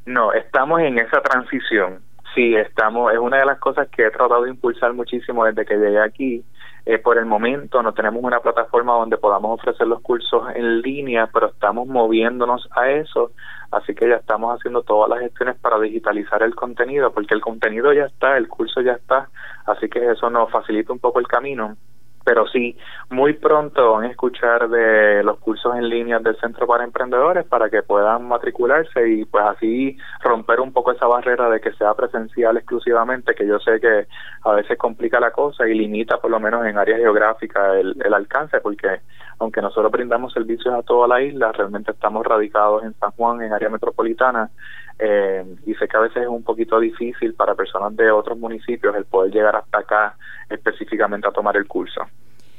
No, 0.06 0.32
estamos 0.32 0.80
en 0.80 0.98
esa 0.98 1.20
transición. 1.20 2.00
Sí, 2.34 2.54
estamos, 2.54 3.12
es 3.12 3.18
una 3.18 3.38
de 3.38 3.46
las 3.46 3.58
cosas 3.58 3.88
que 3.88 4.06
he 4.06 4.10
tratado 4.10 4.44
de 4.44 4.50
impulsar 4.50 4.92
muchísimo 4.94 5.44
desde 5.44 5.64
que 5.64 5.76
llegué 5.76 6.00
aquí. 6.00 6.44
Eh, 6.84 6.98
por 6.98 7.16
el 7.16 7.26
momento 7.26 7.80
no 7.82 7.94
tenemos 7.94 8.24
una 8.24 8.40
plataforma 8.40 8.94
donde 8.94 9.16
podamos 9.16 9.60
ofrecer 9.60 9.86
los 9.86 10.00
cursos 10.00 10.42
en 10.54 10.80
línea, 10.80 11.28
pero 11.32 11.46
estamos 11.46 11.86
moviéndonos 11.86 12.68
a 12.72 12.90
eso. 12.90 13.30
Así 13.70 13.94
que 13.94 14.08
ya 14.08 14.16
estamos 14.16 14.54
haciendo 14.54 14.82
todas 14.82 15.08
las 15.08 15.20
gestiones 15.20 15.56
para 15.58 15.78
digitalizar 15.78 16.42
el 16.42 16.54
contenido, 16.54 17.12
porque 17.12 17.34
el 17.34 17.40
contenido 17.40 17.92
ya 17.92 18.04
está, 18.04 18.36
el 18.36 18.48
curso 18.48 18.80
ya 18.80 18.92
está, 18.92 19.28
así 19.64 19.88
que 19.88 20.10
eso 20.10 20.28
nos 20.28 20.50
facilita 20.50 20.92
un 20.92 20.98
poco 20.98 21.20
el 21.20 21.26
camino 21.26 21.76
pero 22.24 22.46
sí, 22.46 22.76
muy 23.10 23.34
pronto 23.34 23.92
van 23.92 24.04
a 24.04 24.10
escuchar 24.10 24.68
de 24.68 25.22
los 25.22 25.38
cursos 25.38 25.74
en 25.76 25.88
línea 25.88 26.18
del 26.18 26.36
Centro 26.36 26.66
para 26.66 26.84
Emprendedores 26.84 27.44
para 27.46 27.68
que 27.68 27.82
puedan 27.82 28.28
matricularse 28.28 29.08
y 29.08 29.24
pues 29.24 29.44
así 29.44 29.96
romper 30.22 30.60
un 30.60 30.72
poco 30.72 30.92
esa 30.92 31.06
barrera 31.06 31.50
de 31.50 31.60
que 31.60 31.72
sea 31.72 31.94
presencial 31.94 32.56
exclusivamente, 32.56 33.34
que 33.34 33.46
yo 33.46 33.58
sé 33.58 33.80
que 33.80 34.06
a 34.44 34.52
veces 34.52 34.78
complica 34.78 35.18
la 35.20 35.32
cosa 35.32 35.68
y 35.68 35.74
limita 35.74 36.18
por 36.18 36.30
lo 36.30 36.40
menos 36.40 36.64
en 36.66 36.78
áreas 36.78 37.00
geográficas 37.00 37.76
el, 37.76 38.14
alcance, 38.14 38.60
porque 38.60 39.00
aunque 39.38 39.60
nosotros 39.60 39.90
brindamos 39.90 40.32
servicios 40.32 40.74
a 40.74 40.82
toda 40.82 41.08
la 41.08 41.20
isla, 41.22 41.50
realmente 41.52 41.90
estamos 41.90 42.24
radicados 42.24 42.84
en 42.84 42.94
San 42.94 43.10
Juan, 43.12 43.42
en 43.42 43.52
área 43.52 43.68
metropolitana, 43.68 44.50
eh, 44.98 45.44
y 45.66 45.74
sé 45.74 45.88
que 45.88 45.96
a 45.96 46.00
veces 46.00 46.22
es 46.22 46.28
un 46.28 46.44
poquito 46.44 46.78
difícil 46.78 47.34
para 47.34 47.54
personas 47.54 47.96
de 47.96 48.10
otros 48.10 48.38
municipios 48.38 48.94
el 48.94 49.04
poder 49.04 49.32
llegar 49.32 49.56
hasta 49.56 49.78
acá 49.78 50.16
específicamente 50.48 51.26
a 51.26 51.32
tomar 51.32 51.56
el 51.56 51.66
curso. 51.66 52.02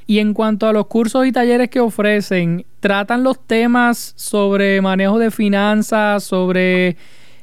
Y 0.06 0.20
en 0.20 0.34
cuanto 0.34 0.68
a 0.68 0.74
los 0.74 0.88
cursos 0.88 1.26
y 1.26 1.32
talleres 1.32 1.70
que 1.70 1.80
ofrecen, 1.80 2.66
¿tratan 2.80 3.24
los 3.24 3.45
temas 3.45 4.14
sobre 4.18 4.82
manejo 4.82 5.20
de 5.20 5.32
finanzas, 5.32 6.24
sobre 6.24 6.97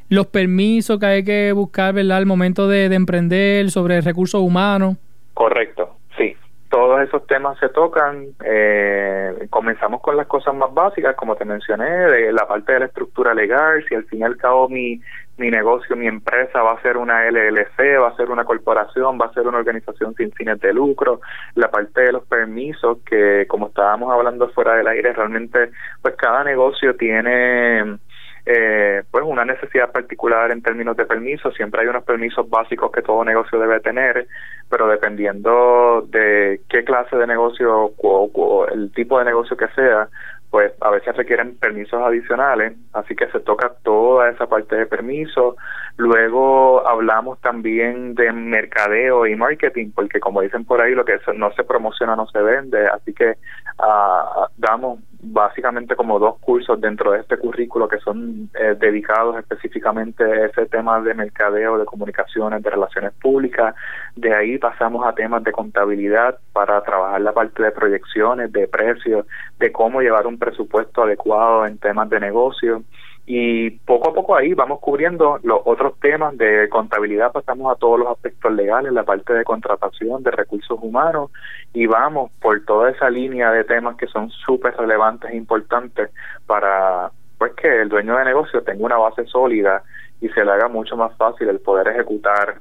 los 0.08 0.26
permisos 0.26 0.98
que 0.98 1.06
hay 1.06 1.24
que 1.24 1.52
buscar 1.52 1.94
¿verdad? 1.94 2.18
al 2.18 2.26
momento 2.26 2.68
de, 2.68 2.88
de 2.88 2.96
emprender, 2.96 3.70
sobre 3.70 4.00
recursos 4.00 4.40
humanos? 4.40 4.96
Correcto, 5.34 5.96
sí 6.18 6.36
todos 6.70 7.00
esos 7.02 7.26
temas 7.26 7.58
se 7.58 7.68
tocan. 7.68 8.28
Eh, 8.44 9.46
comenzamos 9.50 10.00
con 10.00 10.16
las 10.16 10.26
cosas 10.26 10.54
más 10.54 10.72
básicas, 10.72 11.16
como 11.16 11.36
te 11.36 11.44
mencioné, 11.44 11.84
de 11.84 12.32
la 12.32 12.46
parte 12.46 12.72
de 12.72 12.80
la 12.80 12.86
estructura 12.86 13.34
legal, 13.34 13.84
si 13.88 13.94
al 13.94 14.04
fin 14.04 14.20
y 14.20 14.22
al 14.22 14.36
cabo 14.36 14.68
mi, 14.68 15.00
mi 15.40 15.50
negocio, 15.50 15.96
mi 15.96 16.06
empresa 16.06 16.62
va 16.62 16.72
a 16.72 16.82
ser 16.82 16.98
una 16.98 17.24
LLC, 17.28 17.98
va 17.98 18.08
a 18.08 18.16
ser 18.16 18.30
una 18.30 18.44
corporación, 18.44 19.18
va 19.18 19.26
a 19.26 19.32
ser 19.32 19.46
una 19.48 19.58
organización 19.58 20.14
sin 20.14 20.30
fines 20.32 20.60
de 20.60 20.74
lucro, 20.74 21.20
la 21.54 21.70
parte 21.70 22.02
de 22.02 22.12
los 22.12 22.26
permisos, 22.26 22.98
que 23.06 23.46
como 23.48 23.68
estábamos 23.68 24.12
hablando 24.12 24.50
fuera 24.50 24.74
del 24.74 24.86
aire, 24.86 25.14
realmente 25.14 25.70
pues 26.02 26.14
cada 26.16 26.44
negocio 26.44 26.94
tiene 26.94 27.98
eh, 28.46 29.02
pues 29.10 29.24
una 29.26 29.44
necesidad 29.44 29.92
particular 29.92 30.50
en 30.50 30.62
términos 30.62 30.96
de 30.96 31.06
permisos. 31.06 31.54
Siempre 31.54 31.82
hay 31.82 31.88
unos 31.88 32.04
permisos 32.04 32.48
básicos 32.48 32.90
que 32.92 33.02
todo 33.02 33.24
negocio 33.24 33.58
debe 33.58 33.80
tener, 33.80 34.26
pero 34.68 34.88
dependiendo 34.88 36.06
de 36.08 36.60
qué 36.68 36.84
clase 36.84 37.16
de 37.16 37.26
negocio 37.26 37.92
o, 37.96 38.66
el 38.66 38.92
tipo 38.92 39.18
de 39.18 39.24
negocio 39.24 39.56
que 39.56 39.68
sea, 39.68 40.08
pues 40.50 40.72
a 40.80 40.90
veces 40.90 41.16
requieren 41.16 41.56
permisos 41.56 42.02
adicionales, 42.02 42.74
así 42.92 43.14
que 43.14 43.28
se 43.28 43.38
toca 43.40 43.72
toda 43.84 44.30
esa 44.30 44.48
parte 44.48 44.74
de 44.74 44.86
permisos. 44.86 45.54
Luego 45.96 46.86
hablamos 46.88 47.40
también 47.40 48.16
de 48.16 48.32
mercadeo 48.32 49.26
y 49.26 49.36
marketing, 49.36 49.92
porque 49.94 50.18
como 50.18 50.40
dicen 50.40 50.64
por 50.64 50.80
ahí, 50.80 50.94
lo 50.94 51.04
que 51.04 51.20
no 51.36 51.52
se 51.52 51.62
promociona 51.62 52.16
no 52.16 52.26
se 52.26 52.42
vende, 52.42 52.86
así 52.88 53.12
que 53.14 53.34
uh, 53.80 54.46
damos 54.56 55.00
básicamente 55.22 55.96
como 55.96 56.18
dos 56.18 56.38
cursos 56.38 56.80
dentro 56.80 57.12
de 57.12 57.20
este 57.20 57.36
currículo 57.36 57.88
que 57.88 57.98
son 57.98 58.48
eh, 58.54 58.74
dedicados 58.78 59.38
específicamente 59.38 60.24
a 60.24 60.46
ese 60.46 60.66
tema 60.66 61.00
de 61.02 61.12
mercadeo, 61.14 61.78
de 61.78 61.84
comunicaciones, 61.84 62.62
de 62.62 62.70
relaciones 62.70 63.12
públicas. 63.20 63.74
De 64.16 64.34
ahí 64.34 64.56
pasamos 64.58 65.06
a 65.06 65.12
temas 65.12 65.44
de 65.44 65.52
contabilidad 65.52 66.38
para 66.52 66.80
trabajar 66.82 67.20
la 67.20 67.32
parte 67.32 67.62
de 67.62 67.70
proyecciones, 67.70 68.50
de 68.52 68.66
precios, 68.66 69.26
de 69.58 69.70
cómo 69.70 70.00
llevar 70.00 70.26
un 70.26 70.38
presupuesto 70.38 71.02
adecuado 71.02 71.66
en 71.66 71.78
temas 71.78 72.08
de 72.08 72.20
negocio 72.20 72.82
y 73.26 73.70
poco 73.70 74.10
a 74.10 74.14
poco 74.14 74.36
ahí 74.36 74.54
vamos 74.54 74.80
cubriendo 74.80 75.38
los 75.42 75.60
otros 75.64 75.98
temas 76.00 76.36
de 76.36 76.68
contabilidad, 76.68 77.32
pasamos 77.32 77.72
a 77.72 77.78
todos 77.78 77.98
los 77.98 78.08
aspectos 78.08 78.52
legales, 78.52 78.92
la 78.92 79.04
parte 79.04 79.32
de 79.32 79.44
contratación, 79.44 80.22
de 80.22 80.30
recursos 80.30 80.78
humanos 80.82 81.30
y 81.72 81.86
vamos 81.86 82.30
por 82.40 82.64
toda 82.64 82.90
esa 82.90 83.08
línea 83.10 83.52
de 83.52 83.64
temas 83.64 83.96
que 83.96 84.06
son 84.06 84.30
súper 84.30 84.76
relevantes 84.76 85.30
e 85.30 85.36
importantes 85.36 86.10
para 86.46 87.10
pues 87.38 87.52
que 87.54 87.82
el 87.82 87.88
dueño 87.88 88.16
de 88.16 88.24
negocio 88.24 88.62
tenga 88.62 88.84
una 88.84 88.96
base 88.96 89.24
sólida 89.26 89.82
y 90.20 90.28
se 90.28 90.44
le 90.44 90.50
haga 90.50 90.68
mucho 90.68 90.96
más 90.96 91.16
fácil 91.16 91.48
el 91.48 91.60
poder 91.60 91.88
ejecutar 91.88 92.58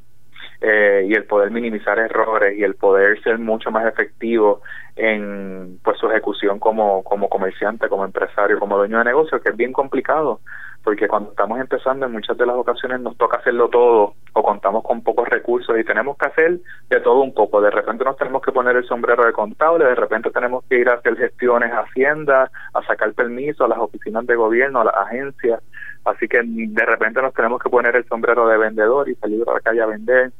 eh, 0.61 1.05
y 1.07 1.13
el 1.13 1.23
poder 1.23 1.51
minimizar 1.51 1.97
errores 1.99 2.57
y 2.57 2.63
el 2.63 2.75
poder 2.75 3.21
ser 3.23 3.39
mucho 3.39 3.71
más 3.71 3.85
efectivo 3.85 4.61
en 4.97 5.79
pues 5.81 5.97
su 5.97 6.09
ejecución 6.09 6.59
como 6.59 7.01
como 7.03 7.29
comerciante, 7.29 7.87
como 7.87 8.03
empresario, 8.03 8.59
como 8.59 8.77
dueño 8.77 8.97
de 8.97 9.05
negocio, 9.05 9.39
que 9.41 9.49
es 9.49 9.55
bien 9.55 9.71
complicado, 9.71 10.41
porque 10.83 11.07
cuando 11.07 11.29
estamos 11.29 11.61
empezando 11.61 12.05
en 12.05 12.11
muchas 12.11 12.37
de 12.37 12.45
las 12.45 12.57
ocasiones 12.57 12.99
nos 12.99 13.15
toca 13.15 13.37
hacerlo 13.37 13.69
todo 13.69 14.15
o 14.33 14.43
contamos 14.43 14.83
con 14.83 15.01
pocos 15.01 15.29
recursos 15.29 15.79
y 15.79 15.85
tenemos 15.85 16.17
que 16.17 16.27
hacer 16.27 16.59
de 16.89 16.99
todo 16.99 17.21
un 17.21 17.33
poco. 17.33 17.61
De 17.61 17.71
repente 17.71 18.03
nos 18.03 18.17
tenemos 18.17 18.41
que 18.41 18.51
poner 18.51 18.75
el 18.75 18.85
sombrero 18.85 19.25
de 19.25 19.31
contable, 19.31 19.85
de 19.85 19.95
repente 19.95 20.29
tenemos 20.31 20.65
que 20.65 20.79
ir 20.79 20.89
a 20.89 20.95
hacer 20.95 21.15
gestiones 21.15 21.71
a 21.71 21.83
Hacienda, 21.83 22.51
a 22.73 22.83
sacar 22.83 23.13
permiso 23.13 23.63
a 23.63 23.69
las 23.69 23.79
oficinas 23.79 24.27
de 24.27 24.35
gobierno, 24.35 24.81
a 24.81 24.85
las 24.85 24.95
agencias, 24.95 25.61
así 26.03 26.27
que 26.27 26.41
de 26.43 26.85
repente 26.85 27.21
nos 27.21 27.33
tenemos 27.33 27.61
que 27.61 27.69
poner 27.69 27.95
el 27.95 28.05
sombrero 28.07 28.45
de 28.47 28.57
vendedor 28.57 29.07
y 29.07 29.15
salir 29.15 29.43
a 29.47 29.53
la 29.53 29.59
calle 29.61 29.81
a 29.81 29.85
vender 29.85 30.33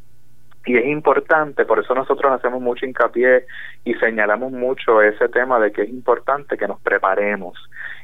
y 0.65 0.77
es 0.77 0.85
importante, 0.85 1.65
por 1.65 1.79
eso 1.79 1.95
nosotros 1.95 2.31
hacemos 2.31 2.61
mucho 2.61 2.85
hincapié 2.85 3.45
y 3.85 3.93
señalamos 3.95 4.51
mucho 4.51 5.01
ese 5.01 5.29
tema 5.29 5.59
de 5.59 5.71
que 5.71 5.83
es 5.83 5.89
importante 5.89 6.57
que 6.57 6.67
nos 6.67 6.79
preparemos 6.81 7.57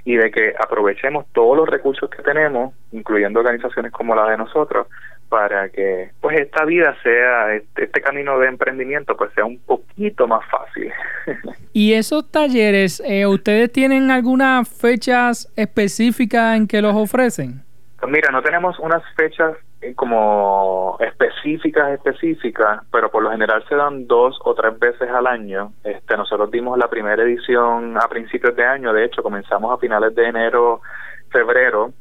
y 0.05 0.15
de 0.15 0.31
que 0.31 0.53
aprovechemos 0.57 1.25
todos 1.33 1.57
los 1.57 1.67
recursos 1.67 2.09
que 2.09 2.23
tenemos, 2.23 2.73
incluyendo 2.91 3.39
organizaciones 3.39 3.91
como 3.91 4.15
la 4.15 4.29
de 4.29 4.37
nosotros, 4.37 4.87
para 5.29 5.69
que 5.69 6.11
pues 6.21 6.39
esta 6.39 6.63
vida 6.65 6.95
sea 7.03 7.55
este, 7.55 7.85
este 7.85 8.01
camino 8.01 8.39
de 8.39 8.47
emprendimiento 8.47 9.17
pues 9.17 9.33
sea 9.33 9.43
un 9.43 9.59
poquito 9.59 10.27
más 10.27 10.41
fácil. 10.49 10.91
y 11.73 11.93
esos 11.93 12.31
talleres, 12.31 13.01
eh, 13.05 13.25
¿ustedes 13.27 13.71
tienen 13.71 14.11
algunas 14.11 14.69
fechas 14.69 15.51
específicas 15.55 16.57
en 16.57 16.67
que 16.67 16.81
los 16.81 16.95
ofrecen? 16.95 17.63
Mira, 18.07 18.29
no 18.31 18.41
tenemos 18.43 18.77
unas 18.79 19.01
fechas 19.15 19.57
como 19.95 20.97
específicas, 20.99 21.91
específicas, 21.91 22.81
pero 22.91 23.11
por 23.11 23.23
lo 23.23 23.31
general 23.31 23.63
se 23.69 23.75
dan 23.75 24.07
dos 24.07 24.39
o 24.43 24.55
tres 24.55 24.77
veces 24.79 25.09
al 25.09 25.27
año. 25.27 25.73
Este, 25.83 26.17
nosotros 26.17 26.49
dimos 26.49 26.77
la 26.77 26.89
primera 26.89 27.21
edición 27.21 27.97
a 27.97 28.07
principios 28.07 28.55
de 28.55 28.65
año, 28.65 28.93
de 28.93 29.05
hecho 29.05 29.21
comenzamos 29.21 29.73
a 29.73 29.77
finales 29.77 30.15
de 30.15 30.27
enero, 30.27 30.81
febrero. 31.29 31.91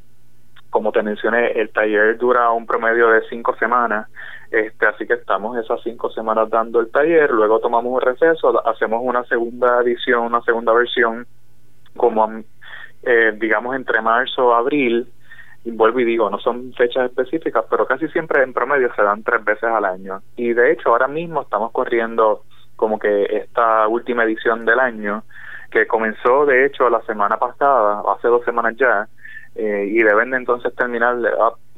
Como 0.70 0.90
te 0.90 1.02
mencioné, 1.02 1.52
el 1.52 1.70
taller 1.70 2.16
dura 2.18 2.50
un 2.50 2.66
promedio 2.66 3.08
de 3.08 3.22
cinco 3.28 3.54
semanas, 3.56 4.08
este, 4.50 4.86
así 4.86 5.06
que 5.06 5.14
estamos 5.14 5.56
esas 5.58 5.80
cinco 5.82 6.10
semanas 6.10 6.48
dando 6.50 6.80
el 6.80 6.90
taller, 6.90 7.30
luego 7.30 7.60
tomamos 7.60 7.92
un 7.92 8.00
receso, 8.00 8.66
hacemos 8.66 9.00
una 9.02 9.24
segunda 9.24 9.80
edición, 9.82 10.22
una 10.22 10.40
segunda 10.42 10.72
versión, 10.72 11.26
como 11.96 12.42
eh, 13.02 13.32
digamos 13.38 13.76
entre 13.76 14.00
marzo 14.00 14.54
abril, 14.54 15.06
y 15.64 15.70
vuelvo 15.70 16.00
y 16.00 16.04
digo, 16.04 16.28
no 16.28 16.38
son 16.38 16.72
fechas 16.74 17.06
específicas, 17.06 17.64
pero 17.70 17.86
casi 17.86 18.06
siempre 18.08 18.42
en 18.42 18.52
promedio 18.52 18.92
se 18.94 19.02
dan 19.02 19.22
tres 19.22 19.42
veces 19.44 19.64
al 19.64 19.84
año. 19.84 20.20
Y 20.36 20.52
de 20.52 20.72
hecho, 20.72 20.90
ahora 20.90 21.08
mismo 21.08 21.42
estamos 21.42 21.72
corriendo 21.72 22.42
como 22.76 22.98
que 22.98 23.24
esta 23.24 23.88
última 23.88 24.24
edición 24.24 24.66
del 24.66 24.78
año, 24.78 25.24
que 25.70 25.86
comenzó 25.86 26.44
de 26.44 26.66
hecho 26.66 26.90
la 26.90 27.00
semana 27.02 27.38
pasada, 27.38 28.02
hace 28.14 28.28
dos 28.28 28.44
semanas 28.44 28.74
ya, 28.76 29.08
eh, 29.54 29.88
y 29.88 30.02
deben 30.02 30.30
de 30.32 30.38
entonces 30.38 30.74
terminar 30.74 31.16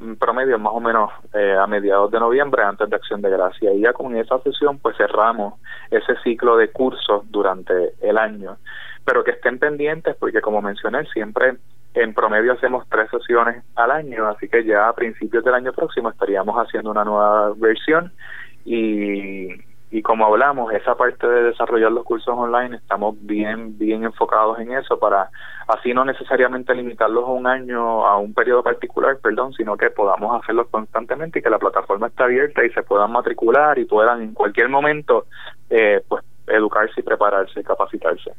en 0.01 0.17
promedio 0.17 0.59
más 0.59 0.73
o 0.75 0.81
menos 0.81 1.11
eh, 1.35 1.57
a 1.59 1.67
mediados 1.67 2.11
de 2.11 2.19
noviembre 2.19 2.63
antes 2.63 2.89
de 2.89 2.97
Acción 2.97 3.21
de 3.21 3.31
Gracia. 3.31 3.73
Y 3.73 3.83
ya 3.83 3.93
con 3.93 4.17
esa 4.17 4.39
sesión 4.41 4.79
pues 4.79 4.97
cerramos 4.97 5.55
ese 5.91 6.17
ciclo 6.25 6.57
de 6.57 6.73
cursos 6.73 7.31
durante 7.31 7.93
el 8.01 8.19
año. 8.19 8.57
Pero 9.05 9.23
que 9.23 9.33
estén 9.33 9.59
pendientes 9.59 10.17
porque 10.17 10.41
como 10.41 10.63
mencioné 10.63 11.05
siempre 11.13 11.59
en 11.97 12.13
promedio 12.13 12.53
hacemos 12.53 12.87
tres 12.89 13.11
sesiones 13.11 13.65
al 13.75 13.91
año, 13.91 14.29
así 14.29 14.49
que 14.49 14.65
ya 14.65 14.89
a 14.89 14.95
principios 14.95 15.43
del 15.45 15.55
año 15.55 15.73
próximo 15.73 16.11
estaríamos 16.11 16.55
haciendo 16.57 16.91
una 16.91 17.05
nueva 17.05 17.53
versión 17.57 18.13
y, 18.67 19.49
y 19.91 20.03
como 20.03 20.27
hablamos, 20.27 20.73
esa 20.75 20.95
parte 20.95 21.27
de 21.27 21.45
desarrollar 21.45 21.91
los 21.91 22.05
cursos 22.05 22.35
online, 22.37 22.77
estamos 22.77 23.17
bien, 23.21 23.79
bien 23.79 24.05
enfocados 24.05 24.59
en 24.59 24.73
eso 24.73 24.99
para 24.99 25.31
así 25.69 25.95
no 25.95 26.05
necesariamente 26.05 26.75
limitarlos 26.75 27.25
a 27.25 27.33
un 27.33 27.47
año, 27.47 28.07
a 28.07 28.19
un 28.19 28.35
periodo 28.35 28.63
particular, 28.63 29.19
perdón, 29.23 29.55
sino 29.55 29.77
que 29.77 29.89
podamos 29.91 30.43
hacerlos 30.43 30.69
constantemente 30.69 31.39
y 31.39 31.43
que 31.43 31.51
la 31.51 31.59
plataforma 31.59 32.09
esté 32.09 32.25
abierta 32.25 32.65
y 32.65 32.71
se 32.71 32.83
puedan 32.83 33.11
matricular 33.11 33.79
y 33.79 33.87
puedan 33.87 34.21
en 34.21 34.35
cualquier 34.35 34.69
momento 34.69 35.27
eh, 35.71 36.03
pues 36.07 36.23
educarse 36.47 37.01
y 37.01 37.03
prepararse 37.03 37.65
capacitarse. 37.65 38.33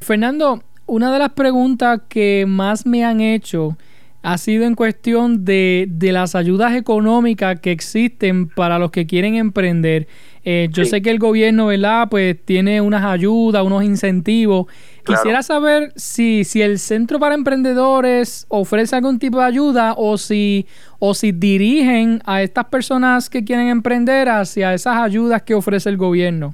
Fernando, 0.00 0.60
una 0.90 1.12
de 1.12 1.20
las 1.20 1.30
preguntas 1.30 2.00
que 2.08 2.44
más 2.48 2.84
me 2.84 3.04
han 3.04 3.20
hecho 3.20 3.76
ha 4.22 4.36
sido 4.36 4.64
en 4.64 4.74
cuestión 4.74 5.44
de, 5.44 5.86
de 5.88 6.12
las 6.12 6.34
ayudas 6.34 6.74
económicas 6.74 7.60
que 7.60 7.70
existen 7.70 8.48
para 8.48 8.78
los 8.78 8.90
que 8.90 9.06
quieren 9.06 9.36
emprender. 9.36 10.08
Eh, 10.44 10.68
yo 10.72 10.84
sé 10.84 11.00
que 11.00 11.10
el 11.10 11.18
gobierno, 11.18 11.66
¿verdad? 11.66 12.08
Pues 12.10 12.36
tiene 12.44 12.80
unas 12.80 13.04
ayudas, 13.04 13.62
unos 13.62 13.84
incentivos. 13.84 14.66
Quisiera 15.06 15.42
saber 15.42 15.92
si, 15.96 16.44
si 16.44 16.60
el 16.60 16.78
Centro 16.78 17.18
para 17.18 17.34
Emprendedores 17.34 18.46
ofrece 18.48 18.96
algún 18.96 19.18
tipo 19.18 19.38
de 19.38 19.44
ayuda 19.44 19.94
o 19.96 20.18
si, 20.18 20.66
o 20.98 21.14
si 21.14 21.32
dirigen 21.32 22.20
a 22.26 22.42
estas 22.42 22.66
personas 22.66 23.30
que 23.30 23.44
quieren 23.44 23.68
emprender 23.68 24.28
hacia 24.28 24.74
esas 24.74 24.96
ayudas 24.96 25.42
que 25.42 25.54
ofrece 25.54 25.88
el 25.88 25.96
gobierno. 25.96 26.52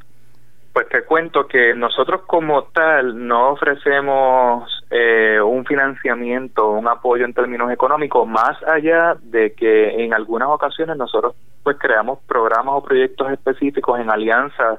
Pues 0.77 0.91
te 0.91 1.05
cuento 1.05 1.47
que 1.47 1.73
nosotros 1.75 2.21
como 2.27 2.65
tal 2.65 3.27
no 3.27 3.53
ofrecemos 3.53 4.85
eh, 4.91 5.41
un 5.41 5.65
financiamiento, 5.65 6.69
un 6.69 6.87
apoyo 6.87 7.25
en 7.25 7.33
términos 7.33 7.73
económicos, 7.73 8.29
más 8.29 8.63
allá 8.63 9.17
de 9.23 9.55
que 9.55 10.05
en 10.05 10.13
algunas 10.13 10.51
ocasiones 10.51 10.99
nosotros 10.99 11.35
pues 11.63 11.79
creamos 11.81 12.19
programas 12.29 12.75
o 12.75 12.83
proyectos 12.83 13.33
específicos 13.33 13.99
en 13.99 14.11
alianza 14.11 14.79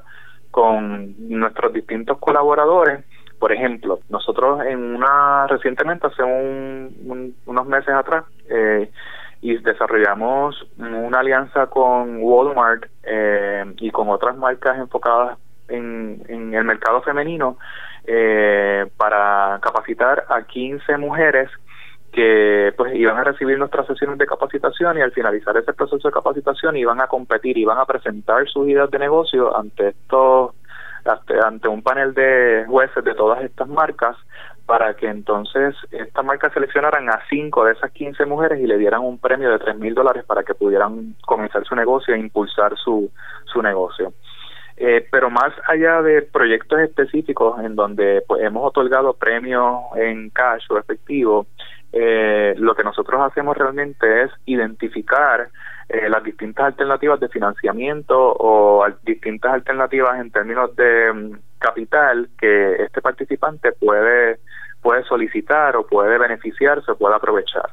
con 0.52 1.16
nuestros 1.18 1.72
distintos 1.72 2.16
colaboradores. 2.18 3.04
Por 3.40 3.50
ejemplo, 3.50 3.98
nosotros 4.08 4.60
en 4.66 4.78
una 4.78 5.48
recientemente 5.48 6.06
hace 6.06 6.22
unos 6.22 7.66
meses 7.66 7.92
atrás 7.92 8.24
eh, 8.48 8.88
y 9.40 9.56
desarrollamos 9.56 10.64
una 10.78 11.18
alianza 11.18 11.66
con 11.66 12.22
Walmart 12.22 12.86
eh, 13.02 13.64
y 13.78 13.90
con 13.90 14.08
otras 14.10 14.36
marcas 14.36 14.78
enfocadas 14.78 15.38
en, 15.68 16.22
en 16.28 16.54
el 16.54 16.64
mercado 16.64 17.02
femenino 17.02 17.58
eh, 18.06 18.86
para 18.96 19.58
capacitar 19.62 20.24
a 20.28 20.42
15 20.42 20.96
mujeres 20.96 21.50
que 22.12 22.72
pues 22.76 22.94
iban 22.94 23.18
a 23.18 23.24
recibir 23.24 23.58
nuestras 23.58 23.86
sesiones 23.86 24.18
de 24.18 24.26
capacitación 24.26 24.96
y 24.96 25.02
al 25.02 25.12
finalizar 25.12 25.56
ese 25.56 25.74
proceso 25.74 26.08
de 26.08 26.14
capacitación 26.14 26.76
iban 26.76 27.00
a 27.00 27.06
competir, 27.06 27.58
iban 27.58 27.78
a 27.78 27.84
presentar 27.84 28.48
sus 28.48 28.66
ideas 28.66 28.90
de 28.90 28.98
negocio 28.98 29.56
ante 29.56 29.88
estos 29.88 30.52
ante 31.44 31.68
un 31.68 31.82
panel 31.82 32.12
de 32.12 32.64
jueces 32.66 33.04
de 33.04 33.14
todas 33.14 33.42
estas 33.42 33.68
marcas 33.68 34.16
para 34.66 34.94
que 34.94 35.06
entonces 35.06 35.74
estas 35.90 36.24
marcas 36.24 36.52
seleccionaran 36.52 37.08
a 37.08 37.20
cinco 37.30 37.64
de 37.64 37.72
esas 37.72 37.90
15 37.92 38.26
mujeres 38.26 38.60
y 38.60 38.66
le 38.66 38.76
dieran 38.76 39.00
un 39.00 39.18
premio 39.18 39.50
de 39.50 39.58
tres 39.58 39.76
mil 39.78 39.94
dólares 39.94 40.24
para 40.26 40.42
que 40.42 40.54
pudieran 40.54 41.14
comenzar 41.24 41.64
su 41.64 41.74
negocio 41.74 42.14
e 42.14 42.18
impulsar 42.18 42.76
su, 42.76 43.10
su 43.46 43.62
negocio. 43.62 44.12
Eh, 44.80 45.04
pero 45.10 45.28
más 45.28 45.52
allá 45.66 46.02
de 46.02 46.22
proyectos 46.22 46.78
específicos 46.78 47.58
en 47.64 47.74
donde 47.74 48.22
pues, 48.28 48.44
hemos 48.44 48.64
otorgado 48.64 49.12
premios 49.12 49.80
en 49.96 50.30
cash 50.30 50.66
o 50.70 50.78
efectivo, 50.78 51.48
eh, 51.92 52.54
lo 52.56 52.76
que 52.76 52.84
nosotros 52.84 53.20
hacemos 53.20 53.56
realmente 53.56 54.22
es 54.22 54.30
identificar 54.46 55.48
eh, 55.88 56.08
las 56.08 56.22
distintas 56.22 56.66
alternativas 56.66 57.18
de 57.18 57.28
financiamiento 57.28 58.36
o 58.38 58.86
distintas 59.02 59.54
alternativas 59.54 60.20
en 60.20 60.30
términos 60.30 60.76
de 60.76 61.12
mm, 61.12 61.38
capital 61.58 62.28
que 62.38 62.82
este 62.84 63.00
participante 63.00 63.72
puede 63.72 64.38
puede 64.80 65.02
solicitar 65.04 65.74
o 65.76 65.84
puede 65.88 66.18
beneficiarse 66.18 66.92
o 66.92 66.96
puede 66.96 67.16
aprovechar. 67.16 67.70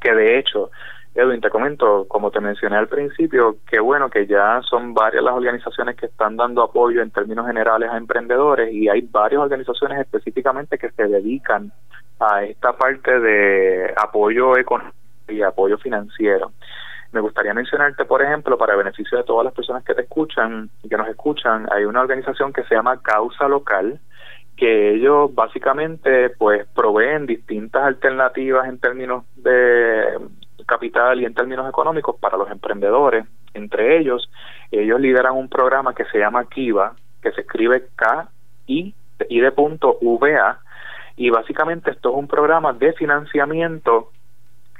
Que 0.00 0.14
de 0.14 0.38
hecho 0.38 0.70
Edwin, 1.14 1.42
te 1.42 1.50
comento, 1.50 2.06
como 2.08 2.30
te 2.30 2.40
mencioné 2.40 2.76
al 2.76 2.88
principio, 2.88 3.56
que 3.68 3.78
bueno 3.80 4.08
que 4.08 4.26
ya 4.26 4.62
son 4.62 4.94
varias 4.94 5.22
las 5.22 5.34
organizaciones 5.34 5.96
que 5.96 6.06
están 6.06 6.36
dando 6.36 6.62
apoyo 6.62 7.02
en 7.02 7.10
términos 7.10 7.46
generales 7.46 7.90
a 7.90 7.98
emprendedores 7.98 8.72
y 8.72 8.88
hay 8.88 9.02
varias 9.02 9.42
organizaciones 9.42 10.00
específicamente 10.00 10.78
que 10.78 10.90
se 10.90 11.06
dedican 11.06 11.70
a 12.18 12.44
esta 12.44 12.72
parte 12.72 13.20
de 13.20 13.92
apoyo 13.96 14.56
económico 14.56 14.96
y 15.28 15.42
apoyo 15.42 15.76
financiero. 15.76 16.52
Me 17.12 17.20
gustaría 17.20 17.52
mencionarte, 17.52 18.06
por 18.06 18.22
ejemplo, 18.22 18.56
para 18.56 18.74
beneficio 18.74 19.18
de 19.18 19.24
todas 19.24 19.44
las 19.44 19.52
personas 19.52 19.84
que 19.84 19.94
te 19.94 20.02
escuchan 20.02 20.70
y 20.82 20.88
que 20.88 20.96
nos 20.96 21.08
escuchan, 21.08 21.68
hay 21.70 21.84
una 21.84 22.00
organización 22.00 22.54
que 22.54 22.64
se 22.64 22.74
llama 22.74 23.02
Causa 23.02 23.48
Local, 23.48 24.00
que 24.56 24.94
ellos 24.94 25.34
básicamente 25.34 26.30
pues 26.30 26.66
proveen 26.74 27.26
distintas 27.26 27.82
alternativas 27.82 28.66
en 28.66 28.78
términos 28.78 29.24
de 29.36 30.18
capital 30.64 31.20
y 31.20 31.24
en 31.24 31.34
términos 31.34 31.68
económicos 31.68 32.16
para 32.18 32.36
los 32.36 32.50
emprendedores. 32.50 33.24
Entre 33.54 33.98
ellos, 33.98 34.30
ellos 34.70 35.00
lideran 35.00 35.34
un 35.34 35.48
programa 35.48 35.94
que 35.94 36.04
se 36.06 36.18
llama 36.18 36.48
Kiva, 36.48 36.94
que 37.22 37.32
se 37.32 37.42
escribe 37.42 37.88
K 37.94 38.28
I 38.66 38.94
I 39.28 39.40
de 39.40 39.52
punto 39.52 39.98
VA 40.00 40.58
y 41.16 41.30
básicamente 41.30 41.90
esto 41.90 42.10
es 42.10 42.16
un 42.16 42.26
programa 42.26 42.72
de 42.72 42.92
financiamiento 42.94 44.10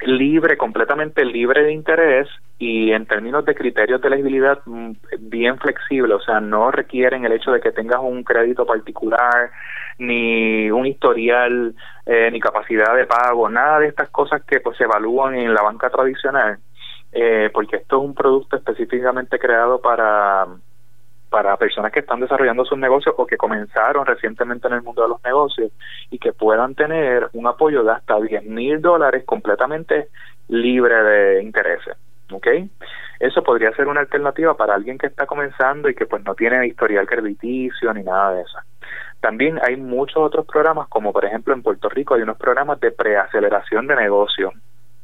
libre, 0.04 0.56
completamente 0.56 1.24
libre 1.24 1.62
de 1.62 1.72
interés 1.72 2.28
y 2.58 2.92
en 2.92 3.06
términos 3.06 3.44
de 3.44 3.54
criterios 3.54 4.00
de 4.00 4.08
elegibilidad 4.08 4.60
mm, 4.64 4.92
bien 5.20 5.58
flexible, 5.58 6.14
o 6.14 6.20
sea, 6.20 6.40
no 6.40 6.70
requieren 6.70 7.24
el 7.24 7.32
hecho 7.32 7.52
de 7.52 7.60
que 7.60 7.72
tengas 7.72 8.00
un 8.00 8.24
crédito 8.24 8.66
particular, 8.66 9.50
ni 9.98 10.70
un 10.70 10.86
historial, 10.86 11.74
eh, 12.06 12.30
ni 12.30 12.40
capacidad 12.40 12.94
de 12.96 13.06
pago, 13.06 13.48
nada 13.48 13.78
de 13.80 13.88
estas 13.88 14.10
cosas 14.10 14.42
que 14.44 14.60
pues 14.60 14.76
se 14.76 14.84
evalúan 14.84 15.34
en 15.34 15.54
la 15.54 15.62
banca 15.62 15.90
tradicional, 15.90 16.58
eh, 17.12 17.50
porque 17.52 17.76
esto 17.76 17.98
es 17.98 18.02
un 18.04 18.14
producto 18.14 18.56
específicamente 18.56 19.38
creado 19.38 19.80
para 19.80 20.46
para 21.32 21.56
personas 21.56 21.90
que 21.90 22.00
están 22.00 22.20
desarrollando 22.20 22.62
sus 22.66 22.76
negocios 22.76 23.14
o 23.16 23.26
que 23.26 23.38
comenzaron 23.38 24.04
recientemente 24.04 24.68
en 24.68 24.74
el 24.74 24.82
mundo 24.82 25.02
de 25.02 25.08
los 25.08 25.24
negocios 25.24 25.72
y 26.10 26.18
que 26.18 26.34
puedan 26.34 26.74
tener 26.74 27.30
un 27.32 27.46
apoyo 27.46 27.82
de 27.82 27.90
hasta 27.90 28.20
10 28.20 28.44
mil 28.44 28.82
dólares 28.82 29.24
completamente 29.24 30.08
libre 30.48 31.02
de 31.02 31.42
intereses. 31.42 31.96
¿ok? 32.30 32.46
Eso 33.18 33.42
podría 33.42 33.72
ser 33.72 33.88
una 33.88 34.00
alternativa 34.00 34.54
para 34.56 34.74
alguien 34.74 34.98
que 34.98 35.06
está 35.06 35.26
comenzando 35.26 35.88
y 35.88 35.94
que 35.94 36.06
pues 36.06 36.22
no 36.22 36.34
tiene 36.34 36.66
historial 36.66 37.06
crediticio 37.06 37.94
ni 37.94 38.02
nada 38.02 38.34
de 38.34 38.42
eso. 38.42 38.58
También 39.22 39.60
hay 39.62 39.76
muchos 39.76 40.16
otros 40.16 40.44
programas, 40.46 40.88
como 40.88 41.12
por 41.12 41.24
ejemplo 41.24 41.54
en 41.54 41.62
Puerto 41.62 41.88
Rico 41.88 42.14
hay 42.14 42.22
unos 42.22 42.36
programas 42.36 42.80
de 42.80 42.90
preaceleración 42.90 43.86
de 43.86 43.94
negocio. 43.94 44.52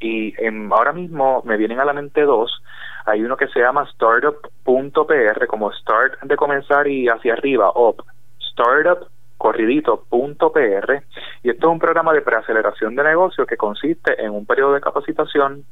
Y 0.00 0.34
en, 0.44 0.72
ahora 0.72 0.92
mismo 0.92 1.40
me 1.44 1.56
vienen 1.56 1.78
a 1.78 1.84
la 1.84 1.92
mente 1.92 2.22
dos. 2.22 2.60
Hay 3.06 3.22
uno 3.22 3.36
que 3.36 3.46
se 3.46 3.60
llama 3.60 3.86
startup.pr, 3.92 5.46
como 5.46 5.72
start 5.72 6.20
de 6.22 6.36
comenzar 6.36 6.88
y 6.88 7.08
hacia 7.08 7.34
arriba, 7.34 7.70
up. 7.76 8.04
Startup 8.40 9.06
corridito.pr 9.36 11.02
y 11.44 11.50
esto 11.50 11.66
es 11.68 11.72
un 11.72 11.78
programa 11.78 12.12
de 12.12 12.22
preaceleración 12.22 12.96
de 12.96 13.04
negocio 13.04 13.46
que 13.46 13.56
consiste 13.56 14.20
en 14.20 14.30
un 14.30 14.46
periodo 14.46 14.74
de 14.74 14.80
capacitación 14.80 15.64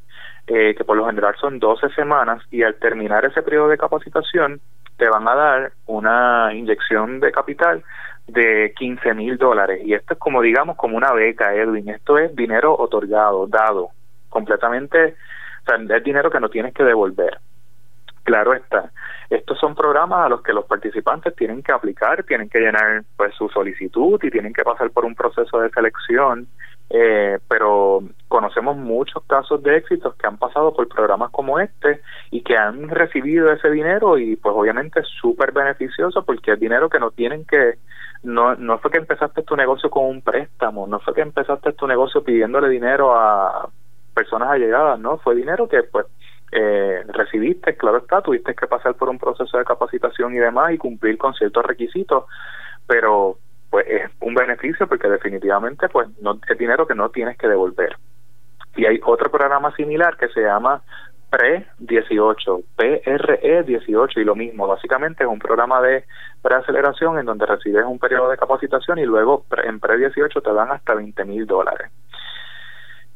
eh, 0.46 0.76
que 0.76 0.84
por 0.84 0.96
lo 0.96 1.06
general 1.06 1.34
son 1.40 1.58
12 1.58 1.88
semanas 1.96 2.44
y 2.52 2.62
al 2.62 2.76
terminar 2.76 3.24
ese 3.24 3.42
periodo 3.42 3.66
de 3.66 3.76
capacitación 3.76 4.60
te 4.96 5.08
van 5.08 5.26
a 5.26 5.34
dar 5.34 5.72
una 5.86 6.54
inyección 6.54 7.18
de 7.18 7.32
capital 7.32 7.82
de 8.26 8.72
15 8.76 9.14
mil 9.14 9.38
dólares 9.38 9.80
y 9.84 9.94
esto 9.94 10.14
es 10.14 10.18
como 10.18 10.42
digamos 10.42 10.76
como 10.76 10.96
una 10.96 11.12
beca 11.12 11.54
Edwin 11.54 11.88
esto 11.88 12.18
es 12.18 12.34
dinero 12.34 12.76
otorgado 12.76 13.46
dado 13.46 13.90
completamente 14.28 15.14
o 15.62 15.64
sea 15.64 15.96
es 15.96 16.04
dinero 16.04 16.30
que 16.30 16.40
no 16.40 16.48
tienes 16.48 16.74
que 16.74 16.82
devolver 16.82 17.38
Claro 18.26 18.54
está. 18.54 18.90
Estos 19.30 19.56
son 19.60 19.76
programas 19.76 20.26
a 20.26 20.28
los 20.28 20.42
que 20.42 20.52
los 20.52 20.64
participantes 20.64 21.34
tienen 21.36 21.62
que 21.62 21.70
aplicar, 21.70 22.24
tienen 22.24 22.48
que 22.48 22.58
llenar 22.58 23.04
pues 23.16 23.32
su 23.36 23.48
solicitud 23.48 24.18
y 24.20 24.30
tienen 24.30 24.52
que 24.52 24.64
pasar 24.64 24.90
por 24.90 25.04
un 25.04 25.14
proceso 25.14 25.60
de 25.60 25.70
selección. 25.70 26.48
Eh, 26.90 27.38
pero 27.48 28.02
conocemos 28.26 28.76
muchos 28.76 29.22
casos 29.28 29.62
de 29.62 29.76
éxitos 29.76 30.16
que 30.16 30.26
han 30.26 30.38
pasado 30.38 30.74
por 30.74 30.88
programas 30.88 31.30
como 31.30 31.60
este 31.60 32.00
y 32.32 32.42
que 32.42 32.56
han 32.56 32.88
recibido 32.88 33.52
ese 33.52 33.70
dinero 33.70 34.18
y 34.18 34.34
pues 34.34 34.54
obviamente 34.56 35.00
es 35.00 35.08
súper 35.20 35.52
beneficioso 35.52 36.24
porque 36.24 36.52
es 36.52 36.60
dinero 36.60 36.88
que 36.88 37.00
no 37.00 37.12
tienen 37.12 37.44
que 37.44 37.74
no 38.26 38.54
no 38.56 38.78
fue 38.78 38.90
que 38.90 38.98
empezaste 38.98 39.42
tu 39.42 39.56
negocio 39.56 39.88
con 39.88 40.04
un 40.04 40.22
préstamo 40.22 40.86
no 40.86 41.00
fue 41.00 41.14
que 41.14 41.22
empezaste 41.22 41.72
tu 41.72 41.86
negocio 41.86 42.22
pidiéndole 42.22 42.68
dinero 42.68 43.14
a 43.14 43.68
personas 44.14 44.50
allegadas 44.50 44.98
no 44.98 45.18
fue 45.18 45.34
dinero 45.34 45.68
que 45.68 45.82
pues 45.84 46.06
eh, 46.52 47.02
recibiste, 47.08 47.76
claro 47.76 47.98
está, 47.98 48.22
tuviste 48.22 48.54
que 48.54 48.66
pasar 48.66 48.94
por 48.94 49.08
un 49.08 49.18
proceso 49.18 49.58
de 49.58 49.64
capacitación 49.64 50.34
y 50.34 50.38
demás 50.38 50.72
y 50.72 50.78
cumplir 50.78 51.18
con 51.18 51.34
ciertos 51.34 51.64
requisitos, 51.64 52.24
pero 52.86 53.38
pues 53.68 53.84
es 53.88 54.10
un 54.20 54.34
beneficio 54.34 54.86
porque 54.86 55.08
definitivamente 55.08 55.88
pues 55.88 56.08
no 56.20 56.38
es 56.48 56.58
dinero 56.58 56.86
que 56.86 56.94
no 56.94 57.10
tienes 57.10 57.36
que 57.36 57.48
devolver. 57.48 57.96
Y 58.76 58.86
hay 58.86 59.00
otro 59.04 59.30
programa 59.30 59.74
similar 59.74 60.16
que 60.16 60.28
se 60.28 60.42
llama 60.42 60.82
PRE 61.36 61.66
18, 61.78 62.60
PRE 62.76 63.62
18 63.64 64.20
y 64.20 64.24
lo 64.24 64.34
mismo, 64.34 64.66
básicamente 64.66 65.24
es 65.24 65.28
un 65.28 65.38
programa 65.38 65.82
de 65.82 66.04
preaceleración 66.40 67.18
en 67.18 67.26
donde 67.26 67.44
recibes 67.44 67.84
un 67.84 67.98
periodo 67.98 68.30
de 68.30 68.38
capacitación 68.38 68.98
y 68.98 69.04
luego 69.04 69.44
en 69.62 69.78
PRE 69.78 69.98
18 69.98 70.40
te 70.40 70.52
dan 70.52 70.70
hasta 70.70 70.94
20 70.94 71.24
mil 71.26 71.46
dólares. 71.46 71.90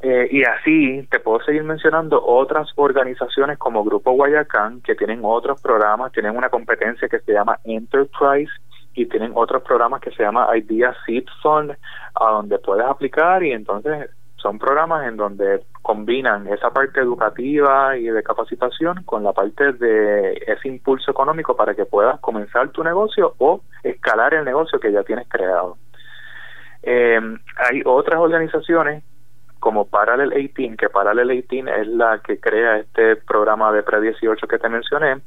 Eh, 0.03 0.29
y 0.31 0.43
así 0.45 1.07
te 1.11 1.21
puedo 1.21 1.41
seguir 1.45 1.63
mencionando 1.63 2.23
otras 2.23 2.69
organizaciones 2.77 3.59
como 3.59 3.85
Grupo 3.85 4.13
Guayacán 4.13 4.81
que 4.83 4.95
tienen 4.95 5.21
otros 5.23 5.61
programas, 5.63 6.13
tienen 6.13 6.37
una 6.37 6.49
competencia 6.49 7.09
que 7.09 7.21
se 7.21 7.33
llama 7.33 7.59
Enterprise 7.65 8.53
y 8.95 9.07
tienen 9.07 9.33
otros 9.35 9.63
programas 9.63 10.01
que 10.01 10.11
se 10.11 10.23
llama 10.23 10.49
Idea 10.57 10.95
Seed 11.07 11.25
Fund 11.43 11.73
a 12.15 12.31
donde 12.33 12.59
puedes 12.59 12.87
aplicar 12.87 13.43
y 13.43 13.53
entonces 13.53 14.11
son 14.41 14.59
programas 14.59 15.07
en 15.07 15.17
donde 15.17 15.63
combinan 15.83 16.47
esa 16.49 16.71
parte 16.71 17.01
educativa 17.01 17.97
y 17.97 18.05
de 18.05 18.23
capacitación 18.23 19.03
con 19.05 19.23
la 19.23 19.33
parte 19.33 19.73
de 19.73 20.33
ese 20.47 20.69
impulso 20.69 21.11
económico 21.11 21.57
para 21.57 21.75
que 21.75 21.85
puedas 21.85 22.21
comenzar 22.21 22.71
tu 22.71 22.83
negocio 22.83 23.35
o 23.39 23.63
escalar 23.83 24.35
el 24.35 24.45
negocio 24.45 24.81
que 24.81 24.93
ya 24.93 25.03
tienes 25.03 25.29
creado. 25.29 25.77
Eh, 26.83 27.21
hay 27.57 27.83
otras 27.85 28.21
organizaciones 28.21 29.05
como 29.59 29.87
Parallel 29.87 30.31
18, 30.31 30.77
que 30.79 30.89
Parallel 30.89 31.29
18 31.29 31.69
es 31.69 31.87
la 31.89 32.21
que 32.21 32.41
crea 32.41 32.79
este 32.79 33.17
programa 33.17 33.71
de 33.73 33.83
Pre-18 33.83 34.49
que 34.49 34.59
te 34.59 34.69
mencioné, 34.69 35.21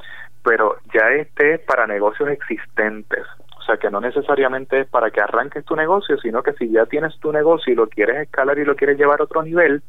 pero 0.44 0.78
ya 0.94 1.10
este 1.12 1.56
es 1.56 1.60
para 1.62 1.86
negocios 1.86 2.30
existentes. 2.30 3.24
O 3.64 3.66
sea, 3.66 3.78
que 3.78 3.90
no 3.90 4.02
necesariamente 4.02 4.82
es 4.82 4.88
para 4.88 5.10
que 5.10 5.22
arranques 5.22 5.64
tu 5.64 5.74
negocio, 5.76 6.18
sino 6.18 6.44
que 6.44 6.52
si 6.54 6.70
ya 6.70 6.86
tienes 6.86 7.18
tu 7.20 7.32
negocio 7.32 7.72
y 7.72 7.78
lo 7.78 7.88
quieres 7.88 8.18
escalar 8.24 8.60
y 8.60 8.66
lo 8.66 8.76
quieres 8.76 8.98
llevar 8.98 9.22
a 9.22 9.24
otro 9.24 9.42
nivel, 9.42 9.82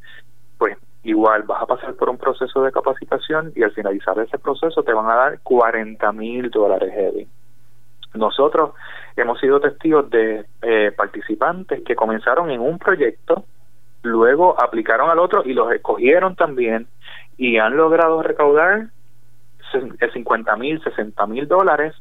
pues 0.59 0.79
igual 1.03 1.43
vas 1.43 1.63
a 1.63 1.67
pasar 1.67 1.95
por 1.95 2.09
un 2.09 2.17
proceso 2.17 2.63
de 2.63 2.71
capacitación 2.71 3.53
y 3.57 3.65
al 3.65 3.73
finalizar 3.73 4.17
ese 4.21 4.39
proceso 4.39 4.85
te 4.85 4.93
van 4.93 5.11
a 5.11 5.17
dar 5.17 5.41
40 5.43 6.13
mil 6.13 6.51
dólares, 6.51 6.93
Eddie. 6.97 7.27
Nosotros 8.15 8.75
hemos 9.17 9.41
sido 9.41 9.59
testigos 9.59 10.09
de 10.09 10.45
eh, 10.63 10.93
participantes 10.97 11.83
que 11.85 11.97
comenzaron 11.97 12.51
en 12.53 12.61
un 12.61 12.79
proyecto 12.79 13.45
luego 14.05 14.61
aplicaron 14.63 15.11
al 15.11 15.19
otro 15.19 15.43
y 15.45 15.55
los 15.55 15.73
escogieron 15.73 16.37
también 16.37 16.87
y 17.37 17.57
han 17.57 17.77
logrado 17.77 18.23
recaudar 18.23 18.89
50 20.13 20.57
mil, 20.57 20.81
60 20.83 21.27
mil 21.27 21.49
dólares, 21.49 21.95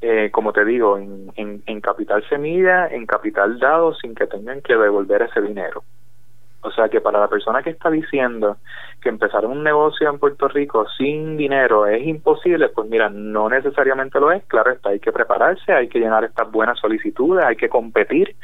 eh, 0.00 0.30
como 0.30 0.52
te 0.52 0.64
digo, 0.64 0.98
en, 0.98 1.32
en, 1.36 1.62
en 1.66 1.80
capital 1.80 2.22
semilla, 2.28 2.88
en 2.88 3.06
capital 3.06 3.58
dado, 3.58 3.94
sin 3.94 4.14
que 4.14 4.26
tengan 4.26 4.60
que 4.60 4.76
devolver 4.76 5.22
ese 5.22 5.40
dinero. 5.40 5.82
O 6.66 6.70
sea 6.72 6.88
que 6.88 7.00
para 7.00 7.20
la 7.20 7.28
persona 7.28 7.62
que 7.62 7.70
está 7.70 7.90
diciendo 7.90 8.56
que 9.00 9.08
empezar 9.08 9.46
un 9.46 9.62
negocio 9.62 10.10
en 10.10 10.18
Puerto 10.18 10.48
Rico 10.48 10.84
sin 10.98 11.36
dinero 11.36 11.86
es 11.86 12.04
imposible, 12.04 12.68
pues 12.70 12.88
mira, 12.88 13.08
no 13.08 13.48
necesariamente 13.48 14.18
lo 14.18 14.32
es. 14.32 14.42
Claro 14.46 14.72
está, 14.72 14.90
hay 14.90 14.98
que 14.98 15.12
prepararse, 15.12 15.72
hay 15.72 15.88
que 15.88 16.00
llenar 16.00 16.24
estas 16.24 16.50
buenas 16.50 16.78
solicitudes, 16.80 17.44
hay 17.44 17.54
que 17.54 17.68
competir, 17.68 18.34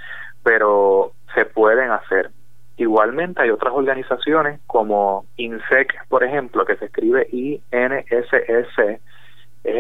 pero 0.45 1.13
se 1.35 1.47
pueden 1.47 1.91
hacer. 1.91 2.31
Igualmente 2.77 3.43
hay 3.43 3.51
otras 3.51 3.75
organizaciones 3.75 4.61
como 4.69 5.27
INSEC, 5.37 6.07
por 6.09 6.23
ejemplo, 6.23 6.65
que 6.65 6.77
se 6.77 6.85
escribe 6.85 7.27
INSS, 7.33 9.01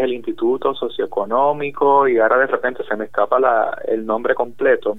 el 0.03 0.12
Instituto 0.12 0.74
Socioeconómico 0.74 2.09
y 2.09 2.18
ahora 2.18 2.38
de 2.38 2.46
repente 2.46 2.84
se 2.84 2.96
me 2.96 3.07
escapa 3.07 3.38
la, 3.40 3.76
el 3.86 4.05
nombre 4.05 4.34
completo, 4.34 4.98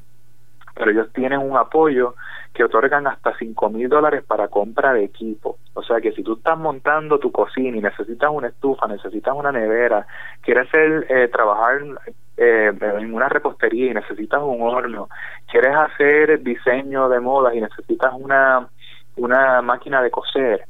pero 0.76 0.91
ellos 0.91 1.12
tienen 1.14 1.39
un 1.39 1.58
apoyo 1.58 2.16
que 2.54 2.64
otorgan 2.64 3.08
hasta 3.08 3.36
cinco 3.38 3.70
mil 3.70 3.89
dólares 3.89 4.24
para 4.24 4.47
compra 4.47 4.93
de 4.93 5.04
equipo. 5.04 5.58
O 5.74 5.82
sea 5.82 5.99
que 6.01 6.12
si 6.12 6.24
tú 6.24 6.34
estás 6.34 6.58
montando 6.58 7.18
tu 7.18 7.32
cocina 7.32 7.78
y 7.78 7.82
necesitas 7.82 8.30
una 8.32 8.47
estufa, 8.49 8.88
necesitas 8.88 9.36
una 9.36 9.51
nevera, 9.51 10.06
quieres 10.41 10.68
hacer, 10.68 11.06
eh, 11.10 11.28
trabajar 11.30 11.82
eh, 12.38 12.72
en 12.80 13.14
una 13.14 13.28
repostería 13.28 13.91
y 13.91 13.93
necesitas 13.93 14.41
un 14.43 14.62
horno, 14.62 15.10
quieres 15.51 15.76
hacer 15.76 16.43
diseño 16.43 17.10
de 17.10 17.20
modas 17.20 17.56
y 17.56 17.62
necesitas 17.62 18.14
una, 18.16 18.68
una 19.16 19.62
máquina 19.62 20.01
de 20.01 20.12
coser. 20.12 20.66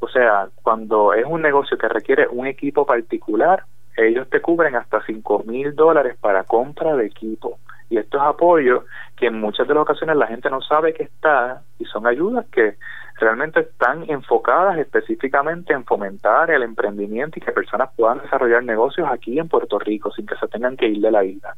O 0.00 0.08
sea, 0.08 0.48
cuando 0.62 1.12
es 1.12 1.24
un 1.24 1.42
negocio 1.42 1.76
que 1.78 1.88
requiere 1.88 2.26
un 2.28 2.46
equipo 2.46 2.84
particular, 2.86 3.64
ellos 4.06 4.28
te 4.30 4.40
cubren 4.40 4.76
hasta 4.76 5.02
cinco 5.04 5.42
mil 5.46 5.74
dólares 5.74 6.16
para 6.20 6.44
compra 6.44 6.96
de 6.96 7.06
equipo. 7.06 7.58
Y 7.90 7.96
esto 7.96 8.18
es 8.18 8.22
apoyo 8.22 8.84
que 9.16 9.26
en 9.26 9.40
muchas 9.40 9.66
de 9.66 9.74
las 9.74 9.82
ocasiones 9.82 10.16
la 10.16 10.26
gente 10.26 10.50
no 10.50 10.60
sabe 10.60 10.92
que 10.92 11.04
está 11.04 11.62
y 11.78 11.84
son 11.86 12.06
ayudas 12.06 12.46
que 12.52 12.76
realmente 13.18 13.60
están 13.60 14.08
enfocadas 14.08 14.78
específicamente 14.78 15.72
en 15.72 15.84
fomentar 15.84 16.50
el 16.50 16.62
emprendimiento 16.62 17.38
y 17.38 17.42
que 17.42 17.52
personas 17.52 17.90
puedan 17.96 18.20
desarrollar 18.20 18.62
negocios 18.62 19.08
aquí 19.10 19.38
en 19.38 19.48
Puerto 19.48 19.78
Rico 19.78 20.12
sin 20.12 20.26
que 20.26 20.36
se 20.36 20.46
tengan 20.48 20.76
que 20.76 20.88
ir 20.88 21.00
de 21.00 21.10
la 21.10 21.24
isla. 21.24 21.56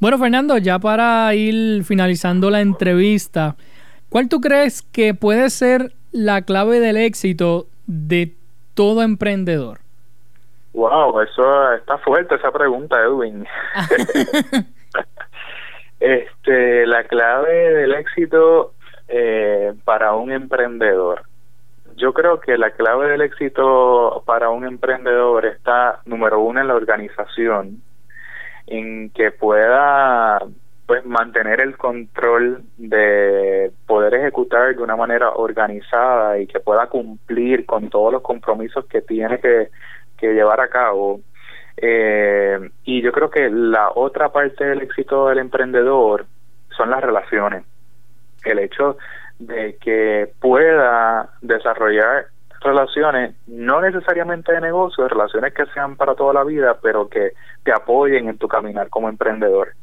Bueno, 0.00 0.18
Fernando, 0.18 0.58
ya 0.58 0.78
para 0.78 1.34
ir 1.34 1.84
finalizando 1.84 2.50
la 2.50 2.60
entrevista, 2.60 3.56
¿cuál 4.08 4.28
tú 4.28 4.40
crees 4.40 4.82
que 4.82 5.14
puede 5.14 5.50
ser 5.50 5.92
la 6.12 6.42
clave 6.42 6.80
del 6.80 6.96
éxito 6.96 7.66
de 7.86 8.34
todo 8.74 9.02
emprendedor? 9.02 9.80
Wow, 10.78 11.22
eso 11.22 11.72
está 11.72 11.98
fuerte 11.98 12.36
esa 12.36 12.52
pregunta, 12.52 13.00
Edwin. 13.00 13.44
Este, 16.00 16.86
la 16.86 17.02
clave 17.02 17.74
del 17.74 17.92
éxito 17.94 18.74
eh, 19.08 19.74
para 19.84 20.14
un 20.14 20.30
emprendedor. 20.30 21.22
Yo 21.96 22.14
creo 22.14 22.38
que 22.38 22.56
la 22.56 22.70
clave 22.70 23.08
del 23.08 23.22
éxito 23.22 24.22
para 24.24 24.50
un 24.50 24.64
emprendedor 24.64 25.44
está, 25.44 26.00
número 26.04 26.38
uno, 26.38 26.60
en 26.60 26.68
la 26.68 26.76
organización, 26.76 27.82
en 28.68 29.10
que 29.10 29.32
pueda 29.32 30.38
pues 30.86 31.04
mantener 31.04 31.60
el 31.60 31.76
control 31.76 32.62
de 32.76 33.72
poder 33.88 34.14
ejecutar 34.14 34.76
de 34.76 34.82
una 34.84 34.94
manera 34.94 35.30
organizada 35.30 36.38
y 36.38 36.46
que 36.46 36.60
pueda 36.60 36.86
cumplir 36.86 37.66
con 37.66 37.90
todos 37.90 38.12
los 38.12 38.22
compromisos 38.22 38.86
que 38.86 39.02
tiene 39.02 39.40
que, 39.40 39.70
que 40.18 40.34
llevar 40.34 40.60
a 40.60 40.68
cabo 40.68 41.20
eh, 41.80 42.70
y 42.84 43.02
yo 43.02 43.12
creo 43.12 43.30
que 43.30 43.48
la 43.50 43.90
otra 43.94 44.30
parte 44.30 44.64
del 44.64 44.82
éxito 44.82 45.28
del 45.28 45.38
emprendedor 45.38 46.26
son 46.76 46.90
las 46.90 47.02
relaciones. 47.02 47.64
El 48.44 48.58
hecho 48.58 48.98
de 49.38 49.76
que 49.76 50.32
pueda 50.40 51.30
desarrollar 51.40 52.26
relaciones, 52.60 53.36
no 53.46 53.80
necesariamente 53.80 54.52
de 54.52 54.60
negocio, 54.60 55.06
relaciones 55.06 55.54
que 55.54 55.66
sean 55.66 55.96
para 55.96 56.16
toda 56.16 56.32
la 56.34 56.42
vida, 56.42 56.78
pero 56.82 57.08
que 57.08 57.32
te 57.62 57.72
apoyen 57.72 58.28
en 58.28 58.38
tu 58.38 58.48
caminar 58.48 58.88
como 58.88 59.08
emprendedor. 59.08 59.74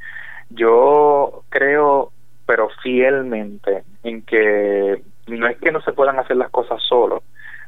Yo 0.49 1.43
creo, 1.47 2.11
pero 2.45 2.67
fielmente, 2.83 3.83
en 4.03 4.21
que 4.23 5.01
no 5.27 5.47
es 5.47 5.57
que 5.59 5.71
no 5.71 5.81
se 5.81 5.93
puedan 5.93 6.19
hacer 6.19 6.35
las 6.35 6.49
cosas 6.49 6.81
solo, 6.83 7.23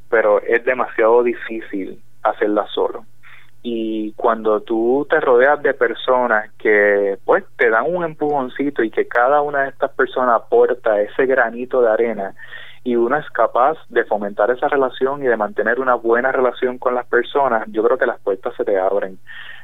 pero 0.10 0.42
es 0.42 0.66
demasiado 0.66 1.24
difícil 1.24 2.02
hacerlas 2.30 2.70
solo. 2.72 3.06
Y 3.64 4.14
cuando 4.14 4.62
tú 4.62 5.06
te 5.10 5.20
rodeas 5.20 5.62
de 5.62 5.74
personas 5.74 6.52
que 6.58 7.18
pues 7.26 7.44
te 7.58 7.70
dan 7.70 7.86
un 7.88 8.04
empujoncito 8.04 8.84
y 8.84 8.92
que 8.92 9.08
cada 9.08 9.42
una 9.42 9.64
de 9.64 9.70
estas 9.70 9.92
personas 9.92 10.42
aporta 10.42 11.02
ese 11.02 11.26
granito 11.26 11.82
de 11.82 11.90
arena 11.90 12.34
y 12.84 12.96
uno 12.96 13.18
es 13.18 13.30
capaz 13.32 13.78
de 13.90 14.06
fomentar 14.06 14.50
esa 14.52 14.70
relación 14.70 15.22
y 15.22 15.28
de 15.28 15.36
mantener 15.36 15.80
una 15.80 15.96
buena 15.96 16.32
relación 16.32 16.78
con 16.78 16.96
las 16.96 17.06
personas, 17.08 17.66
yo 17.68 17.84
creo 17.84 17.98
que 17.98 18.06
las 18.06 18.20
puertas 18.22 18.54
se 18.56 18.64
te 18.64 18.80
abren. 18.80 19.20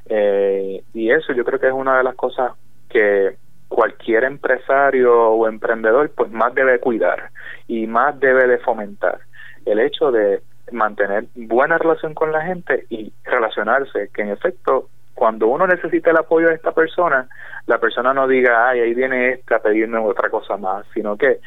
Eh, 0.08 0.84
y 0.94 1.10
eso 1.10 1.32
yo 1.32 1.46
creo 1.46 1.60
que 1.60 1.68
es 1.68 1.74
una 1.74 1.98
de 1.98 2.04
las 2.04 2.16
cosas 2.16 2.52
que 2.90 3.38
cualquier 3.70 4.26
empresario 4.26 5.30
o 5.32 5.48
emprendedor 5.48 6.12
pues 6.12 6.30
más 6.32 6.54
debe 6.54 6.80
cuidar 6.80 7.30
y 7.68 7.88
más 7.88 8.20
debe 8.20 8.48
de 8.48 8.58
fomentar 8.58 9.20
el 9.66 9.80
hecho 9.80 10.12
de 10.12 10.42
mantener 10.72 11.26
buena 11.36 11.78
relación 11.78 12.14
con 12.14 12.32
la 12.32 12.42
gente 12.42 12.86
y 12.90 13.12
relacionarse, 13.24 14.10
que 14.14 14.22
en 14.22 14.30
efecto 14.30 14.90
cuando 15.14 15.48
uno 15.48 15.68
necesita 15.68 16.12
el 16.12 16.18
apoyo 16.18 16.48
de 16.48 16.56
esta 16.56 16.72
persona, 16.72 17.28
la 17.68 17.78
persona 17.80 18.14
no 18.14 18.28
diga, 18.28 18.70
ay, 18.70 18.82
ahí 18.82 18.94
viene 18.94 19.30
esta 19.32 19.58
a 19.58 19.62
pedirme 19.62 20.00
otra 20.00 20.30
cosa 20.30 20.58
más, 20.58 20.86
sino 20.94 21.18
que 21.18 21.40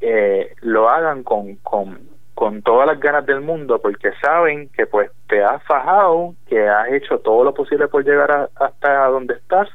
eh, 0.00 0.54
lo 0.62 0.88
hagan 0.88 1.22
con, 1.22 1.56
con, 1.56 1.98
con 2.34 2.62
todas 2.62 2.86
las 2.86 3.00
ganas 3.00 3.26
del 3.26 3.40
mundo, 3.40 3.80
porque 3.80 4.12
saben 4.22 4.68
que 4.68 4.86
pues 4.86 5.10
te 5.28 5.42
has 5.42 5.62
fajado, 5.64 6.34
que 6.48 6.68
has 6.68 6.92
hecho 6.92 7.18
todo 7.18 7.42
lo 7.44 7.54
posible 7.54 7.88
por 7.88 8.04
llegar 8.04 8.50
hasta 8.54 9.06
donde 9.06 9.34
estás 9.34 9.68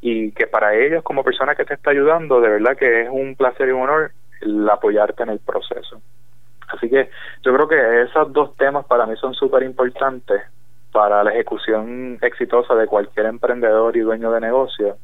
y 0.00 0.32
que 0.32 0.46
para 0.46 0.74
ellos 0.74 1.02
como 1.02 1.24
persona 1.24 1.54
que 1.54 1.64
te 1.64 1.74
está 1.74 1.90
ayudando, 1.90 2.40
de 2.40 2.48
verdad 2.48 2.76
que 2.76 3.02
es 3.02 3.08
un 3.10 3.36
placer 3.36 3.68
y 3.68 3.72
un 3.72 3.82
honor 3.82 4.12
el 4.40 4.68
apoyarte 4.68 5.22
en 5.22 5.30
el 5.30 5.38
proceso. 5.38 6.00
Así 6.68 6.88
que 6.88 7.10
yo 7.42 7.54
creo 7.54 7.68
que 7.68 8.02
esos 8.02 8.32
dos 8.32 8.56
temas 8.56 8.84
para 8.86 9.06
mí 9.06 9.16
son 9.16 9.34
súper 9.34 9.62
importantes 9.62 10.42
para 10.92 11.22
la 11.22 11.30
ejecución 11.32 12.18
exitosa 12.22 12.74
de 12.74 12.86
cualquier 12.86 13.26
emprendedor 13.26 13.96
y 13.96 14.00
dueño 14.00 14.32
de 14.32 14.40
negocio. 14.40 14.96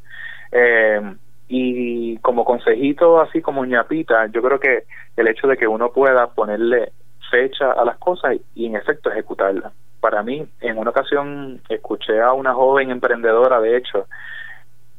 Eh, 0.50 1.00
y 1.48 2.16
como 2.18 2.44
consejito, 2.44 3.20
así 3.20 3.42
como 3.42 3.64
ñapita, 3.64 4.26
yo 4.26 4.42
creo 4.42 4.58
que 4.58 4.84
el 5.16 5.28
hecho 5.28 5.46
de 5.46 5.56
que 5.56 5.66
uno 5.66 5.92
pueda 5.92 6.28
ponerle 6.28 6.92
fecha 7.30 7.72
a 7.72 7.84
las 7.84 7.98
cosas 7.98 8.36
y 8.54 8.66
en 8.66 8.76
efecto 8.76 9.10
ejecutarlas. 9.10 9.72
Para 10.00 10.22
mí, 10.22 10.48
en 10.60 10.78
una 10.78 10.90
ocasión 10.90 11.60
escuché 11.68 12.20
a 12.20 12.32
una 12.32 12.54
joven 12.54 12.90
emprendedora, 12.90 13.60
de 13.60 13.76
hecho, 13.76 14.06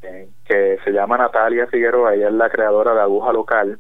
eh, 0.04 0.30
que 0.46 0.78
se 0.84 0.92
llama 0.92 1.18
Natalia 1.18 1.68
Figueroa, 1.68 2.14
ella 2.14 2.28
es 2.28 2.34
la 2.34 2.50
creadora 2.50 2.94
de 2.94 3.02
Aguja 3.02 3.34
Local, 3.34 3.80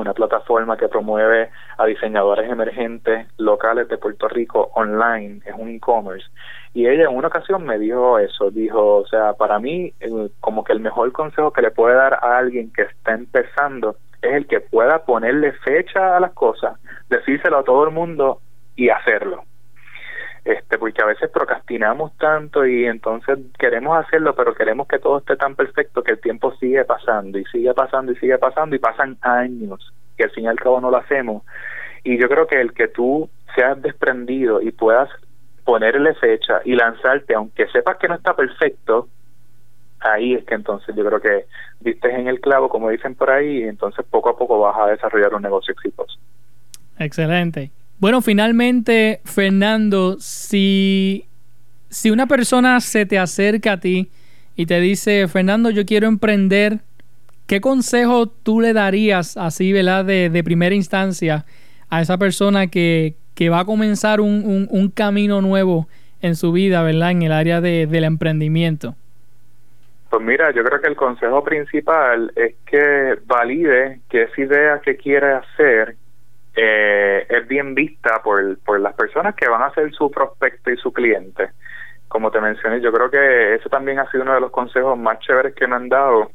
una 0.00 0.14
plataforma 0.14 0.76
que 0.76 0.88
promueve 0.88 1.50
a 1.78 1.86
diseñadores 1.86 2.50
emergentes 2.50 3.26
locales 3.36 3.88
de 3.88 3.98
Puerto 3.98 4.28
Rico 4.28 4.70
online, 4.74 5.40
es 5.44 5.54
un 5.56 5.68
e-commerce. 5.68 6.26
Y 6.74 6.86
ella 6.86 7.04
en 7.04 7.16
una 7.16 7.28
ocasión 7.28 7.64
me 7.64 7.78
dijo 7.78 8.18
eso, 8.18 8.50
dijo, 8.50 8.96
o 8.98 9.06
sea, 9.06 9.34
para 9.34 9.58
mí 9.58 9.92
como 10.40 10.64
que 10.64 10.72
el 10.72 10.80
mejor 10.80 11.12
consejo 11.12 11.52
que 11.52 11.62
le 11.62 11.70
puede 11.70 11.94
dar 11.94 12.14
a 12.14 12.38
alguien 12.38 12.72
que 12.72 12.82
está 12.82 13.12
empezando 13.12 13.96
es 14.22 14.32
el 14.32 14.46
que 14.46 14.60
pueda 14.60 15.04
ponerle 15.04 15.52
fecha 15.52 16.16
a 16.16 16.20
las 16.20 16.32
cosas, 16.32 16.78
decírselo 17.08 17.58
a 17.58 17.64
todo 17.64 17.84
el 17.84 17.90
mundo 17.90 18.40
y 18.76 18.88
hacerlo 18.88 19.44
este 20.44 20.78
porque 20.78 21.02
a 21.02 21.06
veces 21.06 21.30
procrastinamos 21.30 22.16
tanto 22.16 22.66
y 22.66 22.86
entonces 22.86 23.38
queremos 23.58 23.98
hacerlo 23.98 24.34
pero 24.34 24.54
queremos 24.54 24.88
que 24.88 24.98
todo 24.98 25.18
esté 25.18 25.36
tan 25.36 25.54
perfecto 25.54 26.02
que 26.02 26.12
el 26.12 26.20
tiempo 26.20 26.54
sigue 26.56 26.84
pasando 26.84 27.38
y 27.38 27.44
sigue 27.46 27.74
pasando 27.74 28.12
y 28.12 28.16
sigue 28.16 28.38
pasando 28.38 28.74
y 28.74 28.78
pasan 28.78 29.18
años 29.20 29.92
que 30.16 30.24
al 30.24 30.30
fin 30.30 30.44
y 30.44 30.48
al 30.48 30.60
cabo 30.60 30.80
no 30.80 30.90
lo 30.90 30.98
hacemos. 30.98 31.42
Y 32.04 32.18
yo 32.18 32.28
creo 32.28 32.46
que 32.46 32.60
el 32.60 32.72
que 32.72 32.88
tú 32.88 33.28
seas 33.54 33.80
desprendido 33.80 34.60
y 34.60 34.70
puedas 34.70 35.08
ponerle 35.64 36.14
fecha 36.14 36.60
y 36.64 36.74
lanzarte 36.74 37.34
aunque 37.34 37.66
sepas 37.68 37.96
que 37.98 38.08
no 38.08 38.14
está 38.14 38.34
perfecto 38.34 39.08
ahí 40.00 40.34
es 40.34 40.44
que 40.44 40.54
entonces 40.54 40.94
yo 40.96 41.04
creo 41.04 41.20
que 41.20 41.44
viste 41.80 42.10
en 42.10 42.26
el 42.26 42.40
clavo 42.40 42.68
como 42.68 42.88
dicen 42.88 43.14
por 43.14 43.30
ahí 43.30 43.58
y 43.58 43.62
entonces 43.64 44.04
poco 44.08 44.30
a 44.30 44.36
poco 44.36 44.58
vas 44.60 44.76
a 44.78 44.86
desarrollar 44.86 45.34
un 45.34 45.42
negocio 45.42 45.72
exitoso. 45.72 46.18
Excelente 46.98 47.70
bueno, 48.00 48.22
finalmente, 48.22 49.20
Fernando, 49.24 50.16
si, 50.18 51.26
si 51.90 52.10
una 52.10 52.26
persona 52.26 52.80
se 52.80 53.04
te 53.04 53.18
acerca 53.18 53.72
a 53.72 53.80
ti 53.80 54.10
y 54.56 54.64
te 54.64 54.80
dice, 54.80 55.28
Fernando, 55.28 55.68
yo 55.68 55.84
quiero 55.84 56.08
emprender, 56.08 56.78
¿qué 57.46 57.60
consejo 57.60 58.26
tú 58.26 58.62
le 58.62 58.72
darías 58.72 59.36
así, 59.36 59.74
¿verdad? 59.74 60.06
De, 60.06 60.30
de 60.30 60.42
primera 60.42 60.74
instancia 60.74 61.44
a 61.90 62.00
esa 62.00 62.16
persona 62.16 62.68
que, 62.68 63.16
que 63.34 63.50
va 63.50 63.60
a 63.60 63.64
comenzar 63.66 64.22
un, 64.22 64.44
un, 64.46 64.66
un, 64.70 64.90
camino 64.90 65.42
nuevo 65.42 65.86
en 66.22 66.36
su 66.36 66.52
vida, 66.52 66.82
¿verdad? 66.82 67.10
En 67.10 67.20
el 67.20 67.32
área 67.32 67.60
de, 67.60 67.86
del 67.86 68.04
emprendimiento. 68.04 68.94
Pues 70.08 70.22
mira, 70.22 70.52
yo 70.52 70.64
creo 70.64 70.80
que 70.80 70.88
el 70.88 70.96
consejo 70.96 71.44
principal 71.44 72.32
es 72.34 72.54
que 72.64 73.18
valide 73.26 74.00
qué 74.08 74.22
es 74.22 74.38
idea 74.38 74.80
que 74.80 74.96
quiere 74.96 75.32
hacer 75.32 75.96
eh, 76.56 77.26
es 77.28 77.48
bien 77.48 77.74
vista 77.74 78.20
por, 78.22 78.58
por 78.60 78.80
las 78.80 78.94
personas 78.94 79.34
que 79.34 79.48
van 79.48 79.62
a 79.62 79.72
ser 79.74 79.92
su 79.92 80.10
prospecto 80.10 80.70
y 80.70 80.76
su 80.76 80.92
cliente. 80.92 81.50
Como 82.08 82.30
te 82.30 82.40
mencioné, 82.40 82.80
yo 82.80 82.92
creo 82.92 83.10
que 83.10 83.54
eso 83.54 83.68
también 83.68 84.00
ha 84.00 84.10
sido 84.10 84.24
uno 84.24 84.34
de 84.34 84.40
los 84.40 84.50
consejos 84.50 84.98
más 84.98 85.20
chéveres 85.20 85.54
que 85.54 85.66
me 85.66 85.76
han 85.76 85.88
dado 85.88 86.30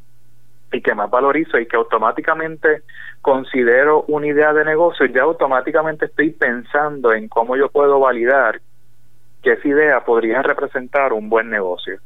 y 0.72 0.82
que 0.82 0.96
más 0.96 1.10
valorizo 1.10 1.60
y 1.60 1.68
que 1.68 1.76
automáticamente 1.76 2.84
considero 3.22 4.04
una 4.08 4.28
idea 4.28 4.54
de 4.54 4.66
negocio, 4.66 5.06
ya 5.08 5.24
automáticamente 5.24 6.06
estoy 6.06 6.32
pensando 6.32 7.14
en 7.14 7.28
cómo 7.28 7.56
yo 7.56 7.70
puedo 7.70 8.00
validar 8.00 8.62
que 9.42 9.54
esa 9.54 9.68
idea 9.68 10.04
podría 10.04 10.42
representar 10.42 11.14
un 11.14 11.30
buen 11.30 11.50
negocio. 11.50 12.00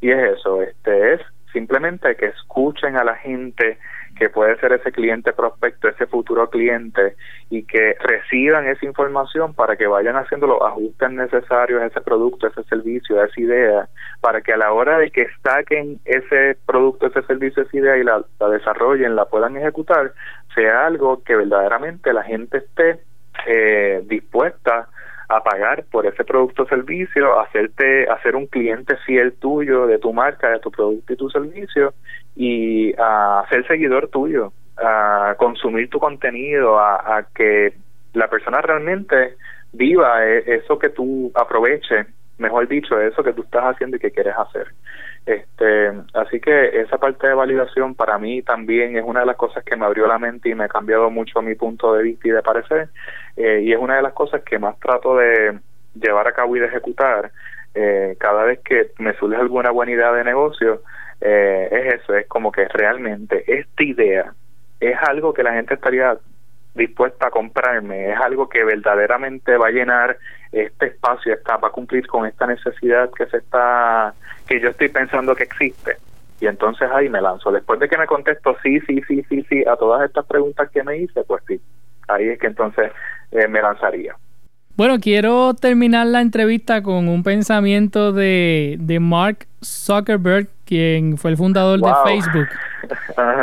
Y 0.00 0.10
es 0.10 0.38
eso, 0.38 0.62
este 0.62 1.14
es 1.14 1.20
simplemente 1.52 2.16
que 2.16 2.26
escuchen 2.26 2.96
a 2.96 3.04
la 3.04 3.14
gente, 3.16 3.78
que 4.18 4.30
puede 4.30 4.56
ser 4.58 4.72
ese 4.72 4.92
cliente 4.92 5.32
prospecto, 5.32 5.88
ese 5.88 6.06
futuro 6.06 6.48
cliente, 6.48 7.16
y 7.50 7.64
que 7.64 7.94
reciban 8.00 8.66
esa 8.66 8.86
información 8.86 9.54
para 9.54 9.76
que 9.76 9.86
vayan 9.86 10.16
haciendo 10.16 10.46
los 10.46 10.62
ajustes 10.62 11.10
necesarios 11.10 11.82
a 11.82 11.86
ese 11.86 12.00
producto, 12.00 12.46
ese 12.46 12.62
servicio, 12.64 13.20
a 13.20 13.26
esa 13.26 13.40
idea, 13.40 13.88
para 14.20 14.40
que 14.40 14.52
a 14.52 14.56
la 14.56 14.72
hora 14.72 14.98
de 14.98 15.10
que 15.10 15.26
saquen 15.42 16.00
ese 16.04 16.56
producto, 16.66 17.06
ese 17.06 17.22
servicio, 17.22 17.62
esa 17.62 17.76
idea 17.76 17.96
y 17.98 18.04
la, 18.04 18.24
desarrollen, 18.50 19.14
la 19.14 19.26
puedan 19.26 19.56
ejecutar, 19.56 20.12
sea 20.54 20.86
algo 20.86 21.22
que 21.22 21.36
verdaderamente 21.36 22.12
la 22.12 22.22
gente 22.22 22.58
esté 22.58 23.00
eh, 23.46 24.02
dispuesta 24.06 24.88
a 25.28 25.42
pagar 25.42 25.84
por 25.90 26.06
ese 26.06 26.24
producto 26.24 26.62
o 26.62 26.66
servicio, 26.66 27.40
hacerte, 27.40 28.08
hacer 28.08 28.36
un 28.36 28.46
cliente 28.46 28.96
fiel 29.06 29.32
tuyo, 29.34 29.86
de 29.86 29.98
tu 29.98 30.12
marca, 30.12 30.50
de 30.50 30.60
tu 30.60 30.70
producto 30.70 31.12
y 31.12 31.16
tu 31.16 31.28
servicio, 31.30 31.94
y 32.36 32.94
a 32.98 33.44
ser 33.48 33.66
seguidor 33.66 34.08
tuyo, 34.08 34.52
a 34.76 35.34
consumir 35.38 35.90
tu 35.90 35.98
contenido, 35.98 36.78
a, 36.78 37.26
que 37.34 37.72
la 38.12 38.28
persona 38.28 38.60
realmente 38.60 39.36
viva 39.72 40.24
e, 40.26 40.44
eso 40.56 40.78
que 40.78 40.90
tú 40.90 41.32
aproveches, 41.34 42.06
mejor 42.38 42.68
dicho, 42.68 43.00
eso 43.00 43.22
que 43.22 43.32
tú 43.32 43.42
estás 43.42 43.74
haciendo 43.74 43.96
y 43.96 44.00
que 44.00 44.10
quieres 44.10 44.34
hacer. 44.36 44.68
Este, 45.26 45.92
así 46.14 46.38
que 46.38 46.80
esa 46.80 46.98
parte 46.98 47.26
de 47.26 47.34
validación 47.34 47.96
para 47.96 48.16
mí 48.16 48.42
también 48.42 48.96
es 48.96 49.02
una 49.04 49.20
de 49.20 49.26
las 49.26 49.36
cosas 49.36 49.64
que 49.64 49.74
me 49.74 49.84
abrió 49.84 50.06
la 50.06 50.20
mente 50.20 50.50
y 50.50 50.54
me 50.54 50.64
ha 50.64 50.68
cambiado 50.68 51.10
mucho 51.10 51.42
mi 51.42 51.56
punto 51.56 51.94
de 51.94 52.04
vista 52.04 52.28
y 52.28 52.30
de 52.30 52.42
parecer, 52.42 52.90
eh, 53.36 53.60
y 53.62 53.72
es 53.72 53.78
una 53.78 53.96
de 53.96 54.02
las 54.02 54.12
cosas 54.12 54.42
que 54.42 54.58
más 54.58 54.78
trato 54.80 55.16
de 55.16 55.58
llevar 55.94 56.26
a 56.28 56.32
cabo 56.32 56.56
y 56.56 56.60
de 56.60 56.66
ejecutar 56.66 57.30
eh, 57.74 58.16
cada 58.18 58.44
vez 58.44 58.60
que 58.60 58.92
me 58.98 59.14
surge 59.14 59.36
alguna 59.36 59.70
buena 59.70 59.92
idea 59.92 60.12
de 60.12 60.24
negocio, 60.24 60.82
eh, 61.20 61.68
es 61.70 62.00
eso, 62.00 62.14
es 62.14 62.26
como 62.26 62.50
que 62.50 62.66
realmente 62.68 63.44
esta 63.46 63.82
idea 63.82 64.32
es 64.80 64.96
algo 65.08 65.34
que 65.34 65.42
la 65.42 65.52
gente 65.52 65.74
estaría 65.74 66.16
dispuesta 66.74 67.26
a 67.26 67.30
comprarme, 67.30 68.12
es 68.12 68.18
algo 68.18 68.48
que 68.48 68.64
verdaderamente 68.64 69.56
va 69.56 69.68
a 69.68 69.70
llenar 69.70 70.16
este 70.52 70.86
espacio, 70.86 71.34
está, 71.34 71.56
va 71.56 71.68
a 71.68 71.72
cumplir 71.72 72.06
con 72.06 72.26
esta 72.26 72.46
necesidad 72.46 73.10
que 73.16 73.26
se 73.26 73.38
está, 73.38 74.14
que 74.46 74.60
yo 74.60 74.70
estoy 74.70 74.88
pensando 74.88 75.34
que 75.34 75.44
existe. 75.44 75.96
Y 76.38 76.46
entonces 76.46 76.88
ahí 76.92 77.08
me 77.08 77.22
lanzo. 77.22 77.50
Después 77.50 77.80
de 77.80 77.88
que 77.88 77.96
me 77.96 78.06
contesto 78.06 78.56
sí, 78.62 78.78
sí, 78.80 79.02
sí, 79.08 79.24
sí, 79.28 79.44
sí 79.48 79.64
a 79.66 79.76
todas 79.76 80.04
estas 80.04 80.26
preguntas 80.26 80.70
que 80.70 80.82
me 80.82 80.98
hice, 80.98 81.24
pues 81.24 81.42
sí, 81.46 81.60
ahí 82.08 82.28
es 82.28 82.38
que 82.38 82.46
entonces 82.46 82.92
eh, 83.36 83.48
me 83.48 83.60
lanzaría. 83.60 84.16
Bueno, 84.76 84.98
quiero 85.00 85.54
terminar 85.54 86.06
la 86.06 86.20
entrevista 86.20 86.82
con 86.82 87.08
un 87.08 87.22
pensamiento 87.22 88.12
de, 88.12 88.76
de 88.78 89.00
Mark 89.00 89.46
Zuckerberg 89.64 90.48
quien 90.66 91.16
fue 91.16 91.30
el 91.30 91.36
fundador 91.38 91.80
de 91.80 91.92
Facebook. 92.04 92.48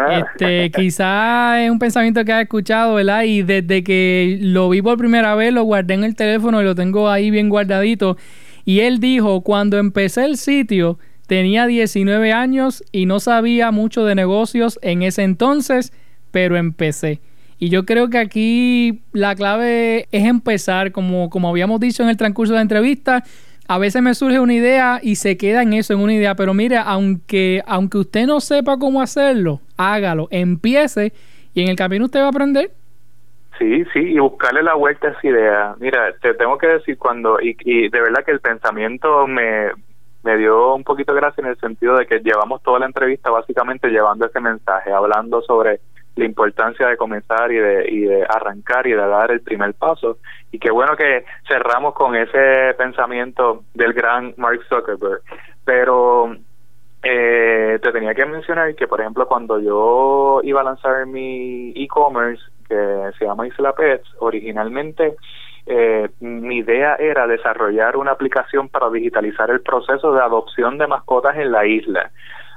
Este, 0.09 0.71
quizá 0.71 1.61
es 1.61 1.69
un 1.69 1.77
pensamiento 1.77 2.23
que 2.23 2.31
has 2.31 2.43
escuchado, 2.43 2.93
¿verdad? 2.93 3.23
Y 3.23 3.41
desde 3.41 3.83
que 3.83 4.37
lo 4.39 4.69
vi 4.69 4.81
por 4.81 4.97
primera 4.97 5.35
vez, 5.35 5.51
lo 5.51 5.63
guardé 5.63 5.95
en 5.95 6.05
el 6.05 6.15
teléfono 6.15 6.61
y 6.61 6.63
lo 6.63 6.75
tengo 6.75 7.09
ahí 7.09 7.29
bien 7.29 7.49
guardadito. 7.49 8.15
Y 8.63 8.81
él 8.81 9.01
dijo, 9.01 9.41
cuando 9.41 9.79
empecé 9.79 10.23
el 10.23 10.37
sitio, 10.37 10.97
tenía 11.27 11.65
19 11.65 12.31
años 12.31 12.85
y 12.93 13.05
no 13.05 13.19
sabía 13.19 13.71
mucho 13.71 14.05
de 14.05 14.15
negocios 14.15 14.79
en 14.81 15.01
ese 15.01 15.23
entonces, 15.23 15.91
pero 16.31 16.55
empecé. 16.55 17.19
Y 17.63 17.69
yo 17.69 17.85
creo 17.85 18.09
que 18.09 18.17
aquí 18.17 19.03
la 19.13 19.35
clave 19.35 20.09
es 20.11 20.25
empezar, 20.27 20.91
como, 20.91 21.29
como 21.29 21.47
habíamos 21.47 21.79
dicho 21.79 22.03
en 22.03 22.09
el 22.09 22.17
transcurso 22.17 22.51
de 22.51 22.57
la 22.57 22.63
entrevista, 22.63 23.23
a 23.69 23.77
veces 23.77 24.01
me 24.01 24.13
surge 24.15 24.37
una 24.41 24.53
idea 24.53 24.99
y 25.01 25.15
se 25.15 25.37
queda 25.37 25.61
en 25.61 25.71
eso, 25.71 25.93
en 25.93 26.01
una 26.01 26.13
idea, 26.13 26.35
pero 26.35 26.53
mire, 26.53 26.75
aunque, 26.75 27.63
aunque 27.65 27.99
usted 27.99 28.25
no 28.25 28.41
sepa 28.41 28.77
cómo 28.77 29.01
hacerlo, 29.01 29.61
hágalo, 29.77 30.27
empiece 30.29 31.13
y 31.53 31.61
en 31.61 31.69
el 31.69 31.77
camino 31.77 32.03
usted 32.03 32.19
va 32.19 32.25
a 32.25 32.29
aprender. 32.31 32.71
Sí, 33.57 33.85
sí, 33.93 33.99
y 33.99 34.19
buscarle 34.19 34.61
la 34.61 34.73
vuelta 34.73 35.07
a 35.07 35.11
esa 35.11 35.25
idea. 35.25 35.75
Mira, 35.79 36.13
te 36.21 36.33
tengo 36.33 36.57
que 36.57 36.67
decir 36.67 36.97
cuando, 36.97 37.39
y, 37.39 37.55
y 37.63 37.87
de 37.87 38.01
verdad 38.01 38.25
que 38.25 38.31
el 38.31 38.41
pensamiento 38.41 39.25
me, 39.25 39.69
me 40.23 40.35
dio 40.35 40.75
un 40.75 40.83
poquito 40.83 41.13
de 41.13 41.21
gracia 41.21 41.41
en 41.41 41.51
el 41.51 41.57
sentido 41.61 41.95
de 41.95 42.07
que 42.07 42.19
llevamos 42.19 42.61
toda 42.61 42.79
la 42.79 42.87
entrevista 42.87 43.29
básicamente 43.29 43.87
llevando 43.87 44.25
ese 44.25 44.41
mensaje, 44.41 44.91
hablando 44.91 45.41
sobre 45.43 45.79
la 46.15 46.25
importancia 46.25 46.87
de 46.87 46.97
comenzar 46.97 47.51
y 47.51 47.57
de, 47.57 47.89
y 47.89 48.01
de 48.01 48.23
arrancar 48.23 48.85
y 48.87 48.91
de 48.91 48.97
dar 48.97 49.31
el 49.31 49.41
primer 49.41 49.73
paso. 49.73 50.17
Y 50.51 50.59
qué 50.59 50.71
bueno 50.71 50.95
que 50.95 51.25
cerramos 51.47 51.93
con 51.93 52.15
ese 52.15 52.73
pensamiento 52.77 53.63
del 53.73 53.93
gran 53.93 54.33
Mark 54.37 54.61
Zuckerberg. 54.69 55.21
Pero 55.65 56.35
eh, 57.01 57.79
te 57.81 57.91
tenía 57.91 58.13
que 58.13 58.25
mencionar 58.25 58.75
que, 58.75 58.87
por 58.87 59.01
ejemplo, 59.01 59.27
cuando 59.27 59.59
yo 59.59 60.41
iba 60.43 60.61
a 60.61 60.65
lanzar 60.65 61.05
mi 61.05 61.71
e-commerce, 61.75 62.43
que 62.67 63.11
se 63.17 63.25
llama 63.25 63.47
Isla 63.47 63.73
Pets, 63.73 64.07
originalmente 64.19 65.15
eh, 65.65 66.09
mi 66.19 66.57
idea 66.57 66.95
era 66.95 67.25
desarrollar 67.25 67.95
una 67.97 68.11
aplicación 68.11 68.69
para 68.69 68.89
digitalizar 68.89 69.49
el 69.49 69.61
proceso 69.61 70.13
de 70.13 70.21
adopción 70.21 70.77
de 70.77 70.87
mascotas 70.87 71.37
en 71.37 71.51
la 71.51 71.65
isla. 71.65 72.11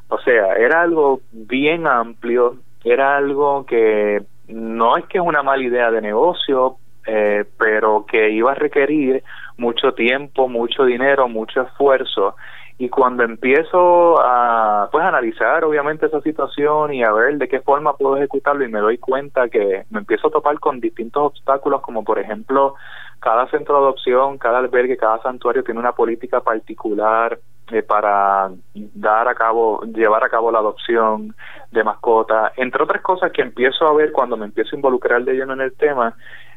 O 0.09 0.19
sea, 0.19 0.55
era 0.55 0.83
algo 0.83 1.21
bien 1.33 1.87
amplio, 1.87 2.57
era 2.93 3.17
algo 3.17 3.67
que 3.67 4.23
no 4.49 4.97
es 4.97 5.07
que 5.07 5.19
es 5.19 5.25
una 5.25 5.43
mala 5.43 5.63
idea 5.63 5.91
de 5.91 6.01
negocio, 6.01 6.77
eh, 7.07 7.45
pero 7.59 8.07
que 8.07 8.31
iba 8.31 8.53
a 8.53 8.55
requerir 8.55 9.25
mucho 9.57 9.93
tiempo, 9.93 10.49
mucho 10.49 10.85
dinero, 10.85 11.29
mucho 11.29 11.63
esfuerzo. 11.63 12.37
Y 12.79 12.89
cuando 12.91 13.23
empiezo 13.23 14.21
a 14.21 14.89
pues 14.93 15.03
analizar 15.03 15.65
obviamente 15.65 16.07
esa 16.07 16.21
situación 16.21 16.93
y 16.93 17.03
a 17.03 17.11
ver 17.11 17.39
de 17.39 17.49
qué 17.49 17.61
forma 17.61 17.97
puedo 17.97 18.19
ejecutarlo 18.19 18.65
y 18.65 18.71
me 18.71 18.81
doy 18.81 18.99
cuenta 18.99 19.49
que 19.49 19.85
me 19.91 20.01
empiezo 20.01 20.29
a 20.29 20.31
topar 20.31 20.61
con 20.61 20.79
distintos 20.79 21.23
obstáculos 21.25 21.81
como 21.81 22.05
por 22.05 22.19
ejemplo 22.19 22.75
cada 23.19 23.49
centro 23.49 23.77
de 23.77 23.81
adopción, 23.81 24.37
cada 24.37 24.59
albergue, 24.59 24.99
cada 24.99 25.23
santuario 25.23 25.65
tiene 25.65 25.81
una 25.81 25.93
política 25.93 26.41
particular 26.41 27.39
eh, 27.73 27.83
para 27.83 28.51
dar 28.75 29.29
a 29.29 29.35
cabo, 29.35 29.83
llevar 29.83 30.23
a 30.25 30.29
cabo 30.29 30.51
la 30.51 30.61
adopción 30.61 31.35
de 31.73 31.85
mascotas, 31.85 32.53
entre 32.57 32.83
otras 32.83 33.03
cosas 33.03 33.33
que 33.33 33.43
empiezo 33.43 33.87
a 33.87 33.95
ver 33.95 34.13
cuando 34.13 34.37
me 34.37 34.47
empiezo 34.47 34.75
a 34.75 34.79
involucrar 34.79 35.25
de 35.25 35.35
lleno 35.35 35.53
en 35.55 35.63
el 35.63 35.73
tema, 35.75 36.15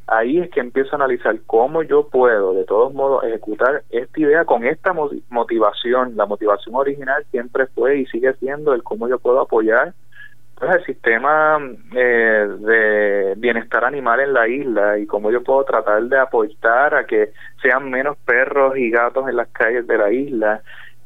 ahí 0.10 0.40
es 0.40 0.50
que 0.50 0.60
empiezo 0.60 0.92
a 0.92 0.96
analizar 0.96 1.36
cómo 1.46 1.84
yo 1.84 2.08
puedo, 2.10 2.54
de 2.54 2.64
todos 2.66 2.94
modos, 2.94 3.24
ejecutar 3.24 3.84
esta 3.90 4.20
idea 4.20 4.46
con 4.46 4.66
esta 4.66 4.94
motivación. 5.30 6.16
La 6.16 6.26
motivación 6.26 6.76
original 6.76 7.24
siempre 7.32 7.68
fue 7.68 8.00
y 8.00 8.06
sigue 8.08 8.34
siendo 8.34 8.74
el 8.74 8.84
cómo 8.84 9.08
yo 9.08 9.20
puedo 9.20 9.42
apoyar 9.42 9.94
pues, 10.56 10.76
el 10.76 10.86
sistema 10.86 11.60
eh, 11.96 12.48
de 12.60 13.34
bienestar 13.38 13.86
animal 13.86 14.20
en 14.20 14.34
la 14.34 14.48
isla 14.48 14.98
y 14.98 15.06
cómo 15.06 15.32
yo 15.32 15.44
puedo 15.44 15.64
tratar 15.64 16.04
de 16.04 16.20
aportar 16.20 16.96
a 16.96 17.06
que 17.06 17.32
sean 17.62 17.90
menos 17.90 18.18
perros 18.18 18.78
y 18.78 18.90
gatos 18.90 19.30
en 19.30 19.38
las 19.38 19.48
calles 19.50 19.88
de 19.88 19.98
la 19.98 20.12
isla 20.12 20.62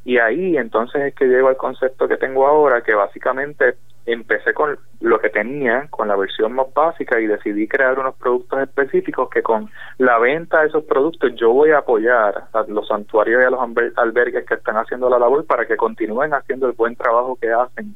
y 0.06 0.18
ahí 0.18 0.58
entonces 0.58 1.02
es 1.02 1.16
que 1.16 1.26
llego 1.26 1.48
al 1.48 1.58
concepto 1.58 2.08
que 2.08 2.18
tengo 2.18 2.46
ahora, 2.46 2.82
que 2.82 2.94
básicamente 2.94 3.76
empecé 4.06 4.54
con 4.54 4.78
lo 5.00 5.20
que 5.20 5.30
tenía, 5.30 5.88
con 5.90 6.10
la 6.10 6.18
versión 6.18 6.54
más 6.54 6.68
básica 6.74 7.22
y 7.22 7.28
decidí 7.28 7.68
crear 7.68 7.98
unos 7.98 8.16
productos 8.16 8.60
específicos 8.62 9.30
que 9.30 9.42
con 9.42 9.70
la 9.98 10.20
venta 10.20 10.62
de 10.62 10.68
esos 10.68 10.84
productos 10.84 11.34
yo 11.36 11.54
voy 11.54 11.72
a 11.72 11.80
apoyar 11.80 12.48
a 12.52 12.64
los 12.68 12.88
santuarios 12.88 13.42
y 13.42 13.46
a 13.46 13.50
los 13.50 13.62
albergues 13.96 14.46
que 14.46 14.56
están 14.56 14.76
haciendo 14.76 15.10
la 15.10 15.20
labor 15.20 15.46
para 15.46 15.66
que 15.66 15.78
continúen 15.78 16.34
haciendo 16.34 16.68
el 16.68 16.74
buen 16.74 16.96
trabajo 16.96 17.38
que 17.40 17.52
hacen. 17.52 17.96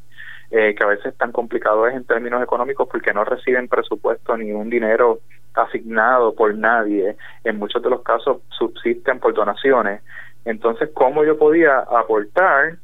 Eh, 0.50 0.76
que 0.76 0.84
a 0.86 0.88
veces 0.88 1.14
tan 1.18 1.34
complicado 1.34 1.88
es 1.88 1.94
en 1.94 2.06
términos 2.06 2.42
económicos 2.42 2.88
porque 2.90 3.14
no 3.14 3.26
reciben 3.26 3.68
presupuesto 3.68 4.38
ni 4.38 4.54
un 4.54 4.70
dinero 4.70 5.20
asignado 5.54 6.34
por 6.34 6.56
nadie. 6.56 7.18
En 7.44 7.60
muchos 7.60 7.84
de 7.84 7.90
los 7.90 8.02
casos 8.02 8.38
subsisten 8.58 9.20
por 9.20 9.34
donaciones 9.34 10.02
entonces, 10.48 10.90
¿cómo 10.94 11.26
yo 11.26 11.38
podía 11.38 11.80
aportar, 11.80 12.78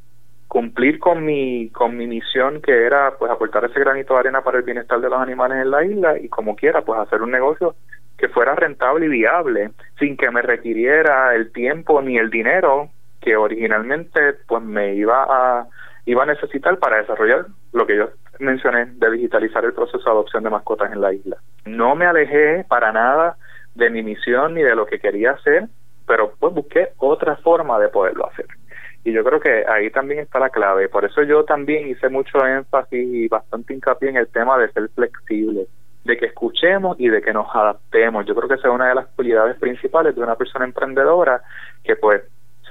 cumplir 0.48 0.98
con 0.98 1.24
mi, 1.24 1.70
con 1.70 1.96
mi 1.96 2.06
misión 2.06 2.60
que 2.60 2.84
era 2.84 3.16
pues 3.18 3.30
aportar 3.30 3.64
ese 3.64 3.80
granito 3.80 4.14
de 4.14 4.20
arena 4.20 4.42
para 4.42 4.58
el 4.58 4.64
bienestar 4.64 5.00
de 5.00 5.08
los 5.08 5.18
animales 5.18 5.58
en 5.62 5.70
la 5.70 5.84
isla 5.84 6.18
y 6.18 6.28
como 6.28 6.54
quiera, 6.54 6.82
pues 6.82 7.00
hacer 7.00 7.22
un 7.22 7.30
negocio 7.30 7.74
que 8.18 8.28
fuera 8.28 8.54
rentable 8.54 9.06
y 9.06 9.08
viable 9.08 9.70
sin 9.98 10.16
que 10.16 10.30
me 10.30 10.42
requiriera 10.42 11.34
el 11.34 11.52
tiempo 11.52 12.00
ni 12.02 12.18
el 12.18 12.30
dinero 12.30 12.90
que 13.20 13.36
originalmente 13.36 14.34
pues 14.46 14.62
me 14.62 14.94
iba 14.94 15.24
a 15.28 15.66
iba 16.06 16.22
a 16.22 16.26
necesitar 16.26 16.78
para 16.78 16.98
desarrollar 16.98 17.46
lo 17.72 17.86
que 17.86 17.96
yo 17.96 18.10
mencioné 18.38 18.86
de 18.86 19.10
digitalizar 19.10 19.64
el 19.64 19.72
proceso 19.72 20.04
de 20.04 20.10
adopción 20.10 20.44
de 20.44 20.50
mascotas 20.50 20.92
en 20.92 21.00
la 21.00 21.14
isla. 21.14 21.38
No 21.64 21.94
me 21.94 22.04
alejé 22.04 22.66
para 22.68 22.92
nada 22.92 23.36
de 23.74 23.88
mi 23.88 24.02
misión 24.02 24.54
ni 24.54 24.62
de 24.62 24.76
lo 24.76 24.86
que 24.86 25.00
quería 25.00 25.32
hacer, 25.32 25.68
pero 26.06 26.32
pues 26.38 26.54
busqué 26.54 26.88
otra 26.98 27.36
forma 27.36 27.78
de 27.78 27.88
poderlo 27.88 28.26
hacer. 28.26 28.46
Y 29.04 29.12
yo 29.12 29.22
creo 29.22 29.38
que 29.38 29.64
ahí 29.68 29.90
también 29.90 30.20
está 30.20 30.38
la 30.38 30.48
clave. 30.48 30.88
Por 30.88 31.04
eso 31.04 31.22
yo 31.22 31.44
también 31.44 31.88
hice 31.88 32.08
mucho 32.08 32.44
énfasis 32.46 33.06
y 33.06 33.28
bastante 33.28 33.74
hincapié 33.74 34.08
en 34.08 34.16
el 34.16 34.28
tema 34.28 34.58
de 34.58 34.72
ser 34.72 34.88
flexible, 34.94 35.66
de 36.04 36.16
que 36.16 36.26
escuchemos 36.26 36.98
y 36.98 37.08
de 37.08 37.20
que 37.20 37.34
nos 37.34 37.54
adaptemos. 37.54 38.24
Yo 38.24 38.34
creo 38.34 38.48
que 38.48 38.54
esa 38.54 38.68
es 38.68 38.74
una 38.74 38.88
de 38.88 38.94
las 38.94 39.06
cualidades 39.08 39.58
principales 39.58 40.14
de 40.14 40.22
una 40.22 40.36
persona 40.36 40.64
emprendedora 40.64 41.42
que 41.82 41.96
pues 41.96 42.22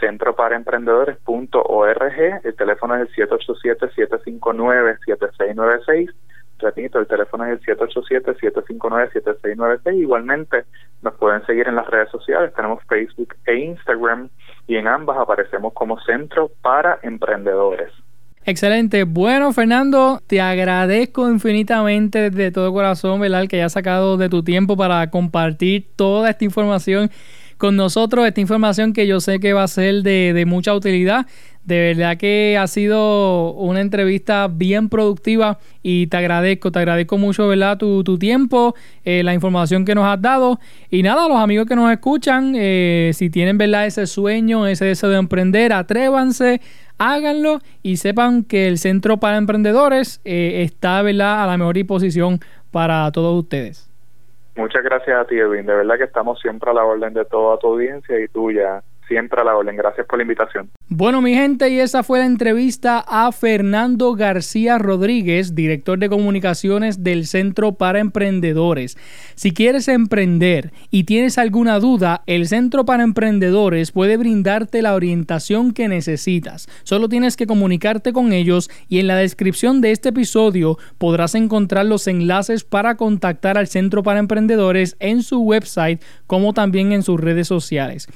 centroparaemprendedores.org, 0.00 2.40
el 2.44 2.56
teléfono 2.56 2.96
es 2.96 3.08
el 3.18 3.28
787-759-7696 3.28 6.10
Repito, 6.60 6.98
el 6.98 7.06
teléfono 7.06 7.46
es 7.46 7.60
el 7.66 7.78
787-759-7696. 7.78 9.98
Igualmente, 9.98 10.64
nos 11.02 11.14
pueden 11.14 11.44
seguir 11.46 11.68
en 11.68 11.76
las 11.76 11.86
redes 11.86 12.10
sociales. 12.10 12.52
Tenemos 12.54 12.82
Facebook 12.88 13.34
e 13.46 13.56
Instagram 13.56 14.28
y 14.66 14.76
en 14.76 14.86
ambas 14.86 15.16
aparecemos 15.18 15.72
como 15.72 15.98
Centro 16.00 16.50
para 16.62 16.98
Emprendedores. 17.02 17.90
Excelente. 18.44 19.04
Bueno, 19.04 19.52
Fernando, 19.52 20.20
te 20.26 20.40
agradezco 20.40 21.28
infinitamente 21.28 22.30
de 22.30 22.50
todo 22.50 22.72
corazón, 22.72 23.20
¿verdad? 23.20 23.46
Que 23.48 23.56
hayas 23.56 23.74
sacado 23.74 24.16
de 24.16 24.28
tu 24.28 24.42
tiempo 24.42 24.76
para 24.76 25.10
compartir 25.10 25.86
toda 25.94 26.30
esta 26.30 26.44
información 26.44 27.10
con 27.58 27.76
nosotros, 27.76 28.26
esta 28.26 28.40
información 28.40 28.94
que 28.94 29.06
yo 29.06 29.20
sé 29.20 29.38
que 29.38 29.52
va 29.52 29.64
a 29.64 29.68
ser 29.68 29.96
de, 29.96 30.32
de 30.32 30.46
mucha 30.46 30.74
utilidad 30.74 31.26
de 31.64 31.94
verdad 31.94 32.16
que 32.16 32.56
ha 32.58 32.66
sido 32.66 33.52
una 33.52 33.80
entrevista 33.80 34.48
bien 34.48 34.88
productiva 34.88 35.58
y 35.82 36.06
te 36.06 36.16
agradezco, 36.16 36.72
te 36.72 36.78
agradezco 36.78 37.18
mucho, 37.18 37.48
¿verdad? 37.48 37.76
Tu, 37.76 38.02
tu 38.02 38.18
tiempo, 38.18 38.74
eh, 39.04 39.22
la 39.22 39.34
información 39.34 39.84
que 39.84 39.94
nos 39.94 40.06
has 40.06 40.20
dado. 40.20 40.58
Y 40.90 41.02
nada, 41.02 41.28
los 41.28 41.38
amigos 41.38 41.66
que 41.66 41.76
nos 41.76 41.90
escuchan, 41.92 42.54
eh, 42.56 43.10
si 43.14 43.30
tienen, 43.30 43.58
¿verdad? 43.58 43.86
Ese 43.86 44.06
sueño, 44.06 44.66
ese 44.66 44.86
deseo 44.86 45.10
de 45.10 45.18
emprender, 45.18 45.72
atrévanse, 45.72 46.60
háganlo 46.98 47.60
y 47.82 47.98
sepan 47.98 48.42
que 48.42 48.66
el 48.66 48.78
Centro 48.78 49.18
para 49.18 49.36
Emprendedores 49.36 50.20
eh, 50.24 50.62
está, 50.64 51.02
¿verdad? 51.02 51.44
A 51.44 51.46
la 51.46 51.58
mejor 51.58 51.74
disposición 51.74 52.40
para 52.70 53.10
todos 53.12 53.38
ustedes. 53.38 53.90
Muchas 54.56 54.82
gracias 54.82 55.16
a 55.16 55.24
ti, 55.24 55.36
Edwin. 55.36 55.66
De 55.66 55.74
verdad 55.74 55.96
que 55.98 56.04
estamos 56.04 56.40
siempre 56.40 56.70
a 56.70 56.74
la 56.74 56.84
orden 56.84 57.14
de 57.14 57.24
toda 57.24 57.58
tu 57.58 57.68
audiencia 57.68 58.18
y 58.18 58.28
tuya 58.28 58.82
siempre 59.10 59.40
a 59.40 59.44
la 59.44 59.56
orden. 59.56 59.76
Gracias 59.76 60.06
por 60.06 60.18
la 60.18 60.22
invitación. 60.22 60.70
Bueno, 60.88 61.20
mi 61.20 61.34
gente, 61.34 61.68
y 61.68 61.80
esa 61.80 62.02
fue 62.02 62.20
la 62.20 62.26
entrevista 62.26 63.04
a 63.06 63.30
Fernando 63.32 64.14
García 64.14 64.78
Rodríguez, 64.78 65.54
director 65.54 65.98
de 65.98 66.08
comunicaciones 66.08 67.02
del 67.02 67.26
Centro 67.26 67.72
para 67.72 67.98
Emprendedores. 67.98 68.96
Si 69.34 69.52
quieres 69.52 69.88
emprender 69.88 70.72
y 70.90 71.04
tienes 71.04 71.38
alguna 71.38 71.80
duda, 71.80 72.22
el 72.26 72.46
Centro 72.46 72.84
para 72.84 73.02
Emprendedores 73.02 73.90
puede 73.90 74.16
brindarte 74.16 74.80
la 74.80 74.94
orientación 74.94 75.72
que 75.72 75.88
necesitas. 75.88 76.68
Solo 76.84 77.08
tienes 77.08 77.36
que 77.36 77.46
comunicarte 77.48 78.12
con 78.12 78.32
ellos 78.32 78.70
y 78.88 79.00
en 79.00 79.08
la 79.08 79.16
descripción 79.16 79.80
de 79.80 79.90
este 79.90 80.10
episodio 80.10 80.78
podrás 80.98 81.34
encontrar 81.34 81.86
los 81.86 82.06
enlaces 82.06 82.62
para 82.62 82.96
contactar 82.96 83.58
al 83.58 83.66
Centro 83.66 84.04
para 84.04 84.20
Emprendedores 84.20 84.96
en 85.00 85.24
su 85.24 85.40
website 85.40 86.00
como 86.28 86.52
también 86.52 86.92
en 86.92 87.02
sus 87.02 87.20
redes 87.20 87.48
sociales. 87.48 88.08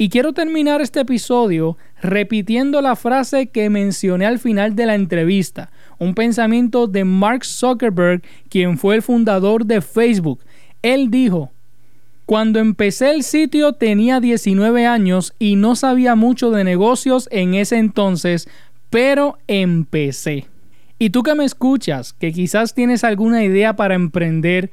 Y 0.00 0.08
quiero 0.08 0.32
terminar 0.32 0.80
este 0.80 1.00
episodio 1.00 1.76
repitiendo 2.00 2.80
la 2.80 2.96
frase 2.96 3.48
que 3.48 3.68
mencioné 3.68 4.24
al 4.24 4.38
final 4.38 4.74
de 4.74 4.86
la 4.86 4.94
entrevista, 4.94 5.70
un 5.98 6.14
pensamiento 6.14 6.86
de 6.86 7.04
Mark 7.04 7.44
Zuckerberg, 7.44 8.22
quien 8.48 8.78
fue 8.78 8.94
el 8.94 9.02
fundador 9.02 9.66
de 9.66 9.82
Facebook. 9.82 10.40
Él 10.80 11.10
dijo, 11.10 11.50
cuando 12.24 12.60
empecé 12.60 13.10
el 13.10 13.24
sitio 13.24 13.74
tenía 13.74 14.20
19 14.20 14.86
años 14.86 15.34
y 15.38 15.56
no 15.56 15.76
sabía 15.76 16.14
mucho 16.14 16.50
de 16.50 16.64
negocios 16.64 17.28
en 17.30 17.52
ese 17.52 17.76
entonces, 17.76 18.48
pero 18.88 19.36
empecé. 19.48 20.46
Y 20.98 21.10
tú 21.10 21.22
que 21.22 21.34
me 21.34 21.44
escuchas, 21.44 22.14
que 22.14 22.32
quizás 22.32 22.72
tienes 22.72 23.04
alguna 23.04 23.44
idea 23.44 23.76
para 23.76 23.96
emprender, 23.96 24.70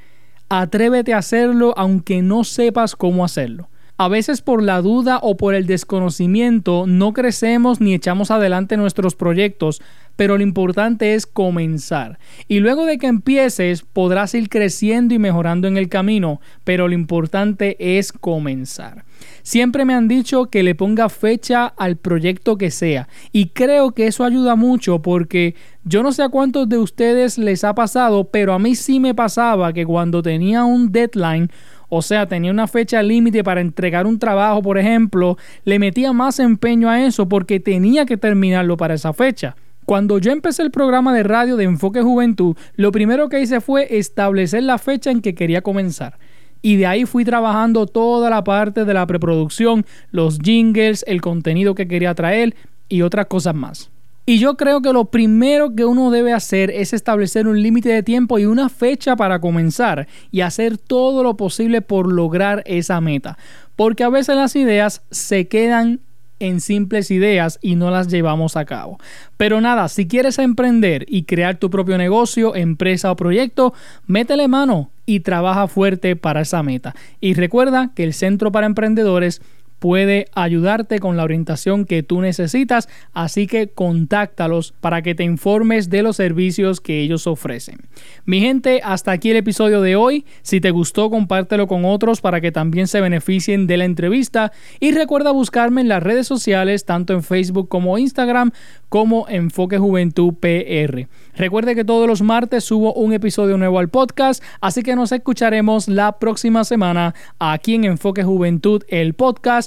atrévete 0.48 1.14
a 1.14 1.18
hacerlo 1.18 1.74
aunque 1.76 2.22
no 2.22 2.46
sepas 2.46 2.96
cómo 2.96 3.26
hacerlo. 3.26 3.68
A 4.00 4.10
veces 4.10 4.42
por 4.42 4.62
la 4.62 4.84
duda 4.84 5.18
o 5.24 5.38
por 5.38 5.56
el 5.56 5.66
desconocimiento 5.66 6.86
no 6.86 7.14
crecemos 7.14 7.82
ni 7.82 7.96
echamos 7.96 8.30
adelante 8.30 8.78
nuestros 8.78 9.16
proyectos, 9.16 9.82
pero 10.16 10.38
lo 10.38 10.44
importante 10.44 11.16
es 11.16 11.26
comenzar. 11.26 12.20
Y 12.48 12.60
luego 12.60 12.86
de 12.86 13.00
que 13.00 13.08
empieces 13.08 13.82
podrás 13.82 14.36
ir 14.36 14.50
creciendo 14.50 15.16
y 15.16 15.20
mejorando 15.20 15.68
en 15.68 15.78
el 15.78 15.90
camino, 15.90 16.42
pero 16.64 16.88
lo 16.88 16.94
importante 16.94 17.76
es 17.98 18.12
comenzar. 18.12 19.04
Siempre 19.42 19.84
me 19.84 19.96
han 19.96 20.08
dicho 20.08 20.46
que 20.46 20.62
le 20.62 20.76
ponga 20.76 21.10
fecha 21.10 21.66
al 21.66 21.98
proyecto 21.98 22.56
que 22.56 22.70
sea 22.70 23.08
y 23.32 23.48
creo 23.48 23.94
que 23.94 24.06
eso 24.06 24.24
ayuda 24.24 24.56
mucho 24.56 25.02
porque 25.02 25.56
yo 25.86 26.04
no 26.04 26.12
sé 26.12 26.22
a 26.22 26.30
cuántos 26.30 26.70
de 26.70 26.78
ustedes 26.78 27.40
les 27.40 27.64
ha 27.64 27.74
pasado, 27.74 28.26
pero 28.26 28.54
a 28.54 28.60
mí 28.60 28.76
sí 28.76 29.00
me 29.00 29.16
pasaba 29.16 29.74
que 29.74 29.86
cuando 29.88 30.22
tenía 30.22 30.66
un 30.66 30.92
deadline 30.92 31.50
o 31.90 32.02
sea, 32.02 32.28
tenía 32.28 32.52
una 32.52 32.68
fecha 32.68 33.02
límite 33.02 33.44
para 33.44 33.62
entregar 33.62 34.06
un 34.06 34.20
trabajo, 34.20 34.62
por 34.62 34.78
ejemplo, 34.78 35.38
le 35.64 35.80
metía 35.80 36.14
más 36.14 36.40
empeño 36.40 36.90
a 36.90 37.06
eso 37.06 37.30
porque 37.30 37.60
tenía 37.60 38.06
que 38.06 38.18
terminarlo 38.18 38.78
para 38.78 38.96
esa 38.96 39.14
fecha. 39.14 39.56
Cuando 39.86 40.18
yo 40.18 40.34
empecé 40.34 40.64
el 40.64 40.72
programa 40.72 41.14
de 41.14 41.24
radio 41.24 41.56
de 41.56 41.64
Enfoque 41.64 42.02
Juventud, 42.02 42.58
lo 42.76 42.92
primero 42.92 43.30
que 43.30 43.40
hice 43.40 43.62
fue 43.62 43.98
establecer 43.98 44.64
la 44.64 44.78
fecha 44.78 45.12
en 45.12 45.22
que 45.22 45.34
quería 45.34 45.62
comenzar. 45.62 46.18
Y 46.62 46.76
de 46.76 46.88
ahí 46.88 47.06
fui 47.06 47.24
trabajando 47.24 47.86
toda 47.86 48.30
la 48.30 48.44
parte 48.44 48.84
de 48.84 48.94
la 48.94 49.08
preproducción, 49.08 49.86
los 50.12 50.40
jingles, 50.40 51.06
el 51.08 51.22
contenido 51.22 51.74
que 51.74 51.88
quería 51.88 52.14
traer 52.16 52.54
y 52.90 53.02
otras 53.02 53.28
cosas 53.28 53.56
más. 53.56 53.90
Y 54.30 54.40
yo 54.40 54.58
creo 54.58 54.82
que 54.82 54.92
lo 54.92 55.06
primero 55.06 55.74
que 55.74 55.86
uno 55.86 56.12
debe 56.12 56.34
hacer 56.34 56.70
es 56.70 56.92
establecer 56.92 57.48
un 57.48 57.62
límite 57.62 57.88
de 57.88 58.04
tiempo 58.04 58.38
y 58.38 58.46
una 58.46 58.68
fecha 58.68 59.16
para 59.16 59.40
comenzar 59.40 60.06
y 60.32 60.42
hacer 60.42 60.78
todo 60.78 61.24
lo 61.24 61.38
posible 61.38 61.82
por 61.82 62.12
lograr 62.12 62.62
esa 62.66 63.00
meta. 63.00 63.38
Porque 63.78 64.04
a 64.04 64.10
veces 64.10 64.36
las 64.36 64.58
ideas 64.58 65.02
se 65.12 65.48
quedan 65.48 66.02
en 66.40 66.60
simples 66.60 67.10
ideas 67.10 67.58
y 67.62 67.76
no 67.76 67.90
las 67.90 68.10
llevamos 68.10 68.58
a 68.58 68.66
cabo. 68.66 69.00
Pero 69.38 69.62
nada, 69.62 69.88
si 69.88 70.10
quieres 70.10 70.40
emprender 70.40 71.06
y 71.08 71.24
crear 71.24 71.56
tu 71.56 71.70
propio 71.70 71.98
negocio, 71.98 72.54
empresa 72.54 73.14
o 73.14 73.16
proyecto, 73.16 73.74
métele 74.08 74.50
mano 74.50 74.92
y 75.06 75.22
trabaja 75.22 75.70
fuerte 75.70 76.18
para 76.18 76.42
esa 76.42 76.64
meta. 76.64 76.94
Y 77.22 77.34
recuerda 77.34 77.92
que 77.96 78.04
el 78.04 78.14
Centro 78.14 78.52
para 78.52 78.68
Emprendedores 78.68 79.42
puede 79.80 80.28
ayudarte 80.34 81.00
con 81.00 81.18
la 81.18 81.24
orientación 81.24 81.86
que 81.86 82.04
tú 82.04 82.22
necesitas, 82.22 82.90
así 83.14 83.48
que 83.48 83.68
contáctalos 83.68 84.74
para 84.82 85.02
que 85.02 85.16
te 85.16 85.24
informes 85.24 85.90
de 85.90 86.04
los 86.04 86.16
servicios 86.16 86.82
que 86.82 87.02
ellos 87.02 87.28
ofrecen. 87.28 87.80
Mi 88.26 88.40
gente, 88.40 88.82
hasta 88.84 89.12
aquí 89.12 89.32
el 89.32 89.38
episodio 89.38 89.82
de 89.82 89.96
hoy. 89.96 90.26
Si 90.42 90.62
te 90.62 90.72
gustó, 90.72 91.10
compártelo 91.10 91.68
con 91.68 91.86
otros 91.86 92.22
para 92.22 92.42
que 92.42 92.52
también 92.52 92.88
se 92.88 93.02
beneficien 93.02 93.68
de 93.68 93.78
la 93.78 93.86
entrevista 93.86 94.52
y 94.80 94.92
recuerda 94.92 95.32
buscarme 95.32 95.82
en 95.82 95.88
las 95.88 96.04
redes 96.04 96.28
sociales, 96.28 96.86
tanto 96.86 97.14
en 97.14 97.24
Facebook 97.24 97.68
como 97.68 97.98
Instagram, 97.98 98.52
como 98.90 99.28
Enfoque 99.30 99.78
Juventud 99.78 100.34
PR. 100.36 101.08
Recuerde 101.36 101.76
que 101.76 101.86
todos 101.86 102.08
los 102.08 102.22
martes 102.22 102.64
subo 102.64 102.94
un 102.94 103.14
episodio 103.14 103.58
nuevo 103.58 103.80
al 103.80 103.90
podcast, 103.90 104.44
así 104.62 104.82
que 104.82 104.96
nos 104.96 105.12
escucharemos 105.12 105.88
la 105.88 106.18
próxima 106.20 106.64
semana 106.64 107.14
aquí 107.40 107.76
en 107.76 107.86
Enfoque 107.86 108.24
Juventud, 108.24 108.84
el 108.88 109.14
podcast 109.14 109.67